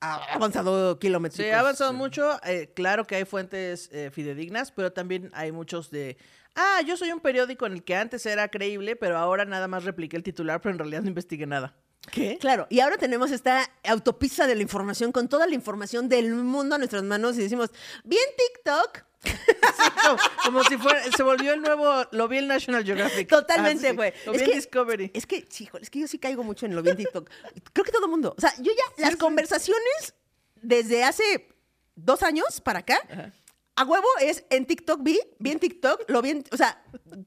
[0.00, 1.44] ha avanzado kilómetros.
[1.44, 2.38] Sí, ha avanzado mucho.
[2.44, 6.16] eh, claro que hay fuentes eh, fidedignas, pero también hay muchos de.
[6.54, 9.84] Ah, yo soy un periódico en el que antes era creíble, pero ahora nada más
[9.84, 11.74] repliqué el titular, pero en realidad no investigué nada.
[12.10, 12.36] ¿Qué?
[12.40, 16.74] Claro, y ahora tenemos esta autopista de la información con toda la información del mundo
[16.74, 17.70] a nuestras manos y decimos,
[18.04, 21.02] bien TikTok, Sí, como, como si fuera.
[21.16, 22.04] Se volvió el nuevo.
[22.12, 23.28] Lo vi en National Geographic.
[23.28, 24.12] Totalmente, Ah, sí, güey.
[24.26, 25.10] Lo Es vi que- en Discovery.
[25.14, 27.28] Es que, híjole, es que yo sí caigo mucho en lo bien TikTok.
[27.72, 28.34] Creo que todo el mundo.
[28.36, 29.18] O sea, yo ya, las sí.
[29.18, 30.14] conversaciones
[30.60, 31.48] desde hace
[31.94, 33.32] dos años para acá,
[33.76, 36.82] a huevo es en TikTok vi, bien TikTok, lo bien, o sea,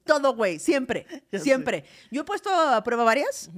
[0.05, 1.39] todo, güey, siempre, sé.
[1.39, 1.85] siempre.
[2.11, 3.49] Yo he puesto a prueba varias.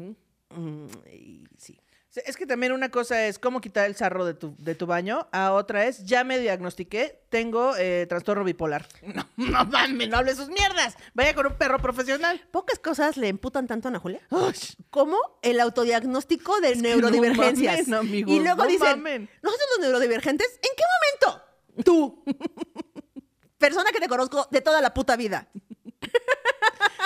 [0.50, 1.80] mm, y sí.
[2.26, 5.28] Es que también una cosa es cómo quitar el sarro de tu, de tu baño,
[5.32, 8.88] a otra es ya me diagnostiqué, tengo eh, trastorno bipolar.
[9.08, 10.96] No, no mames, no hables sus mierdas.
[11.14, 12.42] Vaya con un perro profesional.
[12.52, 14.54] Pocas cosas le emputan tanto a Ana Julia Uy,
[14.90, 17.88] como el autodiagnóstico de no neurodivergencias.
[17.88, 19.30] mamen, amigos, y luego no dicen, mamen.
[19.42, 20.84] nosotros los neurodivergentes, ¿en qué
[21.26, 21.44] momento?
[21.84, 22.24] Tú.
[23.58, 25.48] Persona que te conozco de toda la puta vida.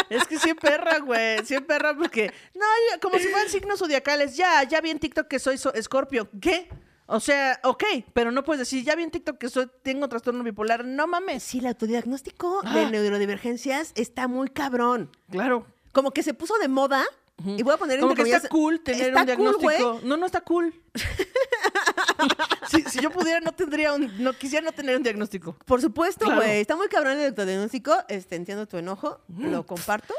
[0.09, 1.45] Es que sí perra, güey.
[1.45, 2.33] Sí perra porque.
[2.55, 2.65] No,
[3.01, 4.35] como si fueran signos zodiacales.
[4.35, 6.29] Ya, ya vi en TikTok que soy so- Scorpio.
[6.41, 6.69] ¿Qué?
[7.07, 7.83] O sea, ok,
[8.13, 10.85] pero no puedes decir, ya vi en TikTok que soy, tengo trastorno bipolar.
[10.85, 11.43] No mames.
[11.43, 12.73] Sí, el autodiagnóstico Ah.
[12.73, 15.09] de neurodivergencias está muy cabrón.
[15.29, 15.65] Claro.
[15.91, 17.03] Como que se puso de moda.
[17.43, 19.99] Y voy a poner Como entre que está cool tener está un diagnóstico.
[20.03, 20.73] no, no está cool.
[22.69, 24.23] si, si yo pudiera, no tendría un.
[24.23, 25.57] No quisiera no tener un diagnóstico.
[25.65, 26.41] Por supuesto, Claro.
[26.41, 26.61] güey.
[26.61, 27.93] Está muy cabrón el autodiagnóstico.
[28.07, 29.21] Este, entiendo tu enojo.
[29.37, 30.13] Lo comparto.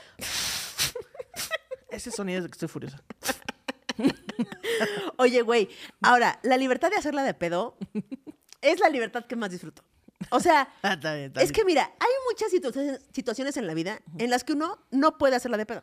[1.90, 3.02] Ese sonido es de que estoy furiosa.
[5.16, 5.68] Oye, güey.
[6.00, 7.76] Ahora, la libertad de hacerla de pedo
[8.60, 9.82] es la libertad que más disfruto.
[10.30, 13.74] O sea, Ah, está bien, está es que mira, hay muchas situaciones, situaciones en la
[13.74, 15.82] vida en las que uno no puede hacerla de pedo.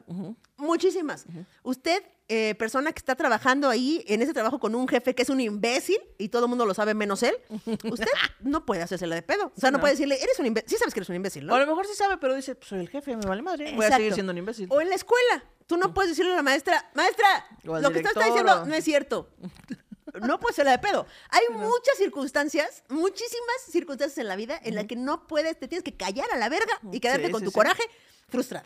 [0.57, 1.25] Muchísimas.
[1.63, 5.29] Usted, eh, persona que está trabajando ahí en ese trabajo con un jefe que es
[5.29, 7.33] un imbécil y todo el mundo lo sabe menos él,
[7.91, 8.07] usted
[8.41, 9.51] no puede hacérsela de pedo.
[9.55, 9.81] O sea, no, No.
[9.81, 10.69] puede decirle, eres un imbécil.
[10.69, 11.53] Sí sabes que eres un imbécil, ¿no?
[11.53, 13.73] O a lo mejor sí sabe, pero dice, pues soy el jefe, me vale madre.
[13.75, 14.67] Voy a seguir siendo un imbécil.
[14.71, 15.43] O en la escuela.
[15.65, 17.27] Tú no puedes decirle a la maestra, maestra,
[17.63, 19.29] lo que usted está diciendo o- no es cierto.
[20.19, 21.05] No puede ser la de pedo.
[21.29, 25.83] Hay muchas circunstancias, muchísimas circunstancias en la vida en las que no puedes, te tienes
[25.83, 27.55] que callar a la verga y quedarte Sí, con sí, tu sí.
[27.55, 27.83] coraje
[28.27, 28.65] frustrada.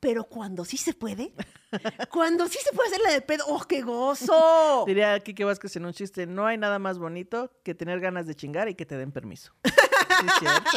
[0.00, 1.32] Pero cuando sí se puede,
[2.10, 4.84] cuando sí se puede hacer la de pedo, ¡oh, qué gozo!
[4.86, 8.34] Diría Kike Vázquez en un chiste, no hay nada más bonito que tener ganas de
[8.34, 9.52] chingar y que te den permiso.
[9.64, 10.70] sí es cierto.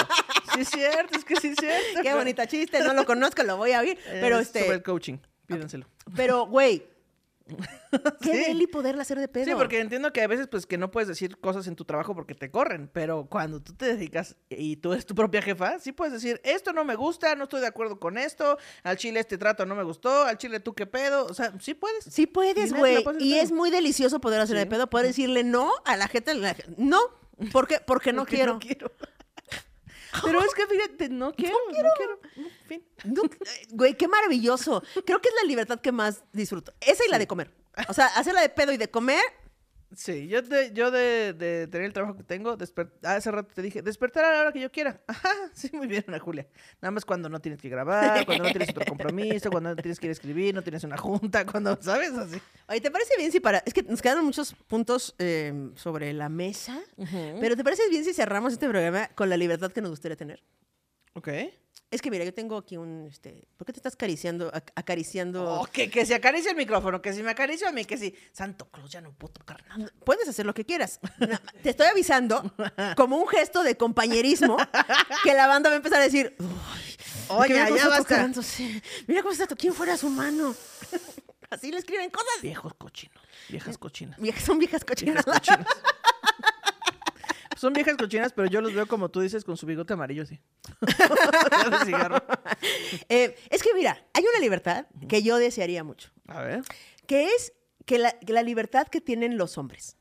[0.54, 2.02] Sí es cierto, es que sí es cierto.
[2.04, 3.98] Qué bonita chiste, no lo conozco, lo voy a oír.
[4.06, 5.18] Pero Es Sobre el este, coaching,
[5.48, 5.88] pídenselo.
[6.16, 6.86] pero güey,
[8.22, 8.38] qué Sí.
[8.48, 9.46] deli poderla hacer de pedo.
[9.46, 12.16] Sí, porque entiendo que a veces pues que no puedes decir cosas en tu trabajo
[12.16, 15.92] porque te corren, pero cuando tú te dedicas y tú eres tu propia jefa, sí
[15.92, 19.38] puedes decir, esto no me gusta, no estoy de acuerdo con esto, al chile este
[19.38, 22.06] trato no me gustó, al chile tú qué pedo, o sea, sí puedes.
[22.06, 23.04] Sí puedes, güey.
[23.20, 26.34] Y es muy delicioso poder hacer de pedo, poder decirle no a la gente.
[26.34, 27.00] la- No,
[27.52, 27.80] ¿por qué?
[27.86, 28.54] Porque no Porque quiero.
[28.54, 28.92] No quiero.
[30.24, 32.20] Pero es que fíjate, no quiero, no quiero.
[32.36, 32.84] En fin.
[33.06, 34.84] No, eh, güey, qué maravilloso.
[35.06, 36.74] Creo que es la libertad que más disfruto.
[36.82, 37.52] Esa y la de comer.
[37.88, 39.24] O sea, hacerla de pedo y de comer.
[39.96, 42.58] Sí, yo de, yo de, de tener el trabajo que tengo,
[43.04, 45.02] hace rato te dije, despertar a la hora que yo quiera.
[45.08, 46.48] Ajá, sí, muy bien, Ana Julia.
[46.82, 50.00] Nada más cuando no tienes que grabar, cuando no tienes otro compromiso, cuando no tienes
[50.00, 52.12] que ir a escribir, no tienes una junta, cuando, ¿sabes?
[52.14, 52.42] Así.
[52.68, 53.64] Oye, ¿te parece bien si para.?
[53.66, 56.82] Es que nos quedaron muchos puntos eh, sobre la mesa.
[57.40, 60.44] Pero ¿te parece bien si cerramos este programa con la libertad que nos gustaría tener?
[61.14, 61.30] Ok.
[61.92, 63.08] Es que mira, yo tengo aquí un.
[63.10, 64.52] Este, ¿Por qué te estás acariciando?
[64.52, 65.62] ac- acariciando.
[65.62, 68.14] Oh, que, que se acaricie el micrófono, que si me acaricio a mí, que si
[68.34, 69.90] Santo Claus ya no puedo tocar nada.
[70.04, 71.00] Puedes hacer lo que quieras.
[71.20, 72.52] Na- Te estoy avisando,
[72.98, 74.58] como un gesto de compañerismo,
[75.24, 76.36] que la banda va a empezar a decir.
[76.40, 76.48] "Uy,
[77.30, 78.16] Oye, mira cómo ya está basta".
[78.16, 79.48] tocándose, Mira cómo está.
[79.48, 80.54] to- ¿Quién fuera su mano?
[81.52, 82.42] Así le escriben cosas.
[82.42, 84.20] Viejos cochinos, viejas cochinas.
[84.20, 85.24] Viejas- Son viejas cochinas.
[85.24, 85.68] Viejas cochinas.
[87.56, 90.26] Son viejas cochinas, pero yo los veo como tú dices, con su bigote amarillo,
[91.86, 92.24] cigarro.
[93.10, 96.62] Eh, es que mira, hay una libertad que yo desearía mucho, A ver.
[97.08, 97.54] que es
[97.86, 99.98] que la, que la libertad que tienen los hombres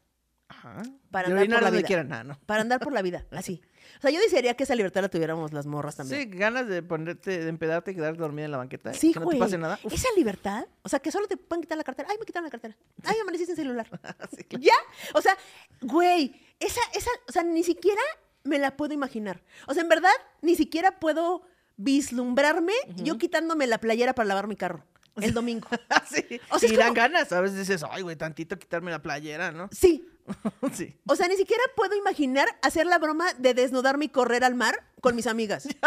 [0.49, 0.83] Ajá.
[1.11, 1.83] Para andar por la vida.
[1.87, 2.39] quieran, ¿no?
[2.47, 3.63] para andar por la vida, así.
[4.05, 6.31] O sea, yo desearía que esa libertad la tuviéramos las morras también.
[6.31, 8.93] Sí, ganas de ponerte, de empedarte y quedarte dormida en la banqueta.
[8.93, 9.39] Sí, que no güey.
[9.39, 9.79] te pase nada.
[9.83, 9.95] Uf.
[9.95, 12.09] Esa libertad, o sea, que solo te pueden quitar la cartera.
[12.11, 12.77] Ay, me quitaron la cartera.
[13.03, 13.89] Ay, amaneciste en celular.
[14.37, 14.63] Sí, claro.
[14.63, 14.75] ¿Ya?
[15.15, 15.39] O sea,
[15.81, 18.03] güey, esa, esa, o sea, ni siquiera
[18.43, 19.43] me la puedo imaginar.
[19.67, 21.43] O sea, en verdad, ni siquiera puedo
[21.77, 24.85] vislumbrarme yo quitándome la playera para lavar mi carro
[25.17, 25.69] el domingo.
[26.13, 26.41] sí.
[26.51, 27.33] O sea, y dan como- ganas.
[27.33, 29.69] A veces dices, ay, güey, tantito quitarme la playera, ¿no?
[29.73, 30.07] Sí.
[30.73, 30.99] sí.
[31.07, 34.85] O sea, ni siquiera puedo imaginar hacer la broma de desnudarme y correr al mar
[35.01, 35.69] con mis amigas.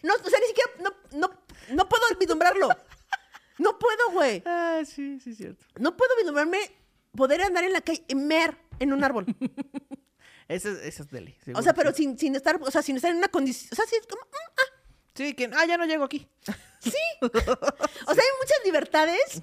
[0.00, 1.30] No, o sea, ni siquiera, no, no,
[1.74, 2.68] no puedo vislumbrarlo.
[3.58, 4.44] No puedo, güey.
[4.46, 5.66] Ah, sí, sí, cierto.
[5.80, 6.58] No puedo vislumbrarme
[7.16, 9.26] poder andar en la calle y mer en un árbol.
[10.48, 11.36] Esa es, esa es deli.
[11.54, 12.04] O sea, pero sí.
[12.04, 13.68] sin, sin estar, o sea, sin estar en una condición.
[13.72, 14.58] O sea, sí, es como, mm,
[15.14, 16.26] Sí, que, ah, ya no llego aquí.
[17.20, 17.34] o sea,
[18.06, 19.42] hay muchas libertades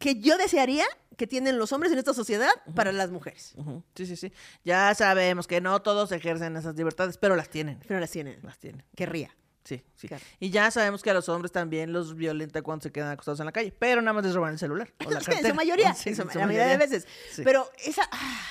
[0.00, 0.84] que yo desearía
[1.16, 3.54] que tienen los hombres en esta sociedad para las mujeres.
[3.94, 4.32] Sí, sí, sí.
[4.64, 7.80] Ya sabemos que no todos ejercen esas libertades, pero las tienen.
[7.86, 8.38] Pero las tienen.
[8.42, 8.84] Las tienen.
[8.96, 9.34] Querría.
[9.64, 10.08] Sí, sí.
[10.08, 10.22] Claro.
[10.40, 13.46] Y ya sabemos que a los hombres también los violenta cuando se quedan acostados en
[13.46, 14.92] la calle, pero nada más les roban el celular.
[15.06, 17.06] O la en su mayoría, Sí, en su- en su la mayoría de veces.
[17.32, 17.42] Sí.
[17.44, 18.02] Pero esa.
[18.12, 18.48] ah,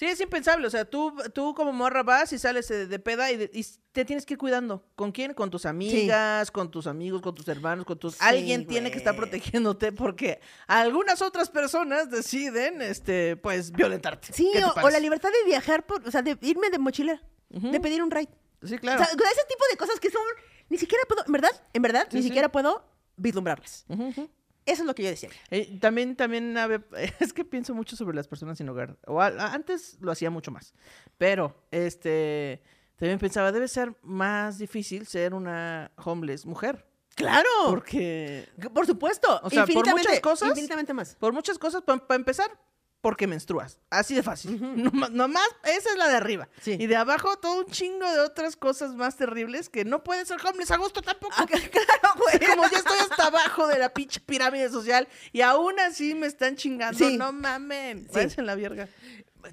[0.00, 0.66] Sí, es impensable.
[0.66, 3.62] O sea, tú, tú como morra vas y sales eh, de peda y, de- y
[3.92, 4.82] te tienes que ir cuidando.
[4.96, 5.34] ¿Con quién?
[5.34, 8.14] Con tus amigas, con tus amigos, con tus hermanos, con tus...
[8.14, 14.32] Sí, Alguien tiene que estar protegiéndote porque algunas otras personas deciden, este, pues, violentarte.
[14.32, 16.78] sí, ¿Qué te o, o la libertad de viajar, por, o sea, de irme de
[16.78, 17.20] mochilera,
[17.50, 18.30] de pedir un ride.
[18.64, 19.02] Sí, claro.
[19.02, 20.22] O sea, ese tipo de cosas que son.
[20.70, 21.24] Ni siquiera puedo.
[21.26, 22.86] En verdad, en verdad, Sí, ni siquiera puedo
[23.16, 23.84] vislumbrarlas.
[23.88, 24.30] Ujú.
[24.70, 25.28] Eso es lo que yo decía.
[25.50, 26.54] Eh, también, también,
[27.20, 28.96] es que pienso mucho sobre las personas sin hogar.
[29.06, 30.74] O a- antes lo hacía mucho más.
[31.18, 32.62] Pero, este,
[32.96, 36.86] también pensaba, debe ser más difícil ser una homeless mujer.
[37.16, 37.48] ¡Claro!
[37.66, 39.40] Porque, Por supuesto.
[39.42, 41.16] O sea, por infinitamente, muchas cosas- Infinitamente más.
[41.16, 42.50] por muchas cosas, para empezar,
[43.00, 43.78] porque menstruas.
[43.88, 44.60] Así de fácil.
[44.76, 46.48] Nomás, nomás, esa es la de arriba.
[46.60, 46.76] Sí.
[46.78, 50.38] Y de abajo, todo un chingo de otras cosas más terribles que no puede ser
[50.44, 51.34] homeless a gusto tampoco.
[51.36, 52.50] Ah, claro, güey.
[52.50, 56.56] Como ya estoy hasta abajo de la pinche pirámide social y aún así me están
[56.56, 56.98] chingando.
[56.98, 57.16] Sí.
[57.16, 58.08] No mamen.
[58.12, 58.20] Sí.
[58.36, 58.88] En la verga.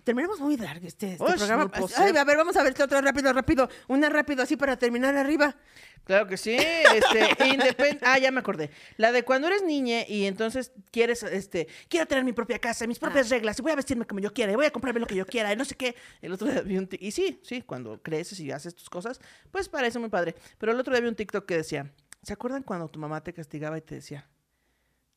[0.04, 1.66] Terminamos muy largo este, este programa.
[1.66, 3.70] no Ay, a ver, vamos a ver este otro rápido, rápido.
[3.88, 5.56] Una rápido así para terminar arriba.
[6.04, 6.56] Claro que sí.
[6.56, 8.72] Este, independ- ah, ya me acordé.
[8.96, 12.98] La de cuando eres niña y entonces quieres, este, quiero tener mi propia casa, mis
[13.00, 15.16] propias reglas, y voy a vestirme como yo quiera, y voy a comprarme lo que
[15.16, 15.96] yo quiera, y no sé qué.
[16.22, 19.20] El otro día vi un Y sí, sí, cuando creces y haces tus cosas,
[19.52, 20.36] pues parece muy padre.
[20.58, 21.92] Pero el otro día vi un TikTok que decía,
[22.24, 24.30] ¿se acuerdan cuando tu mamá te castigaba y te decía,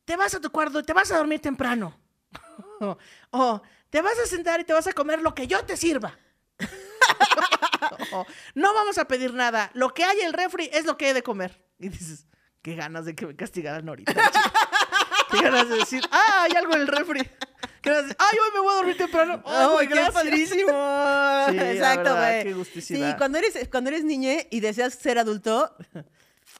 [0.04, 1.96] te vas a tu cuarto y te vas a dormir temprano?
[2.80, 2.98] O,
[3.30, 6.18] o, te vas a sentar y te vas a comer lo que yo te sirva.
[8.12, 9.70] O, no vamos a pedir nada.
[9.74, 11.64] Lo que hay en el refri es lo que he de comer.
[11.78, 12.26] Y dices,
[12.62, 14.12] qué ganas de que me castigaran ahorita.
[15.30, 17.20] qué ganas de decir, ah, hay algo en el refri.
[17.80, 19.42] Qué ganas de, ay, hoy me voy a dormir temprano.
[19.46, 20.14] Ay, ¡Oh, qué gracias".
[20.14, 20.68] padrísimo!
[21.50, 22.42] Sí, Exacto, güey.
[22.44, 23.10] qué gusticidad.
[23.10, 25.74] Sí, cuando eres, cuando eres niña y deseas ser adulto,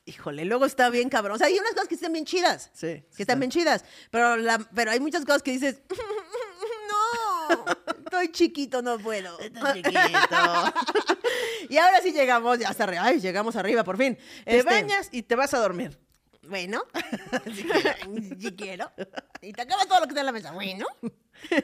[0.04, 1.36] híjole, luego está bien cabrón.
[1.36, 2.70] O sea, hay unas cosas que están bien chidas.
[2.72, 3.84] Sí, sí Que están bien chidas.
[4.10, 5.82] Pero, la, pero hay muchas cosas que dices,
[7.50, 7.64] no,
[8.04, 9.38] Estoy chiquito, no puedo.
[9.38, 9.98] Estás chiquito.
[11.68, 13.04] y ahora sí llegamos, ya hasta arriba.
[13.04, 14.16] Ay, llegamos arriba, por fin.
[14.44, 15.98] Te Este, bañas y te vas a dormir.
[16.42, 16.82] Bueno,
[18.40, 18.90] si quiero.
[19.40, 20.50] Y te acabas todo lo que está en la mesa.
[20.50, 20.84] Bueno.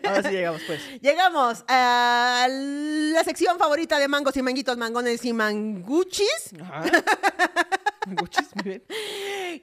[0.04, 1.00] Ahora sí llegamos, pues.
[1.00, 6.84] Llegamos a la sección favorita de mangos y manguitos, mangones y manguchis, Ajá.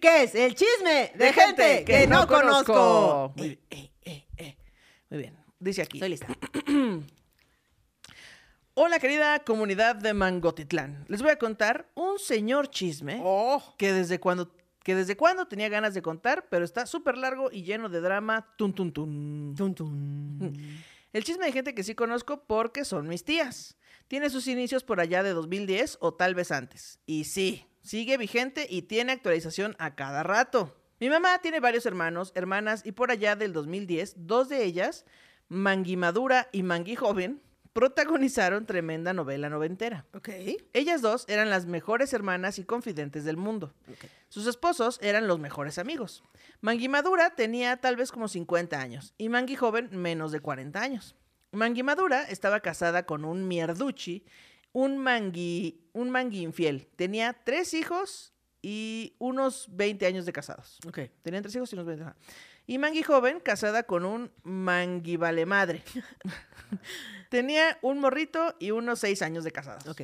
[0.01, 3.33] Que es el chisme de, gente, que, no conozco.
[3.35, 3.59] Muy bien.
[3.69, 4.57] Eh, eh, eh.
[5.09, 5.37] Muy bien.
[5.59, 5.97] Dice aquí.
[5.97, 6.27] Estoy lista.
[8.75, 11.05] Hola, querida comunidad de Mangotitlán.
[11.07, 13.75] Les voy a contar un señor chisme Oh.
[13.77, 14.51] que desde cuando
[14.83, 18.53] que desde cuando tenía ganas de contar, pero está súper largo y lleno de drama.
[18.57, 19.53] Tun, tun, tun.
[19.55, 20.83] Tun, tun.
[21.13, 23.77] El chisme de gente que sí conozco porque son mis tías.
[24.09, 26.99] Tiene sus inicios por allá de 2010 o tal vez antes.
[27.05, 30.75] Y sí, sigue vigente y tiene actualización a cada rato.
[30.99, 35.05] Mi mamá tiene varios hermanos, hermanas y por allá del 2010, dos de ellas,
[35.49, 37.41] Mangui Madura y Mangui Joven,
[37.73, 40.05] protagonizaron tremenda novela noventera.
[40.13, 40.29] Ok.
[40.73, 43.73] Ellas dos eran las mejores hermanas y confidentes del mundo.
[44.29, 46.23] Sus esposos eran los mejores amigos.
[46.61, 51.15] Mangui Madura tenía tal vez como 50 años y Mangui Joven menos de 40 años.
[51.51, 54.23] Mangui Madura estaba casada con un mierduchi,
[54.73, 56.87] un mangui, un mangui infiel.
[56.95, 60.79] Tenía tres hijos y unos 20 años de casados.
[60.87, 60.99] Ok.
[61.21, 62.03] Tenían tres hijos y unos 20.
[62.03, 62.15] ajá.
[62.65, 65.83] Y Mangui joven, casada con un Mangui vale madre.
[67.29, 69.85] Tenía un morrito y unos seis años de casados.
[69.87, 70.03] Ok.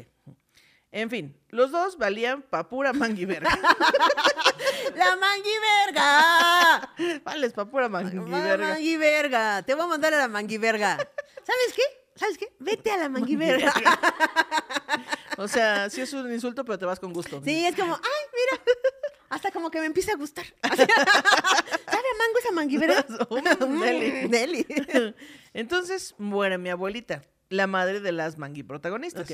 [0.92, 3.50] En fin, los dos valían pa' pura mangui verga.
[4.96, 5.52] ¡La mangui
[5.86, 6.94] verga!
[7.24, 8.70] Vales pa' pura mangui Ma- verga.
[8.70, 9.62] Mangui verga.
[9.64, 10.98] Te voy a mandar a la mangui verga.
[10.98, 11.84] ¿Sabes qué?
[12.20, 12.52] ¿Sabes qué?
[12.60, 13.74] Vete a la mangui verga.
[15.38, 17.42] O sea, sí es un insulto, pero te vas con gusto.
[17.46, 18.64] Sí, es como, ay, mira.
[19.30, 20.46] Hasta como que me empieza a gustar.
[20.64, 23.06] ¿Sabe a mango esa mangui verga?
[23.30, 24.28] Mm, deli.
[24.28, 24.66] Deli.
[25.54, 29.32] Entonces muere mi abuelita, la madre de las Mangui protagonistas.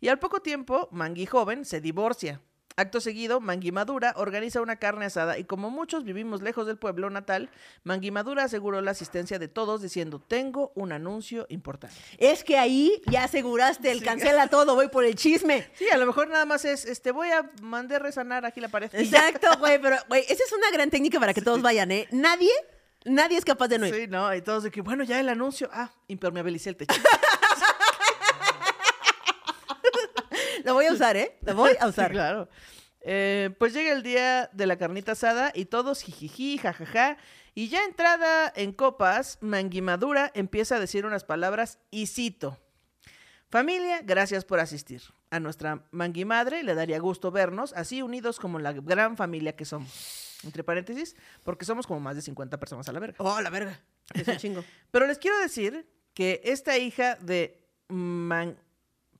[0.00, 2.40] Y al poco tiempo, Mangui joven se divorcia.
[2.78, 7.10] Acto seguido, Mangui Madura organiza una carne asada y como muchos vivimos lejos del pueblo
[7.10, 7.50] natal,
[7.82, 11.96] Mangui Madura aseguró la asistencia de todos diciendo, tengo un anuncio importante.
[12.18, 15.68] Es que ahí ya aseguraste el cancela todo, voy por el chisme.
[15.74, 18.88] Sí, a lo mejor nada más es, este, voy a mandar resanar aquí la pared.
[18.92, 22.06] Exacto, güey, pero, güey, esa es una gran técnica para que todos vayan, ¿eh?
[22.12, 22.52] Nadie,
[23.04, 23.94] nadie es capaz de no ir.
[23.94, 26.94] Sí, no, y todos de que, bueno, ya el anuncio, ah, impermeabilicé el techo.
[30.68, 31.36] Lo voy a usar, ¿eh?
[31.42, 32.10] Lo voy a Sí, usar.
[32.12, 32.48] claro.
[33.00, 37.16] Eh, pues llega el día de la carnita asada y todos jijiji, jajaja.
[37.54, 42.58] Y ya entrada en copas, Mangui Madura empieza a decir unas palabras y cito.
[43.50, 45.02] Familia, gracias por asistir.
[45.30, 49.64] A nuestra Mangui Madre le daría gusto vernos así unidos como la gran familia que
[49.64, 50.38] somos.
[50.44, 53.16] Entre paréntesis, porque somos como más de 50 personas a la verga.
[53.18, 53.80] Oh, la verga.
[54.14, 54.64] Es un chingo.
[54.90, 58.56] Pero les quiero decir que esta hija de Man...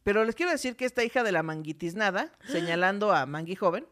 [0.09, 3.87] Pero les quiero decir que esta hija de la manguitiznada, señalando a Mangui joven,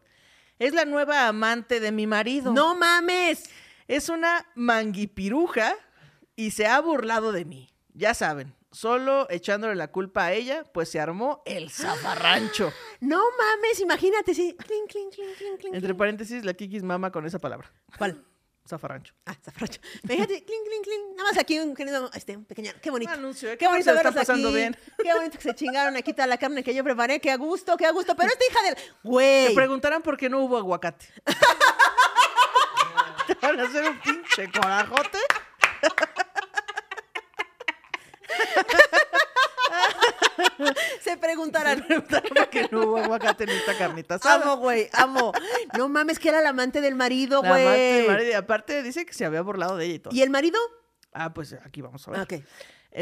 [0.57, 2.53] es la nueva amante de mi marido.
[2.53, 3.51] ¡No mames!
[3.87, 5.75] Es una manguipiruja
[6.35, 7.69] y se ha burlado de mí.
[7.93, 12.73] Ya saben, solo echándole la culpa a ella, pues se armó el zafarrancho.
[12.99, 14.55] No mames, imagínate, sí.
[14.57, 15.13] Clink, clink,
[15.59, 15.75] clink.
[15.75, 17.71] Entre paréntesis, la Kikis mama con esa palabra.
[17.95, 18.25] ¿Cuál?
[18.67, 19.13] Zafarrancho.
[19.25, 19.79] Ah, zafracho.
[20.05, 21.15] Fíjate, clink, clink, clink.
[21.15, 22.71] Nada más aquí un querido, este, un pequeño.
[22.81, 23.11] Qué bonito.
[23.13, 23.57] Un anuncio, ¿eh?
[23.57, 24.57] Qué ¿Cómo bonito se la está verlos pasando aquí.
[24.57, 24.77] bien?
[25.01, 27.19] Qué bonito que se chingaron aquí toda la carne que yo preparé.
[27.21, 28.15] Qué a gusto, qué a gusto.
[28.15, 28.75] Pero esta hija del.
[29.03, 29.55] Güey.
[29.55, 31.05] preguntarán por qué no hubo aguacate.
[33.27, 35.19] Te van a hacer un pinche corajote.
[41.01, 41.83] Se preguntarán.
[41.85, 44.43] Preguntaron por qué no hubo aguacate en esta carnita asada.
[44.43, 45.31] Amo, güey, amo.
[45.77, 48.15] No mames, que era el amante del marido, La amante del güey.
[48.15, 50.15] marido, y aparte dice que se había burlado de ella y todo.
[50.15, 50.59] ¿Y el marido?
[51.13, 52.19] Ah, pues aquí vamos a ver.
[52.19, 52.33] Ah, ok.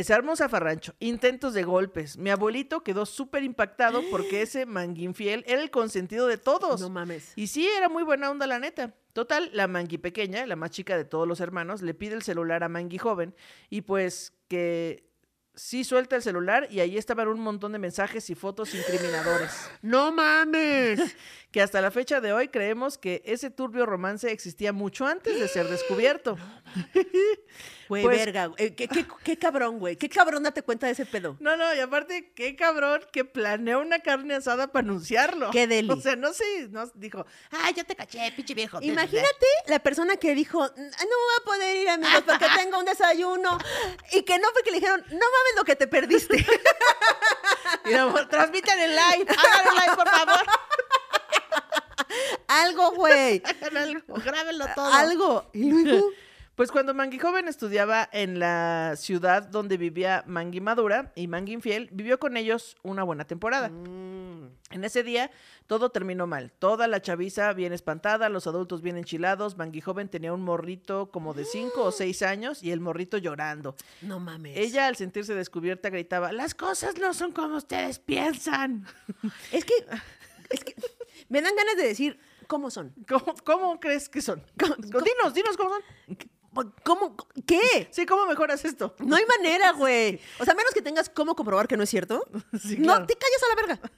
[0.04, 2.18] Se armó un zafarrancho, intentos de golpes.
[2.18, 6.82] Mi abuelito quedó súper impactado porque ese manguinfiel era el consentido de todos.
[6.82, 7.32] No mames.
[7.36, 8.94] Y sí, era muy buena onda, la neta.
[9.14, 12.64] Total, la Mangui pequeña, la más chica de todos los hermanos, le pide el celular
[12.66, 13.34] a Mangui joven
[13.70, 15.05] y pues que
[15.56, 19.52] sí suelta el celular y ahí estaban un montón de mensajes y fotos incriminadores.
[19.82, 21.00] No mames.
[21.56, 25.48] Que hasta la fecha de hoy creemos que ese turbio romance existía mucho antes de
[25.48, 26.36] ser descubierto.
[27.88, 28.48] Güey, Pues- verga.
[28.48, 28.62] güey.
[28.66, 29.96] Eh, ¿Qué, qué, qué cabrón, güey.
[29.96, 31.38] Qué cabrón date cuenta de ese pedo.
[31.40, 35.52] No, no, y aparte, qué cabrón que planeó una carne asada para anunciarlo.
[35.52, 35.92] Qué deli.
[35.92, 38.80] O sea, no sé, no dijo, ah, yo te caché, pinche viejo.
[38.82, 42.86] Imagínate la persona que dijo, "Mm, no voy a poder ir, amigos, porque tengo un
[42.86, 43.58] desayuno.
[44.12, 46.44] Y que no, porque le dijeron, no mames lo que te perdiste.
[47.86, 50.46] Mira, amor, transmitan el live, hagan el live, por favor.
[52.48, 53.42] Algo, güey.
[53.78, 54.94] Algo, grábenlo todo.
[54.94, 55.50] Algo.
[55.54, 56.10] Y luego,
[56.56, 61.90] Pues cuando Mangui joven estudiaba en la ciudad donde vivía Mangui Madura y Mangui Infiel,
[61.92, 63.70] vivió con ellos una buena temporada.
[63.70, 64.50] Mm.
[64.72, 65.32] En ese día
[65.68, 66.52] todo terminó mal.
[66.52, 69.58] Toda la chaviza bien espantada, los adultos bien enchilados.
[69.58, 73.76] Mangui joven tenía un morrito como de 5 o 6 años y el morrito llorando.
[74.02, 74.58] No mames.
[74.58, 78.86] Ella al sentirse descubierta gritaba, las cosas no son como ustedes piensan.
[79.52, 79.74] Es que,
[80.50, 80.76] es que
[81.30, 82.94] me dan ganas de decir cómo son.
[83.08, 84.44] ¿Cómo, cómo crees que son?
[84.58, 85.82] Dinos, dinos cómo son.
[86.86, 87.18] ¿Cómo?
[87.46, 87.90] ¿Qué?
[87.92, 88.96] Sí, ¿cómo mejoras esto?
[89.00, 90.20] No hay manera, güey.
[90.40, 92.26] O sea, menos que tengas cómo comprobar que no es cierto.
[92.62, 93.92] Sí, No, te callas a la verga.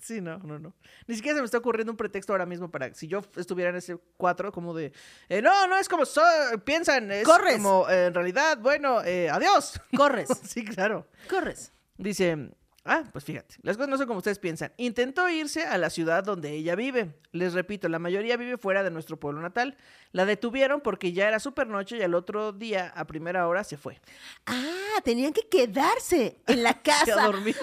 [0.00, 0.72] Sí, no, no, no.
[1.08, 3.76] Ni siquiera se me está ocurriendo un pretexto ahora mismo para si yo estuviera en
[3.76, 4.92] ese cuatro, como de,
[5.28, 6.22] eh, no, no es como so-
[6.64, 7.54] piensan, es Corres.
[7.56, 9.80] como eh, en realidad, bueno, eh, adiós.
[9.96, 11.08] Corres, sí, claro.
[11.28, 11.72] corres.
[11.98, 12.50] Dice,
[12.84, 14.72] ah, pues fíjate, las cosas no son como ustedes piensan.
[14.76, 17.14] Intentó irse a la ciudad donde ella vive.
[17.32, 19.76] Les repito, la mayoría vive fuera de nuestro pueblo natal.
[20.12, 23.76] La detuvieron porque ya era súper noche y al otro día, a primera hora, se
[23.76, 24.00] fue.
[24.46, 27.22] Ah, tenían que quedarse en la Que a casa.
[27.26, 27.56] dormir.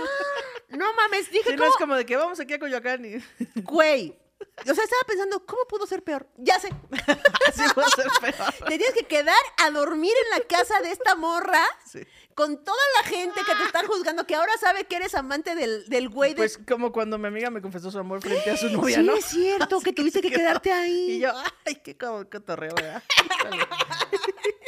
[0.70, 1.70] No mames, dije, Sí, no ¿cómo?
[1.70, 4.16] es como de que vamos aquí a Coyoacán y Güey.
[4.40, 6.28] O sea, estaba pensando, ¿cómo pudo ser peor?
[6.38, 6.70] Ya sé.
[7.48, 8.54] así a ser peor.
[8.68, 12.00] Te tienes que quedar a dormir en la casa de esta morra Sí.
[12.36, 15.88] con toda la gente que te está juzgando, que ahora sabe que eres amante del,
[15.90, 16.38] del güey de...
[16.38, 19.16] Pues como cuando mi amiga me confesó su amor frente a su novia, sí, ¿no?
[19.16, 20.40] es cierto, que tuviste que quedó.
[20.40, 21.12] quedarte ahí.
[21.14, 21.32] Y yo,
[21.66, 23.04] ay, qué cotorreo, ¿verdad?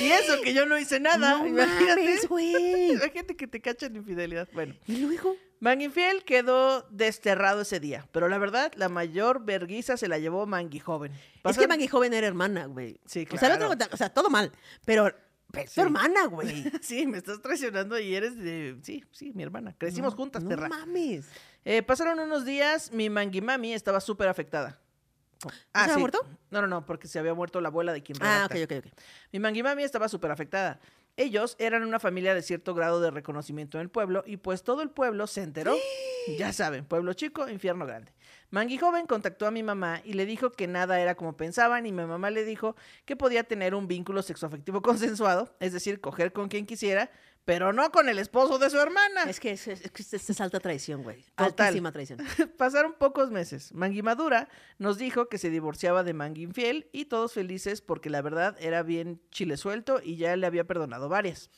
[0.00, 1.38] y eso que yo no hice nada.
[1.38, 2.02] No imagínate.
[2.28, 2.28] mames.
[3.02, 4.48] Imagínate que te cachan infidelidad.
[4.52, 5.36] Bueno, Y luego...
[5.60, 10.44] Mangi Infiel quedó desterrado ese día, pero la verdad, la mayor verguiza se la llevó
[10.44, 11.12] Mangi joven.
[11.44, 12.98] Es que Maggie Joven era hermana, güey.
[13.06, 13.70] Sí, O sea, claro.
[13.70, 14.50] otro, o sea, todo mal.
[14.84, 15.12] Pero,
[15.54, 16.64] es tu hermana, güey.
[16.82, 18.76] Sí, me estás traicionando y eres de...
[18.82, 19.72] Sí, sí, mi hermana.
[19.78, 20.68] Crecimos No, juntas, no perra.
[20.68, 21.26] mames.
[21.64, 24.80] Eh, pasaron unos días, mi Mangi Mami estaba súper afectada.
[25.50, 26.18] Se había muerto?
[26.50, 28.76] No, no, no, porque se había muerto la abuela de quien Ah, redacta.
[28.76, 29.02] ok, ok, ok.
[29.32, 30.80] Mi Mangi Mami estaba súper afectada.
[31.16, 34.80] Ellos eran una familia de cierto grado de reconocimiento en el pueblo y pues todo
[34.82, 35.74] el pueblo se enteró.
[36.38, 38.12] Ya saben, pueblo chico, infierno grande.
[38.50, 41.90] Mangi joven contactó a mi mamá y le dijo que nada era como pensaban y
[41.90, 44.82] mi mamá le dijo que podía tener un vínculo sexoafectivo
[45.18, 47.10] consensuado, es decir, coger con quien quisiera,
[47.44, 49.24] pero no con el esposo de su hermana.
[49.24, 51.24] Es que es, es, que es- es alta traición, güey.
[51.36, 52.20] Altísima traición.
[52.56, 53.72] Pasaron pocos meses.
[53.74, 54.48] Mangui Madura
[54.78, 58.82] nos dijo que se divorciaba de Mangui Infiel y todos felices porque la verdad era
[58.82, 61.50] bien chile suelto y ya le había perdonado varias.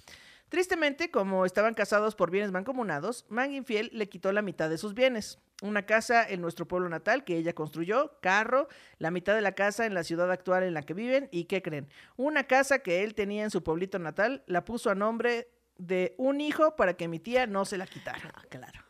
[0.48, 4.94] Tristemente, como estaban casados por bienes mancomunados, Mangui Infiel le quitó la mitad de sus
[4.94, 5.38] bienes.
[5.62, 9.86] Una casa en nuestro pueblo natal que ella construyó, carro, la mitad de la casa
[9.86, 11.88] en la ciudad actual en la que viven y ¿qué creen?
[12.16, 15.48] Una casa que él tenía en su pueblito natal la puso a nombre
[15.78, 18.32] de un hijo para que mi tía no se la quitara.
[18.34, 18.80] Ah, claro.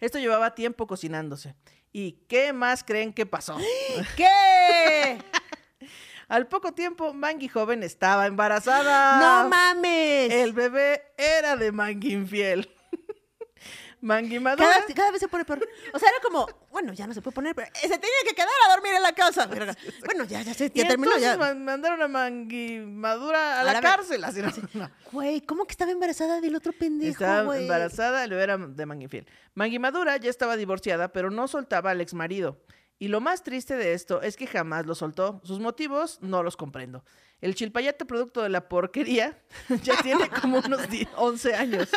[0.00, 1.54] Esto llevaba tiempo cocinándose.
[1.92, 3.56] ¿Y qué más creen que pasó?
[4.16, 5.18] ¿Qué?
[6.28, 9.18] Al poco tiempo, Mangi joven estaba embarazada.
[9.18, 10.30] ¡No mames!
[10.30, 12.70] El bebé era de Mangi infiel.
[14.00, 14.68] Mangi madura.
[14.68, 15.68] cada, cada vez se pone peor.
[15.92, 18.48] O sea, era como, bueno, ya no se puede poner, pero se tenía que quedar
[18.68, 19.48] a dormir en la casa.
[20.04, 21.10] Bueno, ya, ya, se, Y ya terminó.
[21.16, 21.36] entonces Ya.
[21.36, 24.22] man- mandaron a Mangi madura a, A la, cárcel.
[24.24, 24.90] Así no, no.
[25.12, 27.62] Güey, ¿cómo que estaba embarazada del otro pendejo, Estaba güey?
[27.62, 29.26] embarazada, lo era de Mangi infiel.
[29.54, 32.60] Mangi madura ya estaba divorciada, pero no soltaba al exmarido.
[33.00, 35.40] Y lo más triste de esto es que jamás lo soltó.
[35.44, 37.04] Sus motivos no los comprendo.
[37.40, 39.38] El chilpayate producto de la porquería
[39.84, 41.88] ya tiene como unos 10 11 años.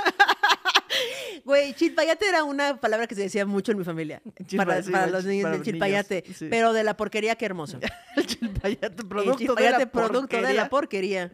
[1.45, 4.22] Güey, chilpayate era una palabra que se decía mucho en mi familia.
[4.57, 6.22] Para, sí, para el los niños para chilpayate.
[6.23, 6.47] niños, sí.
[6.49, 7.80] Pero de la porquería, qué hermoso.
[8.15, 11.30] El chilpayate El producto de chilpayate la producto de la porquería.
[11.30, 11.31] porquería.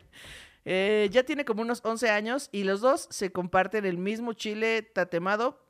[0.70, 4.82] Eh, ya tiene como unos 11 años y los dos se comparten el mismo chile
[4.82, 5.66] tatemado.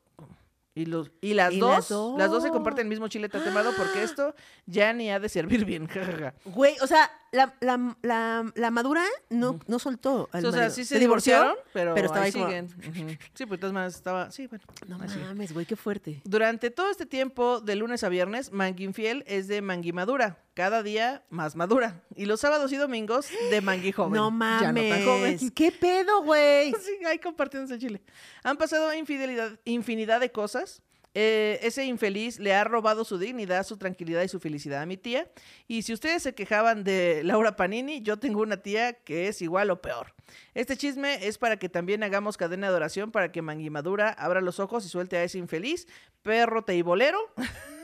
[0.74, 3.72] Y, los, y, las, Y dos, las las dos se comparten el mismo chile tatemado
[3.76, 4.34] porque esto
[4.66, 5.86] ya ni ha de servir bien.
[5.88, 6.34] jajaja.
[6.44, 10.74] Güey, o sea, la, la, la, la madura no, no soltó al o sea, marido.
[10.74, 12.68] sí se, divorciaron, pero, estaba ahí ahí como- siguen.
[13.34, 14.30] Sí, pues entonces más estaba...
[14.30, 14.64] Sí, bueno.
[14.86, 16.20] No mames, güey, qué fuerte.
[16.24, 20.38] Durante todo este tiempo, de lunes a viernes, Mangui Infiel es de Mangui Madura.
[20.54, 22.02] Cada día más madura.
[22.16, 24.14] Y los sábados y domingos de Mangui Joven.
[24.14, 24.30] No
[24.60, 25.22] Ya no tan joven.
[25.22, 25.50] mames.
[25.52, 26.72] ¿Qué pedo, güey?
[26.82, 28.02] Sí, ahí compartiéndose Chile.
[28.42, 30.67] Han pasado infidelidad, infinidad de cosas.
[31.14, 34.96] Eh, ese infeliz le ha robado su dignidad, su tranquilidad y su felicidad a mi
[34.96, 35.30] tía.
[35.66, 39.70] Y si ustedes se quejaban de Laura Panini, yo tengo una tía que es igual
[39.70, 40.14] o peor.
[40.54, 44.40] Este chisme es para que también hagamos cadena de oración para que Mangui Madura abra
[44.40, 45.86] los ojos y suelte a ese infeliz,
[46.22, 47.18] perro teibolero.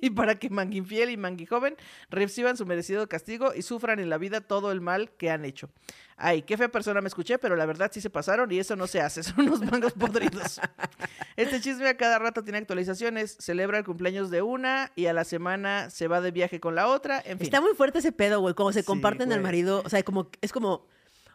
[0.02, 1.76] y para que Manguinfiel y Manguijoven
[2.10, 5.70] reciban su merecido castigo y sufran en la vida todo el mal que han hecho.
[6.22, 8.86] Ay, qué fea persona me escuché, pero la verdad sí se pasaron y eso no
[8.86, 10.60] se hace, son unos mangos podridos.
[11.36, 15.24] Este chisme a cada rato tiene actualizaciones, celebra el cumpleaños de una y a la
[15.24, 17.44] semana se va de viaje con la otra, en fin.
[17.46, 18.54] Está muy fuerte ese pedo, güey.
[18.54, 19.44] Como se Sí, comparten al güey.
[19.44, 19.82] marido.
[19.84, 20.86] O sea, como, es como,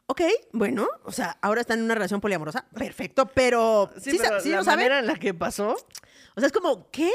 [0.05, 0.21] ok,
[0.51, 2.65] bueno, o sea, ahora están en una relación poliamorosa.
[2.75, 3.89] Perfecto, pero.
[3.99, 4.91] Sí, Sí, pero sí la lo saben.
[4.91, 5.75] en la que pasó,
[6.35, 7.11] O sea, es como, ¿qué?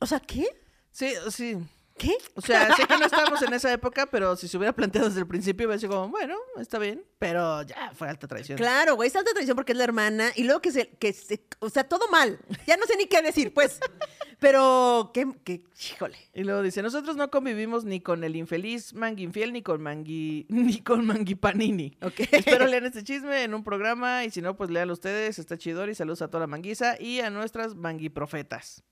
[0.00, 0.44] O sea, ¿qué?
[0.96, 1.58] Sí, sí.
[1.98, 2.14] ¿Qué?
[2.34, 5.20] O sea, sé que no estábamos en esa época, pero si se hubiera planteado desde
[5.20, 8.58] el principio, hubiera sido como, bueno, está bien, pero ya fue alta traición.
[8.58, 11.46] Claro, güey, es alta traición porque es la hermana y luego que se, que se,
[11.58, 12.38] o sea, todo mal.
[12.66, 13.80] Ya no sé ni qué decir, pues.
[14.38, 16.18] Pero, qué, qué, híjole.
[16.34, 20.80] Y luego dice, nosotros no convivimos ni con el infeliz Manguinfiel ni con Mangui, ni
[20.80, 21.96] con Manguipanini.
[22.02, 22.20] Ok.
[22.30, 25.88] Espero lean este chisme en un programa y si no, pues léanlo ustedes, está chidor
[25.88, 28.82] y saludos a toda la manguiza y a nuestras manguiprofetas.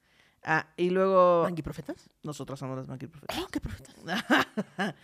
[0.44, 1.96] Ah, y luego ¿Mangui profetas?
[2.22, 3.36] nosotros somos las manguiprofetas.
[3.38, 3.94] Oh, qué profetas.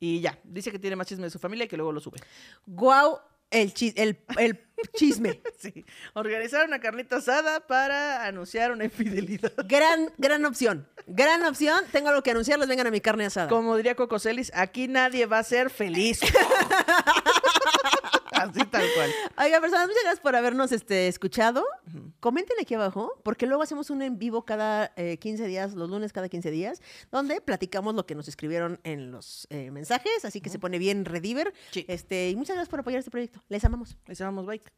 [0.00, 2.18] y ya, dice que tiene más chisme de su familia y que luego lo sube.
[2.66, 3.18] Guau,
[3.50, 4.60] el, chi- el, el
[4.94, 5.40] chisme.
[5.60, 9.52] Sí, organizaron una carnita asada para anunciar una infidelidad.
[9.66, 10.88] Gran, gran opción.
[11.06, 11.84] Gran opción.
[11.92, 12.66] Tengo algo que anunciarles.
[12.66, 13.48] Vengan a mi carne asada.
[13.50, 16.20] Como diría Coco Celis, aquí nadie va a ser feliz.
[18.40, 19.10] Así tal cual.
[19.38, 21.64] Oiga, personas, muchas gracias por habernos este, escuchado.
[22.20, 26.12] Comenten aquí abajo, porque luego hacemos un en vivo cada eh, 15 días, los lunes
[26.12, 26.80] cada 15 días,
[27.10, 31.04] donde platicamos lo que nos escribieron en los eh, mensajes, así que se pone bien
[31.04, 31.52] rediver.
[31.70, 31.84] Sí.
[31.88, 33.42] Este, y muchas gracias por apoyar este proyecto.
[33.48, 33.96] Les amamos.
[34.06, 34.70] Les llamamos bike.